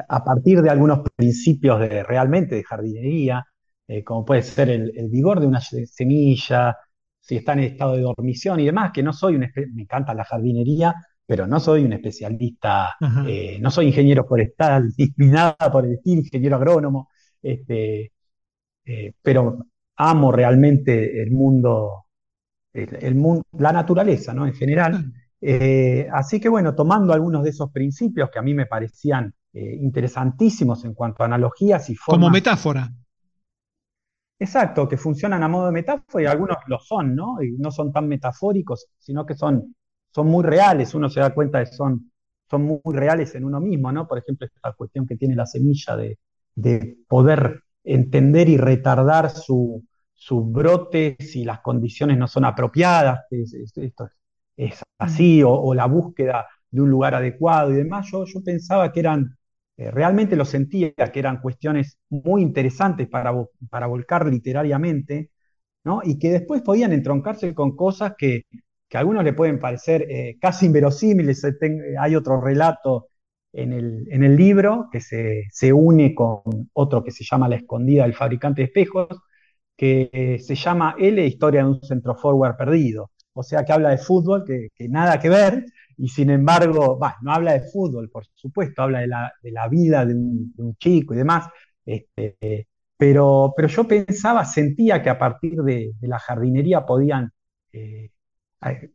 a 0.09 0.25
partir 0.25 0.61
de 0.63 0.71
algunos 0.71 1.01
principios 1.17 1.81
de 1.81 2.03
realmente 2.03 2.55
de 2.55 2.65
jardinería, 2.65 3.45
eh, 3.87 4.05
como 4.05 4.25
puede 4.25 4.43
ser 4.43 4.71
el, 4.71 5.09
vigor 5.09 5.41
de 5.41 5.47
una 5.47 5.61
semilla, 5.61 6.77
si 7.21 7.37
está 7.37 7.53
en 7.53 7.61
estado 7.61 7.97
de 7.97 8.03
dormición 8.03 8.61
y 8.61 8.67
demás, 8.67 8.91
que 8.93 9.03
no 9.03 9.13
soy 9.13 9.37
un 9.37 9.47
me 9.73 9.83
encanta 9.83 10.15
la 10.15 10.25
jardinería, 10.25 10.95
pero 11.27 11.47
no 11.47 11.61
soy 11.61 11.85
un 11.85 11.93
especialista, 11.93 12.95
eh, 13.27 13.59
no 13.61 13.71
soy 13.71 13.89
ingeniero 13.89 14.25
forestal, 14.27 14.93
ni 15.17 15.27
nada 15.27 15.57
por 15.73 15.87
el 15.87 15.95
estilo, 15.95 16.23
ingeniero 16.23 16.57
agrónomo, 16.57 17.09
este, 17.43 18.13
eh, 18.85 19.13
pero 19.23 19.67
amo 19.97 20.33
realmente 20.33 21.23
el 21.23 21.31
mundo, 21.31 22.07
el, 22.73 23.15
mundo, 23.15 23.45
la 23.59 23.73
naturaleza, 23.73 24.33
¿no? 24.33 24.47
En 24.47 24.55
general. 24.55 25.13
Eh, 25.41 26.09
así 26.13 26.41
que 26.41 26.49
bueno, 26.49 26.75
tomando 26.75 27.13
algunos 27.13 27.43
de 27.43 27.51
esos 27.51 27.71
principios 27.71 28.31
que 28.31 28.39
a 28.39 28.43
mí 28.43 28.55
me 28.55 28.67
parecían 28.67 29.35
eh, 29.53 29.77
interesantísimos 29.81 30.85
en 30.85 30.95
cuanto 30.95 31.23
a 31.23 31.27
analogías 31.27 31.89
y 31.91 31.95
formas. 31.95 32.19
Como 32.19 32.31
metáfora. 32.31 32.91
Exacto, 34.39 34.89
que 34.89 34.97
funcionan 34.97 35.43
a 35.43 35.49
modo 35.49 35.67
de 35.67 35.73
metáfora 35.73 36.25
y 36.25 36.27
algunos 36.27 36.57
lo 36.67 36.79
son, 36.79 37.15
¿no? 37.15 37.43
Y 37.43 37.59
no 37.59 37.71
son 37.71 37.93
tan 37.93 38.09
metafóricos, 38.09 38.87
sino 38.99 39.27
que 39.27 39.35
son, 39.35 39.75
son 40.11 40.29
muy 40.29 40.43
reales, 40.45 40.95
uno 40.95 41.11
se 41.11 41.21
da 41.21 41.35
cuenta 41.35 41.59
de 41.59 41.67
que 41.67 41.73
son, 41.73 42.11
son 42.49 42.63
muy 42.63 42.81
reales 42.95 43.35
en 43.35 43.45
uno 43.45 43.61
mismo, 43.61 43.93
¿no? 43.93 44.09
Por 44.09 44.17
ejemplo, 44.19 44.47
esta 44.47 44.73
cuestión 44.73 45.07
que 45.07 45.17
tiene 45.17 45.37
la 45.37 45.45
semilla 45.45 45.95
de, 45.95 46.19
de 46.61 46.99
poder 47.09 47.63
entender 47.85 48.49
y 48.49 48.57
retardar 48.57 49.31
su, 49.31 49.85
brote 50.31 51.17
si 51.21 51.45
las 51.45 51.61
condiciones 51.61 52.19
no 52.19 52.29
son 52.29 52.45
apropiadas, 52.45 53.21
esto 53.31 54.11
es, 54.57 54.83
así, 54.99 55.43
o, 55.45 55.75
la 55.75 55.87
búsqueda 55.87 56.47
de 56.71 56.83
un 56.83 56.91
lugar 56.91 57.15
adecuado 57.15 57.73
y 57.73 57.77
demás, 57.77 58.09
yo, 58.11 58.25
yo 58.27 58.43
pensaba 58.43 58.93
que 58.93 59.01
eran, 59.01 59.37
eh, 59.77 59.91
realmente 59.91 60.37
lo 60.37 60.45
sentía, 60.45 60.93
que 60.93 61.19
eran 61.19 61.41
cuestiones 61.41 61.99
muy 62.11 62.43
interesantes 62.43 63.09
para, 63.09 63.33
para 63.71 63.87
volcar 63.87 64.27
literariamente, 64.27 65.31
¿no? 65.85 66.01
y 66.05 66.19
que 66.19 66.31
después 66.31 66.63
podían 66.63 66.93
entroncarse 66.93 67.55
con 67.55 67.75
cosas 67.75 68.15
que, 68.17 68.45
a 68.93 68.99
algunos 68.99 69.25
le 69.25 69.33
pueden 69.33 69.61
parecer 69.61 70.03
eh, 70.11 70.37
casi 70.41 70.67
inverosímiles. 70.67 71.45
Hay 72.01 72.17
otro 72.17 72.41
relato 72.41 73.09
en 73.53 73.73
el, 74.23 74.37
libro, 74.37 74.89
que 74.93 75.01
se, 75.01 75.73
une 75.73 76.15
con 76.15 76.43
otro 76.73 77.03
que 77.03 77.11
se 77.11 77.25
llama 77.25 77.49
La 77.49 77.57
escondida 77.57 78.05
del 78.05 78.15
fabricante 78.15 78.63
de 78.63 78.67
espejos, 78.67 79.09
que 79.77 80.39
se 80.41 80.55
llama 80.55 80.95
L, 80.99 81.25
Historia 81.27 81.63
de 81.63 81.69
un 81.71 81.83
centro 81.83 82.15
forward 82.15 82.57
perdido. 82.57 83.11
O 83.33 83.43
sea, 83.43 83.65
que 83.65 83.73
habla 83.73 83.91
de 83.91 83.99
fútbol, 83.99 84.45
que, 84.45 84.71
nada 84.89 85.19
que 85.19 85.29
ver, 85.29 85.65
y 85.97 86.09
sin 86.09 86.31
embargo, 86.31 86.99
no 87.23 87.33
habla 87.33 87.55
de 87.55 87.69
fútbol, 87.71 88.11
por 88.11 88.27
supuesto, 88.35 88.83
habla 88.83 89.01
de 89.01 89.51
la, 89.53 89.69
vida 89.69 90.05
de 90.05 90.15
un, 90.15 90.77
chico 90.79 91.15
y 91.15 91.19
demás, 91.19 91.49
este, 91.85 92.69
pero, 92.97 93.53
pero 93.57 93.69
yo 93.69 93.87
pensaba, 93.89 94.45
sentía 94.45 95.03
que 95.03 95.11
a 95.11 95.19
partir 95.19 95.57
de, 95.63 95.95
la 96.03 96.19
jardinería 96.19 96.85
podían 96.87 97.33
eh, 97.73 98.11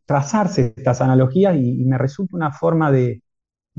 trazarse 0.06 0.74
estas 0.78 1.01
analogías 1.01 1.56
y 1.58 1.84
me 1.86 1.97
resulta 1.97 2.36
una 2.36 2.51
forma 2.51 2.91
de, 2.91 3.22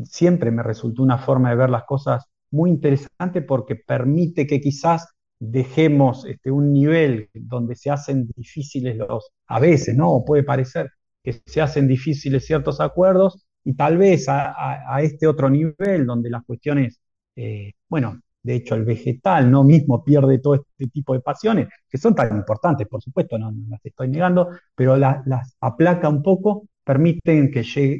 siempre 0.05 0.51
me 0.51 0.63
resultó 0.63 1.03
una 1.03 1.19
forma 1.19 1.51
de 1.51 1.57
ver 1.57 1.71
las 1.71 1.85
cosas 1.85 2.27
muy 2.51 2.71
interesante 2.71 3.43
porque 3.43 3.77
permite 3.77 4.47
que 4.47 4.61
quizás 4.61 5.09
dejemos 5.39 6.25
este, 6.27 6.51
un 6.51 6.73
nivel 6.73 7.29
donde 7.35 7.77
se 7.77 7.91
hacen 7.91 8.29
difíciles 8.37 8.97
los, 8.97 9.31
a 9.47 9.61
veces, 9.61 9.97
¿no? 9.97 10.23
Puede 10.25 10.43
parecer 10.45 10.91
que 11.23 11.43
se 11.45 11.61
hacen 11.61 11.89
difíciles 11.89 12.47
ciertos 12.47 12.81
acuerdos 12.81 13.47
y 13.65 13.75
tal 13.75 13.99
vez 13.99 14.27
a, 14.29 15.01
este 15.03 15.27
otro 15.27 15.51
nivel 15.51 16.07
donde 16.07 16.31
las 16.31 16.45
cuestiones, 16.45 17.01
eh, 17.35 17.73
bueno, 17.89 18.21
de 18.43 18.55
hecho 18.55 18.77
el 18.77 18.85
vegetal 18.85 19.51
no 19.51 19.65
mismo 19.65 20.05
pierde 20.05 20.39
todo 20.39 20.55
este 20.55 20.87
tipo 20.87 21.15
de 21.15 21.21
pasiones, 21.21 21.69
que 21.89 21.99
son 21.99 22.15
tan 22.15 22.37
importantes, 22.37 22.87
por 22.87 23.03
supuesto, 23.03 23.39
no, 23.39 23.53
las 23.69 23.85
estoy 23.85 24.09
negando, 24.09 24.51
pero 24.75 24.97
las 24.97 25.57
aplaca 25.61 26.09
un 26.09 26.23
poco, 26.23 26.69
permiten 26.85 27.51
que 27.51 27.65
se 27.65 27.99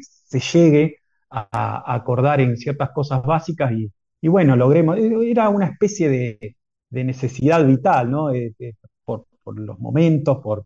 llegue 0.53 0.95
a, 1.29 1.93
acordar 1.95 2.41
en 2.41 2.57
ciertas 2.57 2.91
cosas 2.91 3.23
básicas 3.23 3.71
y, 3.71 4.27
bueno, 4.27 4.55
logremos, 4.55 4.97
era 4.97 5.49
una 5.49 5.67
especie 5.67 6.09
de, 6.09 6.55
necesidad 6.89 7.65
vital, 7.65 8.09
¿no? 8.11 8.29
por, 9.05 9.25
los 9.59 9.79
momentos, 9.79 10.39
por, 10.43 10.65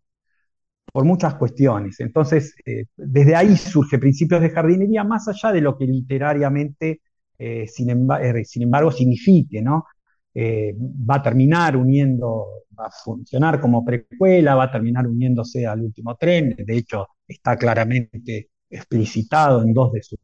por 0.91 1.05
muchas 1.05 1.35
cuestiones. 1.35 1.99
Entonces, 1.99 2.55
eh, 2.65 2.85
desde 2.95 3.35
ahí 3.35 3.55
surge 3.57 3.99
Principios 3.99 4.41
de 4.41 4.49
Jardinería, 4.49 5.03
más 5.03 5.27
allá 5.27 5.51
de 5.51 5.61
lo 5.61 5.77
que 5.77 5.85
literariamente, 5.85 7.01
eh, 7.37 7.67
sin, 7.67 7.89
eh, 7.89 8.45
sin, 8.45 8.63
embargo, 8.63 8.91
signifique, 8.91 9.61
¿no? 9.61 9.85
va 10.33 11.15
a 11.15 11.21
terminar 11.21 11.75
uniendo, 11.75 12.45
va 12.79 12.85
a 12.85 12.91
funcionar 13.03 13.59
como 13.59 13.83
precuela, 13.83 14.55
va 14.55 14.63
a 14.65 14.71
terminar 14.71 15.05
uniéndose 15.05 15.67
al 15.67 15.81
último 15.81 16.15
tren, 16.15 16.55
de 16.57 16.77
hecho, 16.77 17.05
está 17.27 17.57
claramente 17.57 18.49
explicitado 18.69 19.61
en 19.61 19.73
dos 19.73 19.91
de 19.91 20.01
sus 20.01 20.19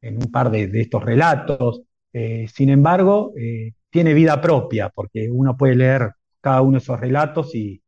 en 0.00 0.16
un 0.16 0.30
par 0.30 0.50
de, 0.50 0.70
estos 0.80 1.04
relatos. 1.04 1.82
Eh, 2.12 2.46
sin 2.52 2.70
embargo, 2.70 3.32
eh, 3.36 3.72
tiene 3.90 4.14
vida 4.14 4.40
propia, 4.40 4.90
porque 4.90 5.30
uno 5.30 5.56
puede 5.56 5.76
leer 5.76 6.12
cada 6.40 6.62
uno 6.62 6.72
de 6.72 6.78
esos 6.78 6.98
relatos 7.00 7.54
y, 7.54 7.82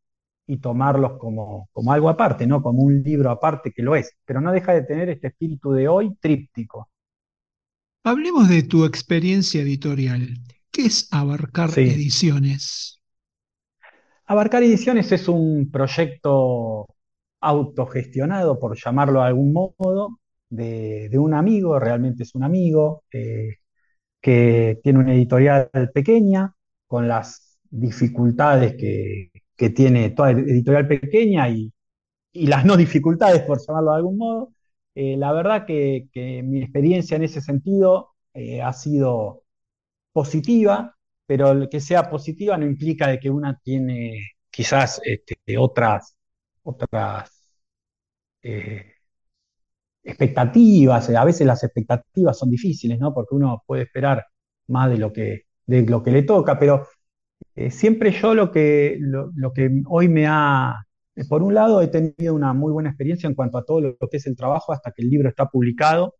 tomarlos 0.60 1.12
como, 1.16 1.68
como, 1.70 1.92
algo 1.92 2.08
aparte, 2.08 2.44
¿no? 2.44 2.60
Como 2.60 2.82
un 2.82 3.04
libro 3.04 3.30
aparte 3.30 3.70
que 3.70 3.84
lo 3.84 3.94
es, 3.94 4.16
pero 4.24 4.40
no 4.40 4.50
deja 4.50 4.72
de 4.72 4.82
tener 4.82 5.08
este 5.08 5.28
espíritu 5.28 5.70
de 5.70 5.86
hoy 5.86 6.12
tríptico. 6.20 6.90
Hablemos 8.02 8.48
de 8.48 8.64
tu 8.64 8.84
experiencia 8.84 9.62
editorial. 9.62 10.38
¿Qué 10.72 10.86
es 10.86 11.08
Abarcar 11.12 11.70
Ediciones? 11.78 13.00
Abarcar 14.26 14.64
Ediciones 14.64 15.12
es 15.12 15.28
un 15.28 15.70
proyecto 15.70 16.88
autogestionado, 17.40 18.58
por 18.58 18.76
llamarlo 18.76 19.20
de 19.20 19.26
algún 19.26 19.52
modo, 19.52 20.18
de, 20.50 21.18
un 21.18 21.34
amigo, 21.34 21.78
realmente 21.78 22.24
es 22.24 22.34
un 22.34 22.44
amigo, 22.44 23.04
eh, 23.12 23.56
que 24.20 24.80
tiene 24.82 24.98
una 25.00 25.14
editorial 25.14 25.70
pequeña, 25.94 26.54
con 26.86 27.08
las 27.08 27.58
dificultades 27.70 28.76
que, 28.76 29.30
que 29.56 29.70
tiene 29.70 30.10
toda 30.10 30.32
editorial 30.32 30.88
pequeña 30.88 31.48
y, 31.48 31.72
y, 32.32 32.46
las 32.48 32.64
no 32.64 32.76
dificultades, 32.76 33.42
por 33.42 33.60
llamarlo 33.66 33.92
de 33.92 33.96
algún 33.98 34.18
modo. 34.18 34.52
Eh, 34.94 35.16
la 35.16 35.32
verdad 35.32 35.66
que, 35.66 36.08
que, 36.12 36.42
mi 36.42 36.62
experiencia 36.62 37.16
en 37.16 37.24
ese 37.24 37.40
sentido 37.40 38.10
eh, 38.34 38.62
ha 38.62 38.72
sido 38.72 39.44
positiva, 40.12 40.96
pero 41.26 41.68
que 41.70 41.80
sea 41.80 42.10
positiva 42.10 42.56
no 42.58 42.66
implica 42.66 43.08
de 43.08 43.20
que 43.20 43.30
una 43.30 43.58
tiene 43.60 44.32
quizás 44.50 45.00
este, 45.04 45.36
otras, 45.58 46.16
otras 46.62 47.30
expectativas, 50.02 51.10
a 51.10 51.24
veces 51.24 51.46
las 51.46 51.62
expectativas 51.64 52.38
son 52.38 52.50
difíciles, 52.50 52.98
¿no? 52.98 53.12
Porque 53.14 53.34
uno 53.34 53.62
puede 53.66 53.82
esperar 53.84 54.26
más 54.68 54.90
de 54.90 54.98
lo 54.98 55.12
que, 55.12 55.42
de 55.66 55.82
lo 55.82 56.02
que 56.02 56.10
le 56.10 56.22
toca, 56.22 56.58
pero 56.58 56.86
eh, 57.54 57.70
siempre 57.70 58.12
yo 58.12 58.34
lo 58.34 58.50
que, 58.50 58.96
lo, 59.00 59.52
que 59.52 59.70
hoy 59.86 60.08
me 60.08 60.26
ha, 60.26 60.86
por 61.28 61.42
un 61.42 61.54
lado 61.54 61.82
he 61.82 61.88
tenido 61.88 62.34
una 62.34 62.52
muy 62.54 62.72
buena 62.72 62.90
experiencia 62.90 63.28
en 63.28 63.34
cuanto 63.34 63.58
a 63.58 63.64
todo 63.64 63.80
lo 63.80 63.96
que 64.10 64.16
es 64.16 64.26
el 64.26 64.36
trabajo 64.36 64.72
hasta 64.72 64.92
que 64.92 65.02
el 65.02 65.10
libro 65.10 65.28
está 65.28 65.46
publicado 65.46 66.16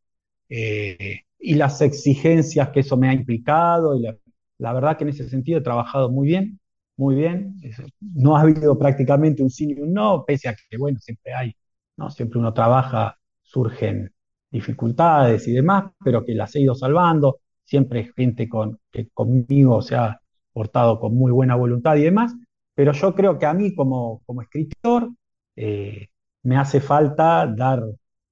eh, 0.49 1.21
y 1.39 1.55
las 1.55 1.81
exigencias 1.81 2.71
que 2.71 2.81
eso 2.81 2.97
me 2.97 3.09
ha 3.09 3.15
implicado 3.15 3.97
y 3.97 4.03
la, 4.03 4.17
la, 4.59 4.73
verdad 4.73 4.99
que 4.99 5.05
en 5.05 5.11
ese 5.11 5.29
sentido 5.29 5.59
he 5.59 5.63
trabajado 5.63 6.11
muy 6.11 6.29
bien, 6.29 6.61
muy 6.97 7.15
bien. 7.15 7.57
No 8.01 8.37
ha 8.37 8.43
habido 8.43 8.79
prácticamente 8.79 9.43
un 9.43 9.51
sí 9.51 9.67
ni 9.67 9.81
un 9.81 9.93
no, 9.93 10.25
pese 10.27 10.49
a 10.49 10.55
que, 10.55 10.77
bueno, 10.77 10.99
siempre 11.01 11.33
hay, 11.33 11.57
¿no? 11.97 12.11
Siempre 12.11 12.39
uno 12.39 12.53
trabaja 12.53 13.20
surgen 13.51 14.13
dificultades 14.51 15.47
y 15.49 15.53
demás, 15.53 15.85
pero 16.05 16.25
que 16.25 16.35
las 16.35 16.55
he 16.57 16.61
ido 16.61 16.75
salvando, 16.75 17.41
siempre 17.65 18.13
gente 18.17 18.49
con, 18.49 18.79
que 18.91 19.09
conmigo 19.11 19.81
se 19.83 19.97
ha 19.97 20.21
portado 20.53 20.99
con 21.01 21.15
muy 21.15 21.33
buena 21.33 21.55
voluntad 21.57 21.97
y 21.97 22.03
demás, 22.03 22.35
pero 22.75 22.93
yo 22.93 23.15
creo 23.15 23.39
que 23.39 23.47
a 23.47 23.55
mí 23.55 23.75
como, 23.75 24.23
como 24.27 24.43
escritor 24.43 25.11
eh, 25.57 26.09
me 26.43 26.57
hace 26.57 26.81
falta 26.81 27.47
dar 27.47 27.83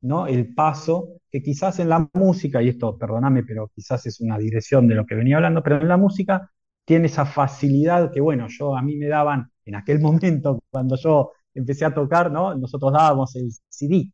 ¿no? 0.00 0.26
el 0.26 0.54
paso 0.54 1.20
que 1.30 1.42
quizás 1.42 1.78
en 1.78 1.88
la 1.88 2.08
música, 2.14 2.62
y 2.62 2.68
esto 2.70 2.96
perdóname, 2.96 3.44
pero 3.44 3.70
quizás 3.74 4.06
es 4.06 4.20
una 4.20 4.38
dirección 4.38 4.88
de 4.88 4.94
lo 4.94 5.06
que 5.06 5.14
venía 5.14 5.36
hablando, 5.36 5.62
pero 5.62 5.80
en 5.80 5.88
la 5.88 5.96
música 5.96 6.50
tiene 6.84 7.06
esa 7.06 7.26
facilidad 7.26 8.10
que, 8.12 8.20
bueno, 8.20 8.46
yo 8.48 8.76
a 8.76 8.82
mí 8.82 8.96
me 8.96 9.08
daban 9.08 9.50
en 9.64 9.74
aquel 9.74 10.00
momento, 10.00 10.60
cuando 10.70 10.96
yo 10.96 11.32
empecé 11.54 11.84
a 11.84 11.94
tocar, 11.94 12.30
¿no? 12.30 12.54
nosotros 12.54 12.92
dábamos 12.92 13.36
el 13.36 13.50
CD, 13.68 14.10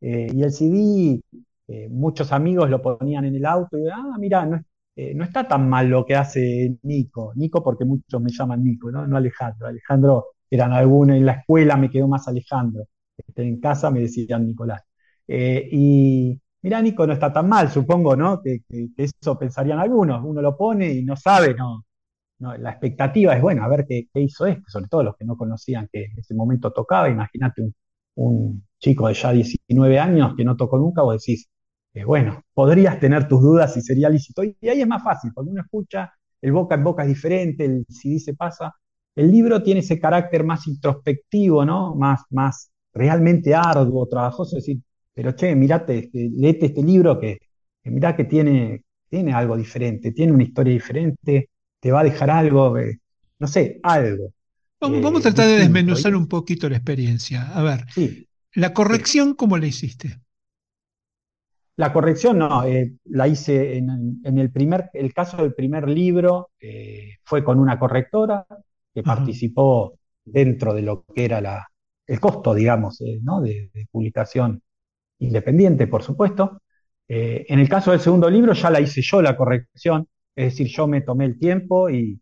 eh, 0.00 0.28
y 0.32 0.42
el 0.42 0.52
CD, 0.52 1.20
eh, 1.68 1.88
muchos 1.88 2.32
amigos 2.32 2.70
lo 2.70 2.80
ponían 2.82 3.24
en 3.24 3.36
el 3.36 3.46
auto 3.46 3.78
y, 3.78 3.88
ah, 3.88 4.16
mira, 4.18 4.44
no, 4.46 4.62
eh, 4.96 5.14
no, 5.14 5.24
está 5.24 5.46
tan 5.48 5.68
mal 5.68 5.88
lo 5.88 6.04
que 6.06 6.14
hace 6.16 6.76
Nico. 6.82 7.32
Nico 7.34 7.62
porque 7.62 7.84
muchos 7.84 8.20
me 8.20 8.30
llaman 8.30 8.62
Nico, 8.62 8.90
¿no? 8.90 9.16
Alejandro. 9.16 9.66
Alejandro 9.68 10.26
eran 10.50 10.72
algunos, 10.72 11.16
en 11.16 11.26
la 11.26 11.32
escuela 11.32 11.76
me 11.76 11.90
quedó 11.90 12.08
más 12.08 12.28
Alejandro. 12.28 12.84
Este, 13.16 13.42
en 13.42 13.60
casa 13.60 13.90
me 13.90 14.00
decían 14.00 14.46
Nicolás. 14.46 14.82
y 15.28 16.40
mira, 16.62 16.82
Nico 16.82 17.06
no 17.06 17.12
está 17.12 17.32
tan 17.32 17.48
mal, 17.48 17.70
supongo, 17.70 18.16
¿no? 18.16 18.40
Que, 18.42 18.62
eso 18.96 19.38
pensarían 19.38 19.78
algunos. 19.78 20.22
Uno 20.24 20.42
lo 20.42 20.56
pone 20.56 20.92
y 20.92 21.04
no 21.04 21.16
sabe, 21.16 21.54
no. 21.54 21.84
la 22.58 22.70
expectativa 22.70 23.34
es, 23.34 23.42
bueno, 23.42 23.64
a 23.64 23.68
ver 23.68 23.86
qué, 23.88 24.08
qué 24.12 24.20
hizo 24.20 24.46
este, 24.46 24.64
sobre 24.68 24.88
todo 24.88 25.02
los 25.02 25.16
que 25.16 25.24
no 25.24 25.36
conocían 25.36 25.88
que 25.92 26.04
en 26.04 26.18
ese 26.18 26.34
momento 26.34 26.72
tocaba. 26.72 27.08
Imagínate 27.08 27.62
un, 27.62 27.74
un 28.16 28.64
chico 28.78 29.08
de 29.08 29.14
ya 29.14 29.32
19 29.32 29.98
años 29.98 30.34
que 30.36 30.44
no 30.44 30.56
tocó 30.56 30.78
nunca, 30.78 31.02
vos 31.02 31.16
decís, 31.22 31.48
eh, 31.94 32.04
bueno, 32.04 32.42
podrías 32.54 33.00
tener 33.00 33.28
tus 33.28 33.40
dudas 33.40 33.74
si 33.74 33.80
sería 33.80 34.08
lícito. 34.10 34.44
Y 34.44 34.56
ahí 34.68 34.80
es 34.82 34.86
más 34.88 35.02
fácil, 35.02 35.32
cuando 35.34 35.52
uno 35.52 35.62
escucha, 35.62 36.12
el 36.42 36.52
boca 36.52 36.74
en 36.74 36.84
boca 36.84 37.02
es 37.02 37.08
diferente, 37.08 37.64
el 37.64 37.86
CD 37.88 38.18
se 38.18 38.34
pasa. 38.34 38.74
El 39.14 39.30
libro 39.30 39.62
tiene 39.62 39.80
ese 39.80 39.98
carácter 39.98 40.44
más 40.44 40.66
introspectivo, 40.66 41.64
¿no? 41.64 41.94
Más, 41.94 42.22
más 42.30 42.70
realmente 42.92 43.54
arduo, 43.54 44.06
trabajoso, 44.06 44.56
decir, 44.56 44.78
pero 45.14 45.32
che, 45.34 45.54
mirate, 45.54 45.98
este, 45.98 46.30
léete 46.34 46.66
este 46.66 46.82
libro 46.82 47.18
que, 47.18 47.38
que 47.82 47.90
mirá 47.90 48.14
que 48.16 48.24
tiene, 48.24 48.84
tiene 49.08 49.32
algo 49.32 49.56
diferente, 49.56 50.12
tiene 50.12 50.32
una 50.32 50.42
historia 50.44 50.72
diferente, 50.74 51.50
te 51.80 51.92
va 51.92 52.00
a 52.00 52.04
dejar 52.04 52.30
algo, 52.30 52.76
eh, 52.78 52.98
no 53.38 53.46
sé, 53.46 53.80
algo. 53.82 54.32
Vamos, 54.80 55.02
vamos, 55.02 55.20
a 55.20 55.30
tratar 55.30 55.48
de 55.48 55.58
desmenuzar 55.58 56.14
un 56.14 56.28
poquito 56.28 56.68
la 56.68 56.76
experiencia. 56.76 57.50
A 57.54 57.62
ver, 57.62 57.86
sí. 57.94 58.28
¿la 58.54 58.74
corrección 58.74 59.34
cómo 59.34 59.56
la 59.56 59.66
hiciste? 59.66 60.20
La 61.76 61.92
corrección 61.92 62.38
no, 62.38 62.64
eh, 62.64 62.94
la 63.04 63.28
hice 63.28 63.76
en, 63.76 64.20
en, 64.24 64.38
el 64.38 64.50
primer, 64.50 64.90
el 64.94 65.12
caso 65.12 65.36
del 65.38 65.54
primer 65.54 65.88
libro 65.88 66.50
eh, 66.58 67.16
fue 67.22 67.44
con 67.44 67.58
una 67.58 67.78
correctora 67.78 68.46
que 68.94 69.00
Ajá. 69.00 69.16
participó 69.16 69.98
dentro 70.24 70.72
de 70.72 70.82
lo 70.82 71.04
que 71.04 71.26
era 71.26 71.40
la, 71.40 71.66
el 72.06 72.18
costo, 72.18 72.54
digamos, 72.54 73.00
eh, 73.02 73.18
¿no? 73.22 73.42
de, 73.42 73.70
de, 73.74 73.86
publicación 73.90 74.62
independiente, 75.18 75.86
por 75.86 76.02
supuesto. 76.02 76.62
en 77.08 77.58
el 77.58 77.68
caso 77.68 77.90
del 77.92 78.00
segundo 78.00 78.28
libro 78.28 78.52
ya 78.52 78.70
la 78.70 78.80
hice 78.80 79.00
yo 79.02 79.22
la 79.22 79.36
corrección, 79.36 80.06
es 80.34 80.52
decir, 80.52 80.66
yo 80.68 80.86
me 80.86 81.02
tomé 81.02 81.24
el 81.26 81.38
tiempo 81.38 81.88
y, 81.88 82.20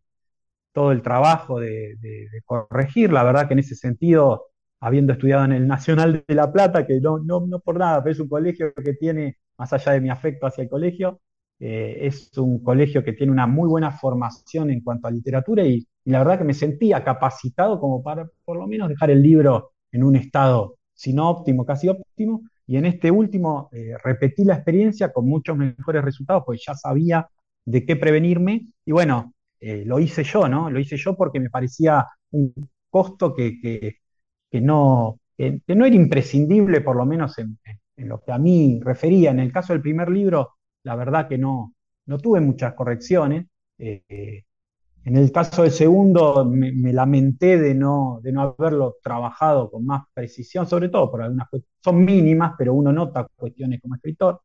todo 0.74 0.92
el 0.92 1.02
trabajo 1.02 1.60
de, 1.60 1.96
corregir. 2.44 3.12
La 3.12 3.24
verdad 3.24 3.48
que 3.48 3.54
en 3.54 3.60
ese 3.60 3.76
sentido, 3.76 4.46
habiendo 4.80 5.14
estudiado 5.14 5.44
en 5.44 5.52
el 5.52 5.66
Nacional 5.66 6.24
de 6.26 6.34
La 6.34 6.52
Plata, 6.52 6.86
que 6.86 7.00
no, 7.00 7.18
no, 7.18 7.46
no 7.46 7.60
por 7.60 7.78
nada, 7.78 8.02
pero 8.02 8.12
es 8.12 8.20
un 8.20 8.28
colegio 8.28 8.74
que 8.74 8.94
tiene, 8.94 9.38
más 9.56 9.72
allá 9.72 9.92
de 9.92 10.00
mi 10.00 10.10
afecto 10.10 10.46
hacia 10.46 10.62
el 10.62 10.68
colegio, 10.68 11.20
eh, 11.60 11.98
es 12.02 12.36
un 12.38 12.62
colegio 12.62 13.04
que 13.04 13.12
tiene 13.12 13.32
una 13.32 13.46
muy 13.46 13.68
buena 13.68 13.92
formación 13.92 14.70
en 14.70 14.82
cuanto 14.82 15.06
a 15.06 15.10
literatura 15.12 15.64
y, 15.64 15.86
y, 16.04 16.10
la 16.10 16.18
verdad 16.18 16.38
que 16.38 16.44
me 16.44 16.54
sentía 16.54 17.04
capacitado 17.04 17.78
como 17.80 18.02
para 18.02 18.28
por 18.44 18.58
lo 18.58 18.66
menos 18.66 18.88
dejar 18.88 19.10
el 19.10 19.22
libro 19.22 19.72
en 19.92 20.02
un 20.02 20.16
estado, 20.16 20.76
si 20.92 21.12
no 21.12 21.30
óptimo, 21.30 21.64
casi 21.64 21.88
óptimo. 21.88 22.42
Y 22.66 22.76
en 22.76 22.86
este 22.86 23.10
último 23.10 23.68
eh, 23.72 23.94
repetí 24.02 24.44
la 24.44 24.54
experiencia 24.54 25.12
con 25.12 25.28
muchos 25.28 25.56
mejores 25.56 26.04
resultados, 26.04 26.42
porque 26.44 26.62
ya 26.66 26.74
sabía 26.74 27.28
de 27.64 27.86
qué 27.86 27.96
prevenirme. 27.96 28.68
Y 28.84 28.92
bueno, 28.92 29.33
eh, 29.66 29.82
lo 29.86 29.98
hice 29.98 30.22
yo, 30.24 30.46
¿no? 30.46 30.68
Lo 30.68 30.78
hice 30.78 30.98
yo 30.98 31.16
porque 31.16 31.40
me 31.40 31.48
parecía 31.48 32.06
un 32.32 32.52
costo 32.90 33.34
que, 33.34 33.58
que, 33.58 33.96
que 34.50 34.60
no, 34.60 35.20
que, 35.36 35.62
no 35.68 35.86
era 35.86 35.96
imprescindible, 35.96 36.82
por 36.82 36.96
lo 36.96 37.06
menos 37.06 37.38
en, 37.38 37.58
en, 37.96 38.08
lo 38.08 38.20
que 38.22 38.32
a 38.32 38.38
mí 38.38 38.78
refería. 38.84 39.30
En 39.30 39.40
el 39.40 39.50
caso 39.50 39.72
del 39.72 39.80
primer 39.80 40.10
libro, 40.10 40.56
la 40.82 40.96
verdad 40.96 41.28
que 41.28 41.38
no, 41.38 41.74
no 42.06 42.18
tuve 42.18 42.42
muchas 42.42 42.74
correcciones. 42.74 43.46
Eh, 43.78 44.44
en 45.04 45.16
el 45.16 45.32
caso 45.32 45.62
del 45.62 45.72
segundo, 45.72 46.44
me, 46.44 46.70
me, 46.72 46.92
lamenté 46.92 47.58
de 47.58 47.74
no, 47.74 48.20
de 48.22 48.32
no 48.32 48.54
haberlo 48.58 48.96
trabajado 49.02 49.70
con 49.70 49.86
más 49.86 50.02
precisión, 50.12 50.66
sobre 50.66 50.90
todo 50.90 51.10
por 51.10 51.22
algunas 51.22 51.48
son 51.82 52.04
mínimas, 52.04 52.52
pero 52.58 52.74
uno 52.74 52.92
nota 52.92 53.26
cuestiones 53.34 53.80
como 53.80 53.94
escritor. 53.94 54.42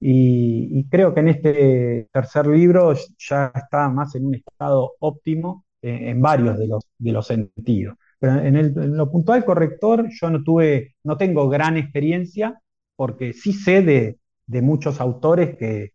Y, 0.00 0.86
creo 0.90 1.14
que 1.14 1.20
en 1.20 1.28
este 1.28 2.08
tercer 2.12 2.46
libro 2.46 2.94
ya 3.18 3.52
está 3.54 3.88
más 3.88 4.14
en 4.14 4.26
un 4.26 4.34
estado 4.34 4.92
óptimo 5.00 5.64
eh, 5.82 6.10
en 6.10 6.20
varios 6.20 6.58
de 6.58 6.66
los, 6.68 6.84
de 6.98 7.12
los 7.12 7.26
sentidos. 7.26 7.96
Pero 8.18 8.40
en, 8.40 8.96
lo 8.96 9.10
puntual 9.10 9.44
corrector 9.44 10.08
yo 10.10 10.30
no 10.30 10.42
tuve, 10.42 10.96
no 11.04 11.16
tengo 11.16 11.48
gran 11.48 11.76
experiencia 11.76 12.60
porque 12.94 13.32
sí 13.32 13.52
sé 13.52 13.82
de, 13.82 14.18
de 14.46 14.62
muchos 14.62 15.00
autores 15.00 15.56
que, 15.56 15.92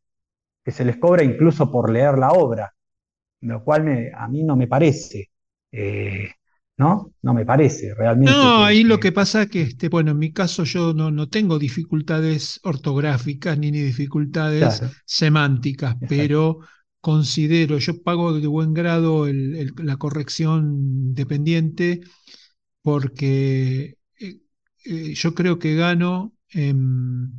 que, 0.64 0.72
se 0.72 0.86
les 0.86 0.98
cobra 0.98 1.24
incluso 1.24 1.72
por 1.72 1.92
leer 1.92 2.18
la 2.18 2.32
obra, 2.32 2.74
lo 3.42 3.64
cual 3.64 3.84
me, 3.84 4.12
a 4.14 4.28
mí 4.28 4.44
no 4.44 4.56
me 4.56 4.68
parece. 4.68 5.30
Eh, 5.72 6.30
¿no? 6.82 7.14
No 7.22 7.36
me 7.36 7.46
parece 7.46 7.94
realmente. 7.94 8.32
No, 8.32 8.64
ahí 8.66 8.84
lo 8.84 9.00
que 9.00 9.12
pasa 9.12 9.44
es 9.44 9.50
que, 9.50 9.62
este, 9.62 9.88
bueno, 9.88 10.12
en 10.12 10.18
mi 10.18 10.34
caso 10.34 10.64
yo 10.64 10.94
no, 10.96 11.12
no 11.12 11.30
tengo 11.30 11.60
dificultades 11.60 12.60
ortográficas 12.64 13.58
ni, 13.60 13.70
ni 13.70 13.82
dificultades 13.82 14.80
claro. 14.80 14.94
semánticas, 15.06 15.92
Exacto. 15.92 16.08
pero 16.10 16.60
considero, 17.00 17.78
yo 17.78 18.02
pago 18.02 18.34
de 18.34 18.48
buen 18.48 18.74
grado 18.74 19.28
el, 19.28 19.56
el, 19.56 19.74
la 19.78 19.98
corrección 19.98 21.14
dependiente 21.14 22.02
porque 22.82 23.98
eh, 24.20 24.40
eh, 24.86 25.14
yo 25.14 25.36
creo 25.36 25.60
que 25.60 25.76
gano 25.76 26.34
en, 26.50 27.32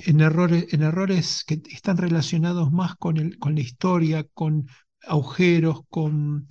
en, 0.00 0.20
errores, 0.20 0.66
en 0.72 0.82
errores 0.82 1.44
que 1.46 1.62
están 1.70 1.98
relacionados 1.98 2.72
más 2.72 2.96
con, 2.96 3.16
el, 3.18 3.38
con 3.38 3.54
la 3.54 3.60
historia, 3.60 4.24
con 4.34 4.66
agujeros, 5.06 5.82
con 5.88 6.48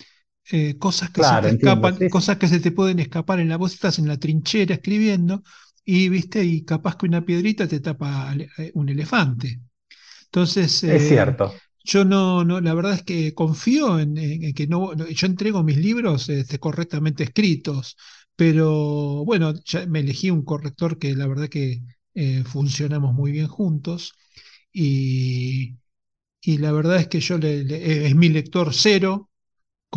eh, 0.51 0.77
cosas 0.77 1.11
que 1.11 1.23
claro, 1.23 1.23
se 1.23 1.39
te 1.39 1.49
entiendo, 1.49 1.89
escapan, 1.89 1.97
sí. 1.97 2.07
cosas 2.09 2.37
que 2.37 2.47
se 2.47 2.59
te 2.59 2.71
pueden 2.71 2.99
escapar 2.99 3.39
en 3.39 3.49
la 3.49 3.57
voz, 3.57 3.73
estás 3.73 3.99
en 3.99 4.07
la 4.07 4.17
trinchera 4.19 4.75
escribiendo 4.75 5.43
y 5.85 6.09
viste, 6.09 6.43
y 6.43 6.65
capaz 6.65 6.97
que 6.97 7.05
una 7.07 7.25
piedrita 7.25 7.67
te 7.67 7.79
tapa 7.79 8.33
eh, 8.57 8.71
un 8.75 8.89
elefante. 8.89 9.61
Entonces, 10.25 10.83
es 10.85 11.03
eh, 11.07 11.07
cierto. 11.07 11.61
Yo 11.85 12.05
no, 12.05 12.45
no, 12.45 12.61
la 12.61 12.73
verdad 12.75 12.93
es 12.95 13.03
que 13.03 13.33
confío 13.35 13.99
en, 13.99 14.17
en 14.17 14.53
que 14.53 14.67
no, 14.67 14.95
yo 14.95 15.27
entrego 15.27 15.63
mis 15.63 15.77
libros 15.77 16.29
este, 16.29 16.59
correctamente 16.59 17.23
escritos, 17.25 17.97
pero 18.35 19.25
bueno, 19.25 19.53
ya 19.65 19.85
me 19.87 19.99
elegí 20.01 20.31
un 20.31 20.45
corrector 20.45 20.99
que 20.99 21.15
la 21.15 21.27
verdad 21.27 21.49
que 21.49 21.83
eh, 22.15 22.43
funcionamos 22.45 23.13
muy 23.15 23.31
bien 23.33 23.47
juntos 23.47 24.13
y, 24.73 25.77
y 26.41 26.57
la 26.59 26.71
verdad 26.71 26.97
es 26.97 27.07
que 27.07 27.19
yo 27.21 27.37
le, 27.37 27.63
le- 27.63 28.07
es 28.07 28.15
mi 28.15 28.29
lector 28.29 28.73
cero, 28.73 29.29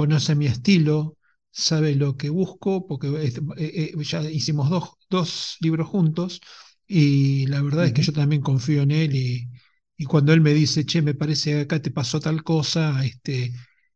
conoce 0.00 0.34
mi 0.34 0.46
estilo, 0.46 1.16
sabe 1.50 1.94
lo 1.94 2.16
que 2.16 2.28
busco, 2.30 2.86
porque 2.86 3.08
es- 3.24 3.38
eh, 3.56 3.92
eh, 3.96 4.04
ya 4.04 4.22
hicimos 4.30 4.68
dos, 4.70 4.90
dos 5.10 5.56
libros 5.60 5.88
juntos 5.88 6.40
y 6.86 7.46
la 7.48 7.62
verdad 7.62 7.86
es 7.86 7.92
que 7.92 8.02
yo 8.02 8.12
también 8.12 8.42
confío 8.42 8.82
en 8.82 8.90
él 8.92 9.14
y, 9.16 9.48
y 9.96 10.04
cuando 10.04 10.32
él 10.32 10.40
me 10.40 10.52
dice, 10.54 10.84
che, 10.86 11.02
me 11.02 11.14
parece 11.14 11.52
que 11.52 11.60
acá 11.60 11.80
te 11.82 11.90
pasó 11.90 12.20
tal 12.20 12.42
cosa, 12.44 13.04
este, 13.04 13.52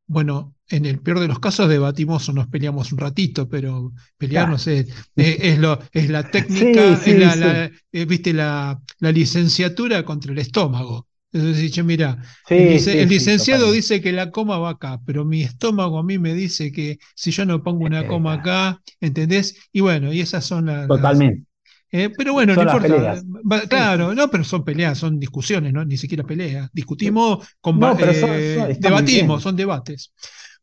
bueno, 0.07 0.57
en 0.69 0.87
el 0.87 1.01
peor 1.01 1.21
de 1.21 1.29
los 1.29 1.39
casos 1.41 1.69
debatimos 1.69 2.29
o 2.29 2.33
nos 2.33 2.49
peleamos 2.49 2.93
un 2.93 2.99
ratito, 2.99 3.49
pero 3.49 3.93
pelear, 4.17 4.49
no 4.49 4.59
Claro. 4.59 4.59
sé, 4.59 4.81
eh, 5.17 5.37
es, 5.41 5.59
lo, 5.59 5.79
es 5.93 6.09
la 6.11 6.31
Sí, 6.49 6.97
técnica, 6.97 7.01
es 7.05 7.17
sí, 7.17 7.17
la, 7.17 7.37
sí. 7.37 7.37
la, 7.37 7.71
eh, 7.93 8.05
viste, 8.07 8.33
la, 8.33 8.81
la 8.99 9.13
licenciatura 9.13 10.05
contra 10.05 10.33
el 10.33 10.39
estómago. 10.39 11.07
Entonces, 11.33 11.73
che, 11.73 11.83
mira, 11.83 12.19
el, 12.55 13.09
sí, 13.09 13.09
licenciado 13.09 13.71
dice 13.73 14.01
que 14.01 14.13
la 14.13 14.31
coma 14.31 14.59
va 14.59 14.71
acá, 14.71 15.01
pero 15.07 15.25
mi 15.25 15.43
estómago 15.43 15.99
a 15.99 16.03
mí 16.03 16.19
me 16.19 16.35
dice 16.35 16.73
que 16.73 16.99
si 17.15 17.31
yo 17.31 17.47
no 17.47 17.63
pongo 17.63 17.85
una 17.85 18.05
Eh, 18.05 18.07
coma 18.07 18.35
acá, 18.35 18.83
¿entendés? 19.01 19.57
Y 19.73 19.81
bueno, 19.81 20.13
y 20.13 20.21
esas 20.21 20.45
son 20.45 20.67
la- 20.67 20.89
las... 20.89 21.23
totalmente. 21.23 21.47
eh, 21.93 22.11
pero 22.17 22.33
bueno, 22.35 22.57
no 22.57 22.63
Son 22.63 22.65
importa. 22.65 23.23
va- 23.51 23.63
claro, 23.69 24.15
no, 24.15 24.31
pero 24.31 24.45
son 24.45 24.65
peleas, 24.65 24.99
son 24.99 25.19
discusiones, 25.21 25.73
¿no? 25.73 25.85
Ni 25.85 25.97
siquiera 25.99 26.25
peleas. 26.25 26.71
Discutimos, 26.73 27.47
No, 27.73 27.97
pero 27.99 28.15
son, 28.15 28.43
son- 28.43 28.73
eh, 28.73 28.77
debatimos, 28.79 29.43
son 29.43 29.57
debates. 29.57 30.13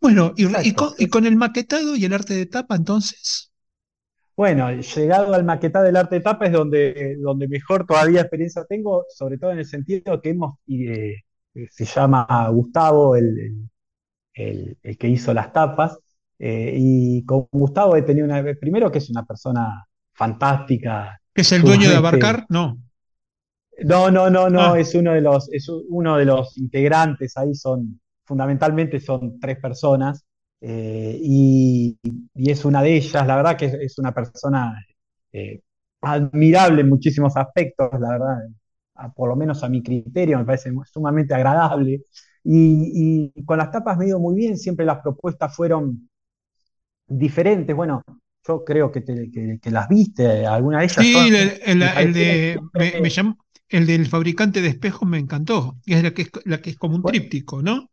Bueno, 0.01 0.33
y, 0.37 0.73
con, 0.73 0.93
y 0.97 1.07
con 1.07 1.25
el 1.25 1.35
maquetado 1.37 1.95
y 1.95 2.05
el 2.05 2.13
arte 2.13 2.33
de 2.35 2.45
tapa, 2.45 2.75
entonces. 2.75 3.46
Bueno, 4.37 4.71
llegado 4.71 5.33
al 5.33 5.43
maquetado 5.43 5.85
del 5.85 5.95
arte 5.97 6.15
de 6.17 6.21
tapa 6.21 6.45
es 6.45 6.51
donde, 6.53 7.17
donde 7.19 7.49
mejor 7.49 7.85
todavía 7.87 8.21
experiencia 8.21 8.65
tengo, 8.69 9.05
sobre 9.09 9.37
todo 9.39 9.51
en 9.51 9.59
el 9.59 9.65
sentido 9.65 10.21
que 10.21 10.29
hemos, 10.29 10.59
y, 10.67 10.87
eh, 10.89 11.23
se 11.71 11.85
llama 11.85 12.47
Gustavo, 12.51 13.15
el, 13.15 13.67
el- 14.33 14.77
que 14.99 15.07
hizo 15.09 15.33
las 15.33 15.53
tapas, 15.53 15.99
eh, 16.39 16.73
y 16.77 17.25
con 17.25 17.47
Gustavo 17.51 17.95
he 17.95 18.03
tenido 18.03 18.25
una, 18.27 18.43
primero 18.59 18.91
que 18.91 18.99
es 18.99 19.09
una 19.09 19.25
persona 19.25 19.85
fantástica, 20.13 21.21
¿Que 21.33 21.41
es 21.41 21.51
el 21.53 21.63
dueño 21.63 21.89
de. 21.89 21.95
Abarcar? 21.95 22.45
No. 22.49 22.77
No, 23.83 24.09
no, 24.09 24.29
no, 24.29 24.49
no, 24.49 24.75
Ah, 24.75 24.75
es 24.75 24.95
uno 24.95 25.13
de 25.13 25.21
los, 25.21 25.51
es 25.53 25.69
uno 25.69 26.17
de 26.17 26.25
los 26.25 26.57
integrantes, 26.57 27.37
ahí 27.37 27.53
son, 27.53 28.01
fundamentalmente 28.25 28.99
son 28.99 29.39
tres 29.39 29.59
personas, 29.59 30.25
eh, 30.61 31.17
y, 31.21 31.97
y 32.35 32.51
es 32.51 32.65
una 32.65 32.81
de 32.83 32.95
ellas, 32.97 33.25
la 33.27 33.35
verdad 33.35 33.57
que 33.57 33.65
es, 33.67 33.73
es 33.75 33.99
una 33.99 34.13
persona 34.13 34.75
eh, 35.31 35.61
admirable 36.01 36.81
en 36.81 36.89
muchísimos 36.89 37.35
aspectos, 37.37 37.89
la 37.99 38.09
verdad, 38.11 38.37
a- 38.95 39.11
por 39.13 39.29
lo 39.29 39.35
menos 39.35 39.63
a 39.63 39.69
mi 39.69 39.83
criterio, 39.83 40.37
me 40.39 40.45
parece 40.45 40.71
sumamente 40.91 41.33
agradable. 41.33 42.03
Y, 42.43 43.31
y 43.35 43.45
con 43.45 43.57
las 43.57 43.71
tapas 43.71 43.97
me 43.97 44.05
ha 44.05 44.07
ido 44.09 44.19
muy 44.19 44.35
bien, 44.35 44.57
siempre 44.57 44.85
las 44.85 45.01
propuestas 45.01 45.55
fueron 45.55 46.09
diferentes. 47.07 47.75
Bueno, 47.75 48.03
yo 48.47 48.63
creo 48.63 48.91
que, 48.91 49.01
te- 49.01 49.29
que- 49.31 49.59
que 49.61 49.71
las 49.71 49.87
viste, 49.89 50.45
alguna 50.45 50.79
de 50.79 50.85
ellas 50.85 51.07
sí, 51.07 51.11
son, 51.11 51.29
el, 51.29 51.59
el- 51.65 51.81
me 51.81 51.89
el 51.97 52.13
parecieron 52.13 52.41
de, 52.53 52.59
me, 52.73 52.97
me 52.99 53.09
siempre, 53.09 53.09
llamó- 53.09 53.37
el 53.69 53.85
del 53.87 54.07
fabricante 54.07 54.61
de 54.61 54.69
espejos 54.69 55.07
me 55.07 55.19
encantó. 55.19 55.77
Y 55.85 55.93
es 55.93 56.03
la 56.03 56.13
que 56.13 56.23
es, 56.23 56.29
la 56.45 56.61
que 56.61 56.69
es 56.71 56.77
como 56.77 56.95
un 56.95 57.03
bueno, 57.03 57.05
tríptico, 57.05 57.61
¿no? 57.61 57.89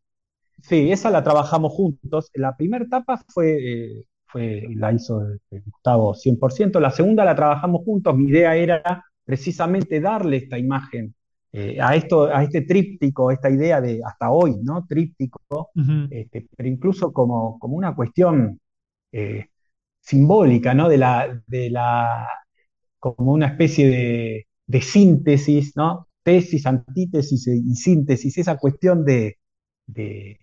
Sí, 0.62 0.90
esa 0.92 1.11
la 1.11 1.22
trabajamos 1.22 1.72
juntos. 1.72 2.30
La 2.34 2.57
primera 2.57 2.84
etapa 2.84 3.22
fue, 3.28 3.98
eh, 3.98 4.05
fue, 4.26 4.66
la 4.74 4.92
hizo 4.92 5.22
eh, 5.50 5.62
Gustavo 5.64 6.14
100%, 6.14 6.80
la 6.80 6.90
segunda 6.90 7.24
la 7.24 7.34
trabajamos 7.34 7.82
juntos. 7.84 8.16
Mi 8.16 8.30
idea 8.30 8.57
era 8.57 9.05
precisamente 9.24 10.00
darle 10.00 10.38
esta 10.38 10.59
imagen 10.59 11.14
eh, 11.57 11.78
a, 11.80 11.94
esto, 11.94 12.24
a 12.24 12.42
este 12.42 12.62
tríptico, 12.62 13.30
esta 13.30 13.48
idea 13.48 13.80
de 13.80 14.00
hasta 14.05 14.30
hoy, 14.32 14.57
¿no? 14.62 14.84
Tríptico, 14.88 15.70
este, 16.11 16.48
pero 16.57 16.68
incluso 16.68 17.12
como, 17.12 17.61
como 17.61 17.76
una 17.76 17.94
cuestión 17.94 18.59
eh, 19.12 19.46
simbólica, 20.00 20.74
¿no? 20.74 20.88
De 20.88 20.98
la, 20.98 21.40
de 21.46 21.70
la, 21.70 22.28
como 22.98 23.32
una 23.32 23.46
especie 23.46 23.88
de, 23.88 24.48
de 24.66 24.80
síntesis, 24.82 25.76
¿no? 25.76 26.09
Tesis, 26.24 26.66
antítesis 26.66 27.46
y 27.46 27.74
síntesis, 27.76 28.36
esa 28.38 28.57
cuestión 28.57 29.05
de, 29.05 29.38
de, 29.86 30.40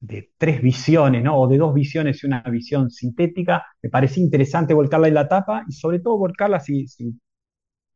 de 0.00 0.30
tres 0.38 0.62
visiones. 0.62 1.24
O 1.30 1.46
de 1.46 1.58
dos 1.58 1.74
visiones 1.74 2.22
y 2.22 2.26
una 2.26 2.42
visión 2.42 2.90
sintética, 2.90 3.64
me 3.82 3.90
parecía 3.90 4.24
interesante 4.24 4.74
volcarla 4.74 5.08
en 5.08 5.14
la 5.14 5.28
tapa 5.28 5.64
y 5.68 5.72
sobre 5.72 6.00
todo 6.00 6.18
volcarla 6.18 6.60
si, 6.60 6.86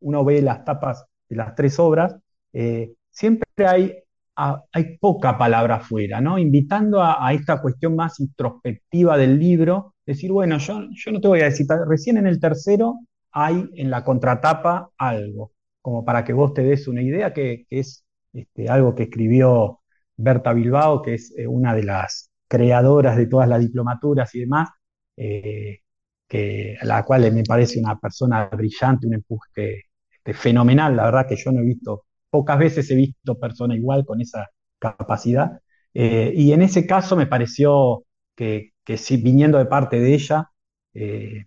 uno 0.01 0.25
ve 0.25 0.43
las 0.43 0.65
tapas 0.65 1.07
de 1.29 1.37
las 1.37 1.55
tres 1.55 1.79
obras, 1.79 2.15
eh, 2.53 2.93
siempre 3.11 3.49
hay, 3.67 3.95
hay 4.35 4.99
poca 4.99 5.39
palabra 5.39 5.77
afuera, 5.77 6.21
¿no? 6.21 6.39
Invitando 6.39 7.03
a, 7.03 7.33
esta 7.33 7.61
cuestión 7.63 7.97
más 7.97 8.21
introspectiva 8.21 9.17
del 9.17 9.39
libro, 9.39 9.95
decir, 10.05 10.31
bueno, 10.33 10.59
yo, 10.59 10.83
yo 10.93 11.13
no 11.13 11.21
te 11.21 11.29
voy 11.29 11.41
a 11.41 11.45
decir, 11.45 11.67
recién 11.89 12.19
en 12.19 12.27
el 12.27 12.39
tercero 12.39 13.01
hay 13.33 13.69
en 13.77 13.91
la 13.91 14.05
contratapa 14.05 14.91
algo, 14.99 15.53
como 15.81 16.05
para 16.05 16.25
que 16.25 16.33
vos 16.35 16.53
te 16.53 16.63
des 16.63 16.87
una 16.87 17.03
idea, 17.03 17.33
que, 17.33 17.65
que 17.69 17.79
es 17.81 18.05
este, 18.33 18.69
algo 18.69 18.95
que 18.95 19.05
escribió 19.05 19.81
Berta 20.17 20.53
Bilbao, 20.53 21.03
que 21.03 21.15
es 21.15 21.35
eh, 21.37 21.47
una 21.47 21.75
de 21.75 21.85
las 21.85 22.31
creadoras 22.49 23.17
de 23.17 23.27
todas 23.27 23.49
las 23.49 23.61
diplomaturas 23.61 24.35
y 24.35 24.41
demás, 24.41 24.71
eh, 25.17 25.81
que, 26.29 26.77
a 26.81 26.85
la 26.85 27.05
cual 27.05 27.31
me 27.33 27.43
parece 27.45 27.79
una 27.81 27.99
persona 27.99 28.47
brillante, 28.47 29.07
un 29.07 29.15
empuje 29.15 29.85
este, 30.11 30.35
fenomenal, 30.35 30.97
la 30.97 31.05
verdad 31.05 31.29
que 31.29 31.37
yo 31.37 31.53
no 31.53 31.61
he 31.61 31.65
visto, 31.65 32.07
pocas 32.31 32.59
veces 32.59 32.91
he 32.91 32.95
visto 32.97 33.39
persona 33.39 33.75
igual 33.77 34.05
con 34.05 34.21
esa 34.21 34.49
capacidad, 34.79 35.61
eh, 35.95 36.33
y 36.35 36.53
en 36.53 36.63
ese 36.63 36.87
caso 36.87 37.17
me 37.17 37.27
pareció 37.27 38.05
que, 38.35 38.73
que 38.85 38.97
si 38.99 39.17
viniendo 39.17 39.59
de 39.59 39.67
parte 39.67 40.01
de 40.01 40.15
ella, 40.15 40.51
eh, 40.95 41.47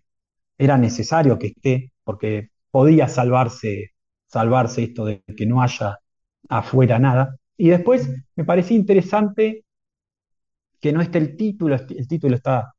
era 0.58 0.78
necesario 0.78 1.38
que 1.40 1.48
esté, 1.48 1.92
porque 2.04 2.50
podía 2.72 3.08
salvarse, 3.08 3.94
salvarse 4.28 4.84
esto 4.84 5.06
de 5.06 5.24
que 5.38 5.46
no 5.46 5.62
haya 5.62 6.00
afuera 6.50 7.00
nada. 7.00 7.38
Y 7.58 7.70
después 7.70 8.10
me 8.36 8.46
parecía 8.46 8.78
interesante 8.78 9.66
que 10.80 10.92
no 10.94 11.02
esté 11.02 11.18
el 11.18 11.36
título, 11.38 11.76
el 11.76 12.08
título 12.08 12.36
está 12.36 12.74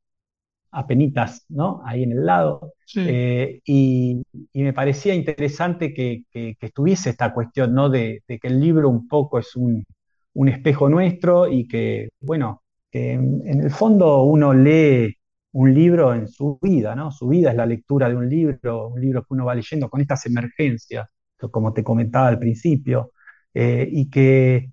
apenitas, 0.71 1.45
¿no? 1.49 1.81
Ahí 1.85 2.03
en 2.03 2.13
el 2.13 2.25
lado. 2.25 2.73
Sí. 2.85 3.01
Eh, 3.03 3.61
y, 3.65 4.23
y 4.53 4.63
me 4.63 4.73
parecía 4.73 5.15
interesante 5.15 5.93
que, 5.93 6.23
que- 6.31 6.55
que 6.59 6.67
estuviese 6.67 7.11
esta 7.11 7.33
cuestión, 7.33 7.73
¿no? 7.75 7.89
De, 7.89 8.23
de 8.27 8.39
que 8.39 8.47
el 8.49 8.59
libro 8.61 8.89
un 8.89 9.07
poco 9.07 9.39
es 9.39 9.55
un, 9.55 9.85
un 10.33 10.49
espejo 10.49 10.89
nuestro 10.89 11.47
y 11.49 11.67
que, 11.67 12.09
bueno, 12.21 12.63
que 12.91 13.13
en, 13.13 13.41
en 13.45 13.61
el 13.63 13.71
fondo 13.71 14.23
uno 14.23 14.53
lee 14.53 15.15
un 15.53 15.73
libro 15.73 16.13
en 16.15 16.27
su 16.27 16.59
vida, 16.61 16.95
¿no? 16.95 17.11
Su 17.11 17.27
vida 17.29 17.51
es 17.51 17.57
la 17.57 17.65
lectura 17.65 18.09
de 18.09 18.15
un 18.17 18.29
libro, 18.29 18.89
un 18.89 19.01
libro 19.01 19.21
que 19.23 19.33
uno 19.33 19.45
va 19.45 19.55
leyendo 19.55 19.89
con 19.89 20.01
estas 20.01 20.25
emergencias, 20.27 21.09
como 21.51 21.73
te 21.73 21.83
comentaba 21.83 22.27
al 22.29 22.39
principio, 22.39 23.11
eh, 23.53 23.87
y 23.91 24.09
que, 24.09 24.71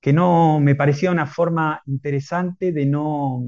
que 0.00 0.12
no 0.12 0.60
me 0.60 0.74
parecía 0.74 1.10
una 1.10 1.26
forma 1.26 1.82
interesante 1.86 2.72
de 2.72 2.86
no 2.86 3.44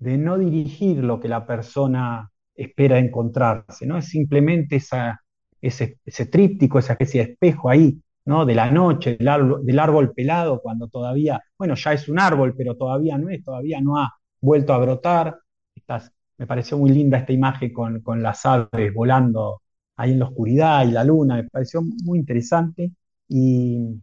de 0.00 0.18
no 0.18 0.38
dirigir 0.38 1.04
lo 1.04 1.20
que 1.20 1.28
la 1.28 1.46
persona 1.46 2.30
espera 2.54 2.98
encontrarse, 2.98 3.86
¿no? 3.86 3.98
Es 3.98 4.06
simplemente 4.08 4.76
esa, 4.76 5.22
ese, 5.60 5.98
tríptico, 6.30 6.78
esa 6.78 6.94
especie 6.94 7.24
de 7.24 7.32
espejo 7.32 7.70
ahí, 7.70 8.00
¿no? 8.24 8.44
De 8.46 8.54
la 8.54 8.70
noche, 8.70 9.16
del 9.16 9.28
árbol, 9.28 9.64
del 9.64 9.78
árbol 9.78 10.12
pelado, 10.14 10.60
cuando 10.62 10.88
todavía, 10.88 11.42
bueno, 11.58 11.74
ya 11.74 11.92
es 11.92 12.08
un 12.08 12.18
árbol, 12.18 12.54
pero 12.56 12.76
todavía 12.76 13.18
no 13.18 13.28
es, 13.28 13.44
todavía 13.44 13.80
no 13.80 13.98
ha 13.98 14.12
vuelto 14.40 14.72
a 14.72 14.78
brotar. 14.78 15.38
Estas, 15.74 16.12
me 16.38 16.46
pareció 16.46 16.78
muy 16.78 16.90
linda 16.90 17.18
esta 17.18 17.32
imagen 17.32 17.72
con, 17.72 18.00
con 18.00 18.22
las 18.22 18.44
aves 18.46 18.92
volando 18.94 19.62
ahí 19.96 20.12
en 20.12 20.18
la 20.20 20.26
oscuridad 20.26 20.86
y 20.86 20.92
la 20.92 21.04
luna, 21.04 21.36
me 21.36 21.44
pareció 21.44 21.82
muy 21.82 22.18
interesante 22.18 22.92
y, 23.30 24.02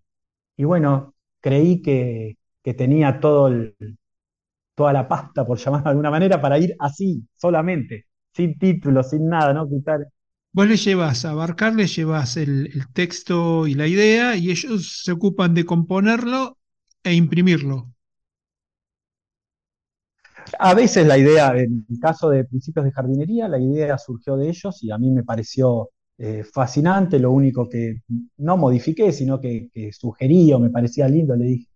y 0.58 0.66
bueno, 0.66 1.16
creí 1.42 1.82
que, 1.84 2.38
que 2.64 2.74
tenía 2.76 3.20
todo 3.22 3.50
el, 3.50 3.76
toda 4.76 4.94
la 4.94 5.08
pasta, 5.08 5.46
por 5.46 5.58
llamarlo 5.58 5.86
de 5.86 5.90
alguna 5.92 6.12
manera, 6.12 6.42
para 6.42 6.60
ir 6.60 6.76
así, 6.80 7.28
solamente, 7.36 8.06
sin 8.34 8.58
título, 8.60 9.04
sin 9.04 9.28
nada, 9.30 9.54
¿no? 9.54 9.68
Quitar. 9.70 10.08
Vos 10.52 10.68
le 10.68 10.76
llevas 10.78 11.24
a 11.26 11.30
Abarcar, 11.32 11.74
le 11.76 11.88
llevas 11.88 12.36
el, 12.38 12.68
el 12.74 12.92
texto 12.92 13.66
y 13.68 13.76
la 13.76 13.88
idea 13.88 14.36
y 14.36 14.52
ellos 14.52 15.02
se 15.04 15.12
ocupan 15.14 15.54
de 15.54 15.66
componerlo 15.66 16.58
e 17.04 17.14
imprimirlo. 17.14 17.94
A 20.60 20.74
veces 20.74 21.06
la 21.08 21.18
idea, 21.18 21.50
en 21.58 21.86
el 21.90 22.00
caso 22.00 22.30
de 22.30 22.46
principios 22.46 22.86
de 22.86 22.92
jardinería, 22.92 23.48
la 23.48 23.60
idea 23.60 23.98
surgió 23.98 24.38
de 24.38 24.50
ellos 24.50 24.84
y 24.84 24.92
a 24.92 24.98
mí 24.98 25.12
me 25.12 25.24
pareció 25.24 25.90
eh, 26.18 26.44
fascinante, 26.44 27.20
lo 27.20 27.32
único 27.32 27.70
que 27.70 28.02
no 28.38 28.58
modifiqué, 28.58 29.12
sino 29.12 29.40
que, 29.40 29.70
que 29.74 29.92
sugerí 29.94 30.52
o 30.54 30.60
me 30.60 30.70
parecía 30.70 31.08
lindo, 31.08 31.36
le 31.36 31.46
dije 31.46 31.68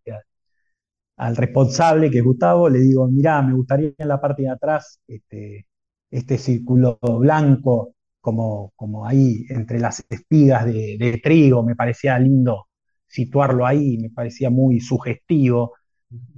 al 1.17 1.35
responsable, 1.35 2.09
que 2.09 2.17
es 2.19 2.23
Gustavo, 2.23 2.67
le 2.69 2.79
digo, 2.79 3.07
mirá, 3.07 3.41
me 3.43 3.53
gustaría 3.53 3.91
en 3.97 4.07
la 4.07 4.19
parte 4.19 4.43
de 4.43 4.49
atrás 4.49 4.99
este, 5.07 5.67
este 6.09 6.37
círculo 6.37 6.97
blanco 7.01 7.95
como, 8.19 8.73
como 8.75 9.05
ahí 9.05 9.45
entre 9.49 9.79
las 9.79 10.03
espigas 10.09 10.65
de, 10.65 11.19
trigo, 11.23 11.63
me 11.63 11.75
parecía 11.75 12.17
lindo 12.19 12.67
situarlo 13.07 13.65
ahí, 13.67 13.97
me 13.97 14.09
parecía 14.09 14.49
muy 14.49 14.79
sugestivo 14.79 15.73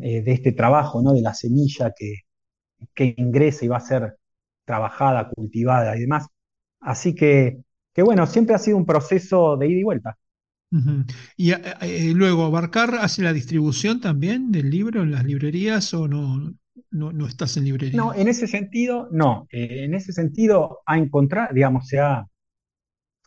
eh, 0.01 0.21
de 0.21 0.31
este 0.33 0.51
trabajo, 0.53 1.01
¿no? 1.01 1.13
de 1.13 1.21
la 1.21 1.33
semilla 1.33 1.93
que, 1.95 2.21
que 2.93 3.13
ingresa 3.17 3.65
y 3.65 3.67
va 3.69 3.77
a 3.77 3.81
ser 3.81 4.17
trabajada, 4.65 5.29
cultivada 5.29 5.95
y 5.97 6.01
demás. 6.01 6.27
Así 6.81 7.15
que, 7.15 7.59
que 7.93 8.03
bueno, 8.03 8.25
siempre 8.25 8.55
ha 8.55 8.59
sido 8.59 8.77
un 8.77 8.85
proceso 8.85 9.55
de 9.57 9.67
ida 9.67 9.79
y 9.79 9.83
vuelta. 9.83 10.17
Y 11.37 11.51
eh, 11.51 11.61
eh, 11.81 12.13
luego, 12.15 12.43
¿Abarcar 12.45 12.95
hace 12.95 13.21
la 13.21 13.31
distribución 13.31 14.01
también 14.01 14.51
del 14.51 14.71
libro 14.71 15.03
en 15.03 15.11
las 15.11 15.23
librerías 15.23 15.93
o 15.93 16.07
no, 16.07 16.51
no, 16.89 17.27
estás 17.27 17.57
en 17.57 17.65
librería? 17.65 17.95
No, 17.97 18.13
en 18.13 18.27
ese 18.27 18.47
sentido, 18.47 19.07
no. 19.11 19.47
Eh, 19.51 19.83
en 19.85 19.93
ese 19.93 20.11
sentido, 20.11 20.79
ha 20.85 20.97
encontrado, 20.97 21.53
digamos, 21.53 21.87
se 21.87 21.99
ha, 21.99 22.25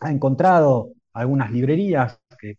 ha 0.01 0.11
encontrado 0.11 0.93
algunas 1.13 1.53
librerías, 1.53 2.21
que, 2.39 2.57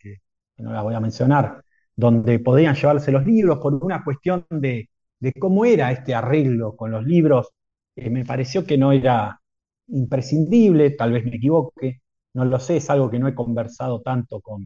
no 0.58 0.72
las 0.72 0.84
voy 0.84 0.96
a 0.96 1.00
mencionar, 1.02 1.64
donde 1.96 2.40
podían 2.40 2.76
llevarse 2.76 3.12
los 3.12 3.26
libros 3.26 3.60
por 3.60 3.74
una 3.74 4.04
cuestión 4.04 4.46
de, 4.50 4.90
de 5.20 5.34
cómo 5.34 5.66
era 5.66 5.92
este 5.92 6.16
arreglo 6.16 6.76
con 6.76 6.92
los 6.92 7.04
libros. 7.04 7.50
me 7.96 8.24
pareció 8.24 8.66
que 8.66 8.78
no 8.78 8.92
era 8.92 9.42
imprescindible, 9.88 10.92
tal 10.92 11.14
vez 11.14 11.26
me 11.26 11.36
equivoque, 11.38 12.02
no 12.34 12.46
lo 12.46 12.60
sé, 12.60 12.78
es 12.78 12.90
algo 12.90 13.10
que 13.10 13.20
no 13.20 13.28
he 13.28 13.36
conversado 13.36 14.02
tanto 14.02 14.42
con, 14.42 14.64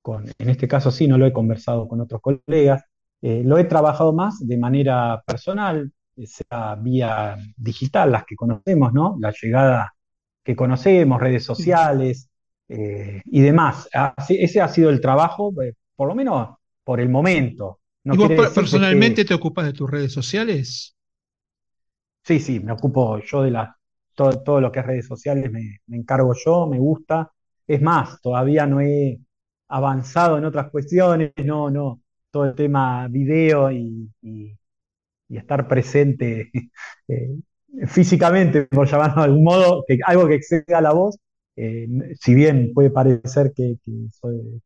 con 0.00 0.26
en 0.38 0.48
este 0.48 0.68
caso 0.68 0.90
sí, 0.90 1.06
no 1.06 1.18
lo 1.18 1.26
he 1.26 1.32
conversado 1.32 1.88
con 1.88 2.00
otros 2.00 2.20
colegas, 2.20 2.84
eh, 3.20 3.42
lo 3.44 3.58
he 3.58 3.64
trabajado 3.64 4.12
más 4.12 4.46
de 4.46 4.56
manera 4.56 5.22
personal, 5.26 5.92
sea 6.24 6.76
vía 6.76 7.36
digital, 7.56 8.12
las 8.12 8.24
que 8.24 8.36
conocemos, 8.36 8.92
¿no? 8.92 9.16
La 9.20 9.32
llegada 9.32 9.94
que 10.42 10.56
conocemos, 10.56 11.20
redes 11.20 11.44
sociales 11.44 12.28
eh, 12.68 13.22
y 13.24 13.40
demás. 13.40 13.88
ese 14.28 14.60
ha 14.60 14.68
sido 14.68 14.90
el 14.90 15.00
trabajo, 15.00 15.52
eh, 15.62 15.74
por 15.94 16.08
lo 16.08 16.14
menos 16.14 16.56
por 16.84 17.00
el 17.00 17.08
momento. 17.08 17.80
¿Y 18.04 18.16
vos 18.16 18.30
personalmente 18.52 19.24
te 19.24 19.34
ocupas 19.34 19.66
de 19.66 19.72
tus 19.72 19.88
redes 19.88 20.12
sociales? 20.12 20.96
Sí, 22.24 22.40
sí, 22.40 22.60
me 22.60 22.72
ocupo 22.72 23.18
yo 23.20 23.42
de 23.42 23.50
las 23.50 23.70
todo, 24.14 24.60
lo 24.60 24.70
que 24.72 24.80
es 24.80 24.86
redes 24.86 25.06
sociales 25.06 25.50
me, 25.50 25.80
encargo 25.96 26.34
yo, 26.34 26.66
me 26.66 26.78
gusta. 26.78 27.32
Es 27.66 27.80
más, 27.80 28.20
todavía 28.20 28.66
no 28.66 28.80
he 28.80 29.20
avanzado 29.68 30.38
en 30.38 30.44
otras 30.44 30.70
cuestiones, 30.70 31.32
no, 31.44 31.70
no, 31.70 32.02
todo 32.30 32.46
el 32.46 32.54
tema 32.54 33.08
video 33.08 33.70
y, 33.72 34.10
estar 35.28 35.66
presente 35.66 36.50
eh, 37.08 37.30
físicamente, 37.86 38.66
por 38.66 38.86
llamarlo 38.86 39.22
de 39.22 39.28
algún 39.28 39.44
modo, 39.44 39.84
que, 39.86 39.98
algo 40.06 40.28
que 40.28 40.34
exceda 40.34 40.80
la 40.80 40.92
voz, 40.92 41.18
eh, 41.56 41.88
si 42.20 42.34
bien 42.34 42.72
puede 42.74 42.90
parecer 42.90 43.52
que, 43.54 43.76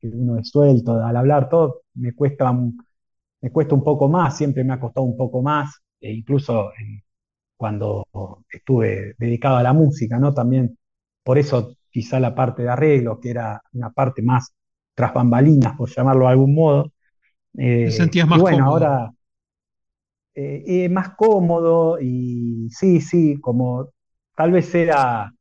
uno 0.02 0.38
es 0.38 0.48
suelto 0.50 0.92
al 1.04 1.16
hablar, 1.16 1.48
todo 1.48 1.82
me 1.94 2.12
cuesta, 2.14 2.52
me 2.52 3.50
cuesta 3.52 3.74
un 3.74 3.84
poco 3.84 4.08
más, 4.08 4.36
siempre 4.36 4.64
me 4.64 4.74
ha 4.74 4.80
costado 4.80 5.06
un 5.06 5.16
poco 5.16 5.42
más, 5.42 5.80
e 6.00 6.12
incluso 6.12 6.70
cuando 7.56 8.06
estuve 8.50 9.14
dedicado 9.18 9.56
a 9.56 9.62
la 9.62 9.72
música, 9.72 10.18
¿no? 10.18 10.34
También 10.34 10.78
por 11.22 11.38
eso 11.38 11.76
quizá 11.90 12.20
la 12.20 12.34
parte 12.34 12.62
de 12.62 12.68
arreglo, 12.68 13.18
que 13.18 13.30
era 13.30 13.62
una 13.72 13.90
parte 13.90 14.22
más 14.22 14.52
tras 14.94 15.14
bambalinas, 15.14 15.76
por 15.76 15.88
llamarlo 15.88 16.26
de 16.26 16.30
algún 16.30 16.54
modo. 16.54 16.92
Eh, 17.56 17.90
sentías 17.90 18.28
más 18.28 18.40
bueno, 18.40 18.66
ahora 18.66 19.10
eh, 20.34 20.62
eh, 20.66 20.88
más 20.88 21.16
cómodo 21.16 21.98
y 22.00 22.68
sí, 22.70 23.00
sí, 23.00 23.40
como 23.40 23.90
tal 24.36 24.52
vez 24.52 24.74
era, 24.74 25.32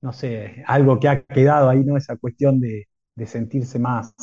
no 0.00 0.12
sé, 0.12 0.64
algo 0.66 0.98
que 0.98 1.08
ha 1.08 1.22
quedado 1.22 1.68
ahí, 1.68 1.84
¿no? 1.84 1.96
Esa 1.96 2.16
cuestión 2.16 2.58
de, 2.58 2.88
sentirse 3.26 3.78
más, 3.78 4.14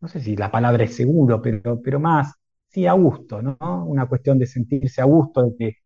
no 0.00 0.08
sé 0.08 0.20
si 0.20 0.34
la 0.34 0.50
palabra 0.50 0.84
es 0.84 0.96
seguro, 0.96 1.40
pero, 1.42 1.80
pero 1.82 2.00
más, 2.00 2.34
sí, 2.68 2.86
a 2.86 2.94
gusto, 2.94 3.42
¿no? 3.42 3.84
Una 3.86 4.06
cuestión 4.06 4.38
de 4.38 4.46
sentirse 4.46 5.00
a 5.00 5.04
gusto, 5.04 5.42
de 5.42 5.56
que 5.56 5.76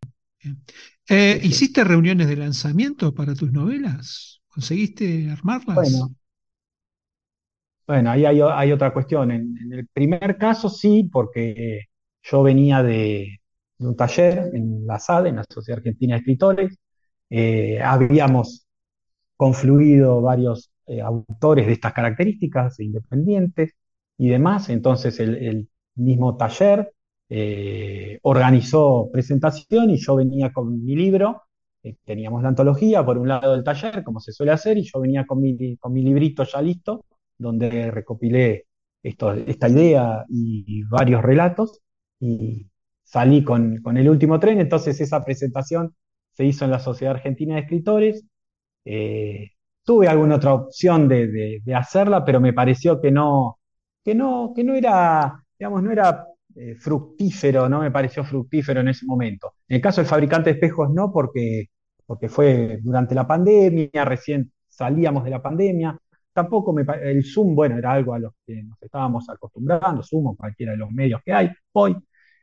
eh, 1.09 1.39
¿Hiciste 1.43 1.83
reuniones 1.83 2.27
de 2.27 2.35
lanzamiento 2.35 3.13
para 3.13 3.33
tus 3.35 3.51
novelas? 3.51 4.41
¿Conseguiste 4.47 5.29
armarlas? 5.29 5.75
Bueno, 5.75 6.15
bueno 7.85 8.11
ahí 8.11 8.25
hay, 8.25 8.71
otra 8.71 8.93
cuestión. 8.93 9.31
En, 9.31 9.55
el 9.71 9.87
primer 9.87 10.37
caso 10.37 10.69
sí, 10.69 11.09
porque 11.11 11.85
yo 12.23 12.43
venía 12.43 12.83
de, 12.83 13.39
un 13.79 13.95
taller 13.95 14.49
en 14.53 14.85
la 14.85 14.99
SAD, 14.99 15.27
en 15.27 15.35
la 15.37 15.45
Sociedad 15.49 15.79
Argentina 15.79 16.15
de 16.15 16.19
Escritores. 16.19 16.77
Eh, 17.29 17.79
habíamos 17.81 18.65
confluido 19.35 20.21
varios 20.21 20.71
eh, 20.87 21.01
autores 21.01 21.67
de 21.67 21.73
estas 21.73 21.93
características, 21.93 22.79
independientes 22.79 23.75
y 24.17 24.29
demás. 24.29 24.69
Entonces 24.69 25.19
el 25.19 25.69
mismo 25.95 26.37
taller 26.37 26.91
eh, 27.29 28.19
organizó 28.23 29.09
presentación 29.11 29.89
y 29.89 29.97
yo 29.97 30.15
venía 30.15 30.51
con 30.53 30.83
mi 30.83 30.95
libro, 30.95 31.43
eh, 31.83 31.97
teníamos 32.05 32.41
la 32.41 32.49
antología 32.49 33.05
por 33.05 33.17
un 33.17 33.27
lado 33.27 33.53
del 33.53 33.63
taller, 33.63 34.03
como 34.03 34.19
se 34.19 34.31
suele 34.31 34.51
hacer, 34.51 34.77
y 34.77 34.83
yo 34.83 34.99
venía 34.99 35.25
con 35.25 35.41
mi, 35.41 35.77
con 35.77 35.93
mi 35.93 36.01
librito 36.03 36.43
ya 36.43 36.61
listo, 36.61 37.05
donde 37.37 37.91
recopilé 37.91 38.65
esto, 39.03 39.33
esta 39.33 39.69
idea 39.69 40.25
y, 40.29 40.83
varios 40.83 41.21
relatos, 41.21 41.81
y 42.19 42.67
salí 43.03 43.43
con, 43.43 43.81
el 43.97 44.09
último 44.09 44.39
tren, 44.39 44.59
entonces 44.59 44.99
esa 45.01 45.23
presentación 45.23 45.95
se 46.33 46.45
hizo 46.45 46.65
en 46.65 46.71
la 46.71 46.79
Sociedad 46.79 47.15
Argentina 47.15 47.55
de 47.55 47.61
Escritores. 47.61 48.25
Eh, 48.85 49.51
tuve 49.83 50.07
alguna 50.07 50.35
otra 50.35 50.53
opción 50.53 51.07
de, 51.07 51.61
de, 51.63 51.75
hacerla, 51.75 52.23
pero 52.25 52.39
me 52.39 52.53
pareció 52.53 53.01
que 53.01 53.11
no, 53.11 53.59
que 54.03 54.15
no, 54.15 54.53
que 54.55 54.63
no 54.63 54.75
era, 54.75 55.43
digamos, 55.57 55.83
no 55.83 55.91
era 55.91 56.27
eh, 56.59 56.75
fructífero, 56.75 57.69
no 57.69 57.81
me 57.81 57.91
pareció 57.91 58.23
fructífero 58.23 58.81
en 58.81 58.87
ese 58.87 59.05
momento. 59.05 59.53
En 59.67 59.75
el 59.75 59.81
caso 59.81 60.01
del 60.01 60.09
fabricante 60.09 60.49
de 60.49 60.55
espejos 60.55 60.89
no, 60.91 61.11
porque, 61.11 61.67
porque 62.05 62.29
fue 62.29 62.79
durante 62.81 63.13
la 63.13 63.27
pandemia, 63.27 64.03
recién 64.05 64.51
salíamos 64.67 65.23
de 65.23 65.29
la 65.29 65.41
pandemia. 65.41 65.97
Tampoco 66.33 66.73
me, 66.73 66.83
el 67.03 67.23
Zoom, 67.23 67.53
bueno, 67.55 67.77
era 67.77 67.91
algo 67.91 68.13
a 68.15 68.19
lo 68.19 68.35
que 68.45 68.63
nos 68.63 68.81
estábamos 68.81 69.29
acostumbrando, 69.29 70.01
Zoom 70.03 70.27
o 70.27 70.35
cualquiera 70.35 70.71
de 70.71 70.79
los 70.79 70.91
medios 70.91 71.21
que 71.23 71.33
hay 71.33 71.49
hoy. 71.73 71.95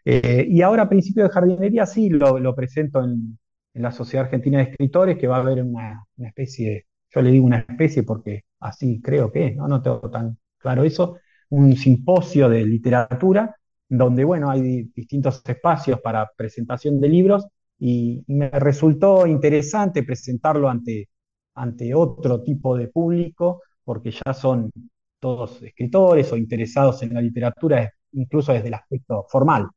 Eh, 0.05 0.47
y 0.49 0.63
ahora, 0.63 0.85
a 0.85 0.89
principio 0.89 1.25
de 1.25 1.31
jardinería, 1.31 1.87
sí 1.87 2.09
lo, 2.11 2.55
presento 2.55 3.03
en, 3.03 3.39
la 3.75 3.91
Sociedad 3.91 4.27
Argentina 4.27 4.59
de 4.59 4.65
Escritores, 4.71 5.19
que 5.19 5.27
va 5.27 5.39
a 5.39 5.41
haber 5.41 5.63
una, 5.63 6.05
especie, 6.19 6.87
yo 7.11 7.21
le 7.21 7.31
digo 7.33 7.47
una 7.47 7.59
especie 7.59 8.05
porque 8.05 8.45
así 8.61 9.01
creo 9.03 9.33
que 9.33 9.49
es, 9.49 9.57
¿no? 9.57 9.67
no 9.67 9.83
tengo 9.83 10.09
tan 10.11 10.39
claro 10.59 10.85
eso, 10.85 11.19
un 11.51 11.77
simposio 11.77 12.49
de 12.49 12.65
literatura 12.65 13.57
donde, 13.89 14.25
bueno, 14.25 14.51
hay 14.51 14.85
distintos 14.95 15.43
espacios 15.47 16.01
para 16.01 16.31
presentación 16.37 17.01
de 17.01 17.09
libros 17.09 17.47
y 17.79 18.25
me 18.29 18.51
resultó 18.51 19.27
interesante 19.27 20.03
presentarlo 20.03 20.69
ante, 20.69 21.09
ante 21.55 21.95
otro 21.95 22.43
tipo 22.43 22.77
de 22.77 22.89
público, 22.89 23.63
porque 23.85 24.11
ya 24.11 24.33
son 24.33 24.71
todos 25.19 25.63
escritores 25.63 26.33
o 26.33 26.37
interesados 26.37 27.03
en 27.03 27.15
la 27.15 27.21
literatura, 27.21 27.93
incluso 28.13 28.53
desde 28.53 28.69
el 28.69 28.75
aspecto 28.75 29.27
formal. 29.29 29.69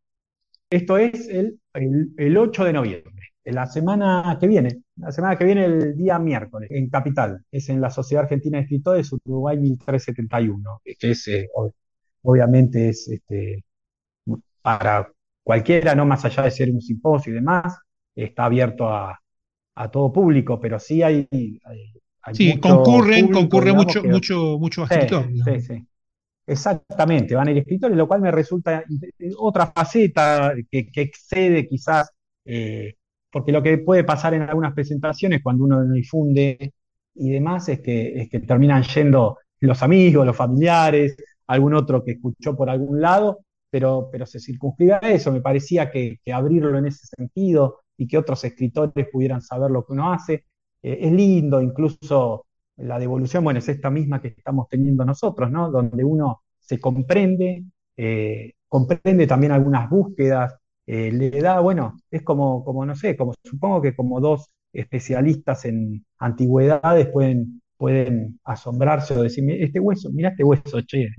Esto 0.69 0.97
es 0.97 1.29
el, 1.29 1.59
el, 1.73 2.37
8 2.37 2.65
de 2.65 2.73
noviembre, 2.73 3.27
la 3.45 3.65
semana 3.65 4.37
que 4.39 4.47
viene, 4.47 4.81
la 4.97 5.11
semana 5.11 5.37
que 5.37 5.45
viene 5.45 5.65
el 5.65 5.95
día 5.95 6.19
miércoles, 6.19 6.69
en 6.71 6.89
Capital, 6.89 7.45
es 7.49 7.69
en 7.69 7.79
la 7.79 7.89
Sociedad 7.89 8.23
Argentina 8.23 8.57
de 8.57 8.63
Escritores 8.63 9.11
Uruguay 9.13 9.57
1371, 9.57 10.81
que 10.83 11.11
es, 11.11 11.27
eh, 11.29 11.47
obviamente 12.21 12.89
es 12.89 13.07
este, 13.07 13.63
para 14.67 15.09
cualquiera, 15.43 15.95
no 15.95 16.05
más 16.05 16.25
allá 16.25 16.43
de 16.43 16.51
ser 16.51 16.69
un 16.69 16.81
simposio 16.81 17.31
y 17.31 17.35
demás, 17.35 17.79
está 18.13 18.43
abierto 18.43 18.89
a, 18.89 19.17
todo 19.93 20.11
público, 20.11 20.59
pero 20.59 20.77
sí 20.77 21.01
hay... 21.01 21.25
sí, 22.33 22.59
concurren, 22.59 23.31
concurre 23.31 23.71
mucho, 23.71 24.03
mucho, 24.03 24.59
mucho 24.59 24.83
escritor. 24.83 25.29
Sí, 25.45 25.61
sí, 25.61 25.87
Exactamente, 26.45 27.33
van 27.33 27.47
a 27.47 27.51
ir 27.51 27.59
escritores, 27.59 27.95
lo 27.95 28.09
cual 28.09 28.19
me 28.19 28.29
resulta 28.29 28.83
otra 29.37 29.67
faceta 29.67 30.53
que, 30.69 30.89
excede 30.95 31.65
quizás, 31.65 32.11
eh, 32.43 32.95
porque 33.31 33.53
lo 33.53 33.63
que 33.63 33.77
puede 33.77 34.03
pasar 34.03 34.33
en 34.33 34.41
algunas 34.41 34.73
presentaciones 34.73 35.41
cuando 35.41 35.63
uno 35.63 35.81
difunde 35.85 36.73
y 37.15 37.29
demás 37.29 37.69
es 37.69 37.79
que, 37.79 38.19
es 38.19 38.29
que 38.29 38.41
terminan 38.41 38.83
yendo 38.83 39.37
los 39.61 39.81
amigos, 39.81 40.25
los 40.25 40.35
familiares, 40.35 41.15
algún 41.45 41.73
otro 41.73 42.03
que 42.03 42.11
escuchó 42.11 42.57
por 42.57 42.69
algún 42.69 42.99
lado, 42.99 43.45
pero, 43.69 44.09
pero 44.11 44.25
se 44.25 44.39
circunscribe 44.39 44.93
a 44.93 45.11
eso. 45.11 45.31
Me 45.31 45.41
parecía 45.41 45.91
que, 45.91 46.19
abrirlo 46.33 46.77
en 46.77 46.87
ese 46.87 47.07
sentido 47.07 47.79
y 47.97 48.07
que 48.07 48.17
otros 48.17 48.43
escritores 48.43 49.07
pudieran 49.11 49.41
saber 49.41 49.71
lo 49.71 49.85
que 49.85 49.93
uno 49.93 50.13
hace, 50.13 50.45
eh, 50.83 50.99
es 51.01 51.11
lindo, 51.11 51.61
incluso 51.61 52.45
la 52.77 52.99
devolución, 52.99 53.43
bueno, 53.43 53.59
es 53.59 53.69
esta 53.69 53.89
misma 53.89 54.21
que 54.21 54.29
estamos 54.29 54.67
teniendo 54.69 55.03
nosotros, 55.05 55.51
¿no? 55.51 55.71
Donde 55.71 56.03
uno 56.03 56.41
se 56.59 56.79
comprende, 56.79 57.65
eh, 57.97 58.53
comprende 58.67 59.25
también 59.27 59.51
algunas 59.51 59.89
búsquedas, 59.89 60.55
eh, 60.85 61.11
le 61.11 61.29
da, 61.41 61.59
bueno, 61.59 61.97
es 62.11 62.23
como, 62.23 62.63
como, 62.63 62.85
no 62.85 62.95
sé, 62.95 63.17
como 63.17 63.33
supongo 63.43 63.81
que 63.81 63.95
como 63.95 64.21
dos 64.21 64.49
especialistas 64.73 65.65
en 65.65 66.05
antigüedades 66.19 67.07
pueden, 67.07 67.61
pueden 67.77 68.39
asombrarse 68.43 69.13
o 69.15 69.23
decir, 69.23 69.43
este 69.51 69.79
hueso, 69.79 70.09
mira 70.11 70.29
este 70.29 70.43
hueso, 70.43 70.81
che, 70.81 71.09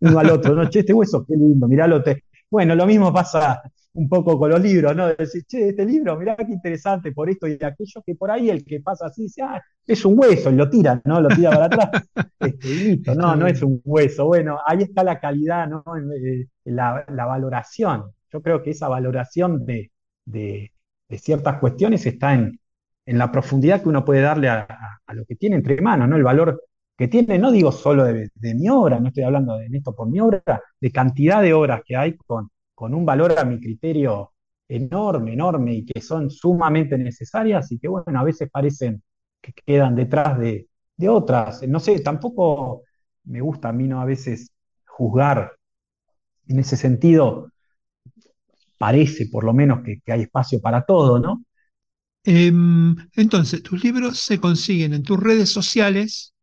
uno 0.00 0.18
al 0.18 0.30
otro, 0.30 0.54
no, 0.54 0.68
che, 0.68 0.80
este 0.80 0.92
hueso, 0.92 1.24
qué 1.26 1.34
lindo, 1.34 1.66
miralo. 1.68 2.02
Te... 2.02 2.24
Bueno, 2.50 2.74
lo 2.74 2.86
mismo 2.86 3.12
pasa 3.12 3.62
un 3.98 4.08
poco 4.08 4.38
con 4.38 4.50
los 4.50 4.60
libros, 4.60 4.94
¿no? 4.94 5.08
Decir, 5.08 5.44
che, 5.44 5.70
este 5.70 5.84
libro, 5.84 6.16
mirá 6.16 6.36
qué 6.36 6.52
interesante 6.52 7.12
por 7.12 7.28
esto 7.28 7.48
y 7.48 7.54
aquello, 7.54 8.02
que 8.06 8.14
por 8.14 8.30
ahí 8.30 8.48
el 8.48 8.64
que 8.64 8.80
pasa 8.80 9.06
así 9.06 9.22
dice, 9.22 9.42
ah, 9.42 9.60
es 9.86 10.04
un 10.04 10.18
hueso, 10.18 10.50
y 10.50 10.54
lo 10.54 10.70
tira, 10.70 11.00
¿no? 11.04 11.20
Lo 11.20 11.28
tira 11.28 11.50
para 11.50 11.64
atrás. 11.66 11.90
Este, 12.40 12.68
listo, 12.68 13.14
no, 13.16 13.34
no 13.34 13.48
es 13.48 13.60
un 13.62 13.82
hueso. 13.84 14.26
Bueno, 14.26 14.60
ahí 14.64 14.82
está 14.82 15.02
la 15.02 15.18
calidad, 15.18 15.66
¿no? 15.66 15.82
Eh, 16.14 16.46
la, 16.64 17.04
valoración. 17.08 18.04
Yo 18.32 18.40
creo 18.40 18.62
que 18.62 18.70
esa 18.70 18.88
valoración 18.88 19.66
de, 19.66 19.90
ciertas 21.10 21.58
cuestiones 21.58 22.06
está 22.06 22.34
en, 22.34 22.60
la 23.06 23.32
profundidad 23.32 23.82
que 23.82 23.88
uno 23.88 24.04
puede 24.04 24.20
darle 24.20 24.48
a, 24.48 24.68
lo 25.12 25.24
que 25.24 25.34
tiene 25.34 25.56
entre 25.56 25.80
manos, 25.80 26.08
¿no? 26.08 26.16
El 26.16 26.22
valor 26.22 26.62
que 26.98 27.06
tiene, 27.06 27.38
no 27.38 27.52
digo 27.52 27.70
solo 27.70 28.04
de, 28.04 28.28
mi 28.56 28.68
obra, 28.68 28.98
no 28.98 29.06
estoy 29.06 29.22
hablando 29.22 29.56
de 29.56 29.68
esto 29.70 29.94
por 29.94 30.08
mi 30.10 30.18
obra, 30.18 30.42
de 30.80 30.90
cantidad 30.90 31.40
de 31.40 31.54
obras 31.54 31.82
que 31.86 31.94
hay 31.94 32.16
con, 32.16 32.50
con 32.74 32.92
un 32.92 33.06
valor 33.06 33.38
a 33.38 33.44
mi 33.44 33.60
criterio 33.60 34.32
enorme, 34.66 35.34
enorme 35.34 35.74
y 35.74 35.84
que 35.84 36.00
son 36.00 36.28
sumamente 36.28 36.98
necesarias 36.98 37.70
y 37.70 37.78
que, 37.78 37.86
bueno, 37.86 38.18
a 38.18 38.24
veces 38.24 38.50
parecen 38.50 39.00
que 39.40 39.52
quedan 39.52 39.94
detrás 39.94 40.40
de, 40.40 40.68
otras. 41.08 41.62
No 41.68 41.78
sé, 41.78 42.00
tampoco 42.00 42.82
me 43.26 43.40
gusta 43.40 43.68
a 43.68 43.72
mí, 43.72 43.86
¿no? 43.86 44.00
A 44.00 44.04
veces 44.04 44.50
juzgar 44.84 45.56
en 46.48 46.58
ese 46.58 46.76
sentido. 46.76 47.52
Parece, 48.76 49.28
por 49.28 49.44
lo 49.44 49.54
menos, 49.54 49.84
que, 49.84 50.02
hay 50.10 50.22
espacio 50.22 50.60
para 50.60 50.82
todo, 50.82 51.20
¿no? 51.20 51.44
Em, 52.24 52.96
entonces, 53.14 53.62
tus 53.62 53.84
libros 53.84 54.18
se 54.18 54.40
consiguen 54.40 54.94
en 54.94 55.04
tus 55.04 55.20
redes 55.20 55.52
sociales, 55.52 56.34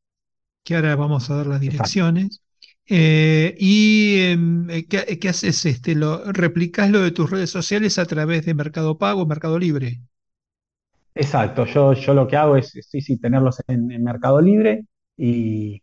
que 0.65 0.75
ahora 0.75 0.95
vamos 0.95 1.29
a 1.29 1.35
dar 1.35 1.47
las 1.47 1.61
direcciones. 1.61 2.41
Eh, 2.87 3.55
¿Y 3.59 4.19
em, 4.21 4.69
eh, 4.69 4.87
¿qué, 4.87 5.29
haces? 5.29 5.65
Este, 5.65 5.95
lo, 5.95 6.31
¿Replicas 6.33 6.89
lo 6.89 7.01
de 7.01 7.11
tus 7.11 7.29
redes 7.29 7.51
sociales 7.51 7.97
a 7.99 8.05
través 8.05 8.45
de 8.45 8.55
Mercado 8.55 8.97
Pago, 8.97 9.25
Mercado 9.25 9.57
Libre? 9.59 10.01
Exacto, 11.13 11.65
yo, 11.65 11.93
yo 11.93 12.13
lo 12.13 12.27
que 12.27 12.35
hago 12.35 12.57
es 12.57 12.71
sí, 12.71 12.99
sí, 12.99 13.17
tenerlos 13.17 13.61
en, 13.67 14.03
Mercado 14.03 14.41
Libre 14.41 14.85
y, 15.15 15.81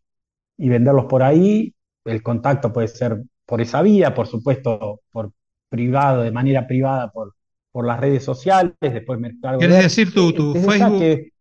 venderlos 0.58 1.06
por 1.06 1.22
ahí. 1.22 1.72
El 2.04 2.22
contacto 2.22 2.72
puede 2.72 2.88
ser 2.88 3.22
por 3.46 3.60
esa 3.60 3.82
vía, 3.82 4.14
por 4.14 4.26
supuesto, 4.26 5.00
por 5.12 5.32
privado, 5.68 6.22
de 6.22 6.32
manera 6.32 6.66
privada, 6.66 7.10
por, 7.12 7.34
por 7.70 7.86
las 7.86 8.00
redes 8.00 8.24
sociales, 8.24 8.74
después 8.80 9.18
Mercado 9.20 9.58
¿Quieres 9.58 9.78
decir 9.78 10.12
tu, 10.12 10.32
tu 10.32 10.54
Facebook? 10.54 11.32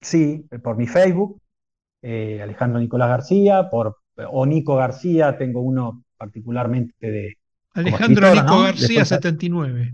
sí, 0.00 0.46
por 0.62 0.76
mi 0.76 0.86
Facebook, 0.86 1.40
eh, 2.08 2.40
Alejandro 2.40 2.78
Nicolás 2.78 3.08
García, 3.08 3.68
por 3.68 3.96
o 4.30 4.46
Nico 4.46 4.76
García, 4.76 5.36
tengo 5.36 5.60
uno 5.60 6.04
particularmente 6.16 7.10
de... 7.10 7.36
Alejandro 7.74 8.32
Nico 8.32 8.62
García 8.62 9.04
79. 9.04 9.92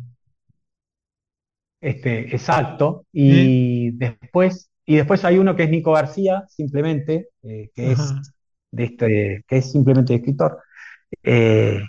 Este, 1.80 2.18
exacto. 2.34 3.06
Y 3.12 3.92
después, 3.92 4.70
y 4.84 4.96
después 4.96 5.24
hay 5.24 5.38
uno 5.38 5.56
que 5.56 5.62
es 5.62 5.70
Nico 5.70 5.92
García, 5.92 6.44
simplemente, 6.48 7.30
eh, 7.42 7.70
que 7.74 7.92
es 7.92 8.14
de 8.70 8.84
este, 8.84 9.44
que 9.48 9.56
es 9.56 9.72
simplemente 9.72 10.14
escritor. 10.14 10.58
Eh, 11.22 11.82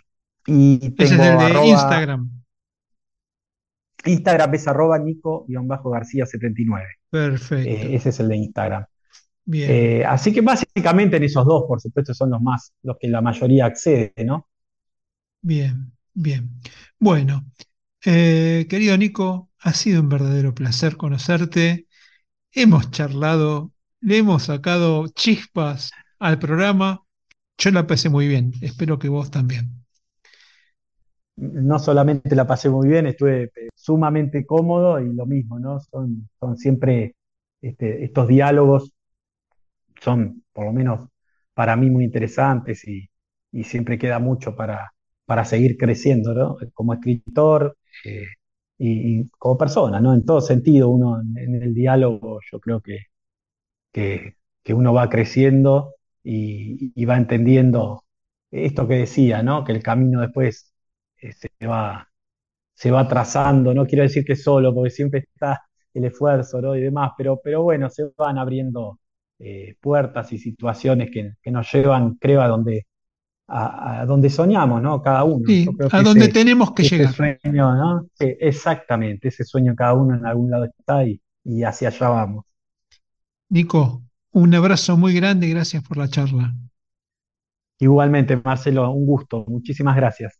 y 0.48 0.96
Ese 0.98 1.16
es 1.16 1.20
el 1.20 1.38
de 1.38 1.66
Instagram. 1.68 2.44
Instagram 4.06 4.54
es 4.54 4.68
arroba 4.70 5.00
Nico-García 5.00 6.26
79. 6.26 6.86
Perfecto. 7.10 7.70
Ese 7.70 8.10
es 8.10 8.20
el 8.22 8.30
de 8.30 8.36
Instagram. 8.38 8.86
Eh, 9.52 10.04
así 10.06 10.32
que 10.34 10.42
básicamente 10.42 11.18
en 11.18 11.24
esos 11.24 11.46
dos, 11.46 11.66
por 11.68 11.82
supuesto, 11.82 12.14
son 12.14 12.30
los 12.30 12.42
más, 12.42 12.74
los 12.84 12.98
que 12.98 13.08
la 13.08 13.22
mayoría 13.22 13.66
accede, 13.66 14.14
¿no? 14.26 14.48
Bien, 15.42 15.92
bien. 16.14 16.50
Bueno, 17.00 17.46
eh, 18.06 18.66
querido 18.70 18.98
Nico, 18.98 19.50
ha 19.60 19.74
sido 19.74 20.02
un 20.02 20.10
verdadero 20.10 20.54
placer 20.56 20.98
conocerte. 20.98 21.88
Hemos 22.52 22.92
charlado, 22.92 23.74
le 24.02 24.18
hemos 24.20 24.44
sacado 24.44 25.08
chispas 25.10 25.92
al 26.20 26.40
programa. 26.40 27.04
Yo 27.58 27.72
la 27.72 27.88
pasé 27.88 28.10
muy 28.10 28.28
bien, 28.28 28.54
espero 28.62 29.00
que 29.00 29.10
vos 29.10 29.32
también. 29.32 29.84
No 31.36 31.80
solamente 31.80 32.36
la 32.36 32.46
pasé 32.46 32.70
muy 32.70 32.88
bien, 32.88 33.08
estuve 33.08 33.46
eh, 33.46 33.70
sumamente 33.76 34.46
cómodo 34.46 35.00
y 35.00 35.14
lo 35.14 35.26
mismo, 35.26 35.60
¿no? 35.60 35.80
Son, 35.80 36.30
son 36.40 36.58
siempre 36.58 37.16
este, 37.62 38.04
estos 38.06 38.28
diálogos 38.28 38.93
son, 40.04 40.44
por 40.54 40.66
lo 40.66 40.74
menos 40.74 41.10
para 41.54 41.76
mí, 41.76 41.90
muy 41.90 42.06
interesantes 42.06 42.88
y, 42.88 43.10
siempre 43.64 44.00
queda 44.00 44.20
mucho 44.20 44.56
para, 44.56 44.94
para 45.26 45.46
seguir 45.46 45.78
creciendo, 45.78 46.34
¿no? 46.34 46.58
Como 46.74 46.94
escritor 46.96 47.78
eh, 48.06 48.26
y, 48.78 49.30
como 49.32 49.58
persona, 49.58 50.00
¿no? 50.02 50.14
En 50.14 50.26
todo 50.26 50.42
sentido, 50.42 50.90
uno 50.90 51.22
en, 51.22 51.62
el 51.62 51.74
diálogo 51.74 52.40
yo 52.52 52.60
creo 52.60 52.82
que, 52.82 52.98
que, 53.92 54.74
uno 54.74 54.94
va 54.94 55.10
creciendo 55.10 55.96
y, 56.24 57.06
va 57.06 57.18
entendiendo 57.18 58.04
esto 58.52 58.88
que 58.88 58.96
decía, 58.96 59.44
¿no? 59.44 59.64
Que 59.64 59.74
el 59.74 59.84
camino 59.84 60.22
después 60.22 60.74
eh, 61.22 61.34
se 61.34 61.68
va 61.68 62.10
se 62.74 62.92
va 62.92 63.08
trazando, 63.08 63.74
no 63.74 63.86
quiero 63.86 64.04
decir 64.04 64.26
que 64.26 64.36
solo, 64.36 64.74
porque 64.74 64.90
siempre 64.90 65.20
está 65.20 65.62
el 65.94 66.06
esfuerzo 66.06 66.62
¿no? 66.62 66.76
y 66.76 66.82
demás, 66.82 67.12
pero, 67.18 67.40
pero 67.44 67.64
bueno, 67.64 67.90
se 67.90 68.12
van 68.18 68.38
abriendo 68.38 69.00
eh, 69.40 69.76
puertas 69.80 70.32
y 70.34 70.38
situaciones 70.38 71.10
que, 71.12 71.52
nos 71.52 71.72
llevan, 71.72 72.16
creo, 72.16 72.42
a 72.42 72.48
donde, 72.48 72.88
a, 73.48 74.06
donde 74.06 74.30
soñamos, 74.30 74.82
¿no? 74.82 75.02
Cada 75.02 75.24
uno. 75.24 75.46
a 75.92 76.02
donde 76.02 76.28
tenemos 76.30 76.72
que 76.74 76.84
llegar. 76.84 77.14
Sueño, 77.14 77.76
¿no? 77.76 78.08
exactamente, 78.20 79.28
ese 79.28 79.44
sueño 79.44 79.76
cada 79.76 79.94
uno 79.94 80.16
en 80.16 80.26
algún 80.26 80.50
lado 80.50 80.66
está 80.66 81.04
y, 81.06 81.22
y 81.44 81.64
hacia 81.64 81.90
allá 81.90 82.10
vamos. 82.10 82.46
Nico, 83.50 84.02
un 84.32 84.56
abrazo 84.56 84.98
muy 84.98 85.14
grande, 85.14 85.48
gracias 85.50 85.84
por 85.84 85.98
la 85.98 86.08
charla. 86.08 86.54
Igualmente, 87.80 88.38
Marcelo, 88.38 88.90
un 88.92 89.06
gusto, 89.06 89.46
muchísimas 89.48 89.96
gracias. 89.96 90.40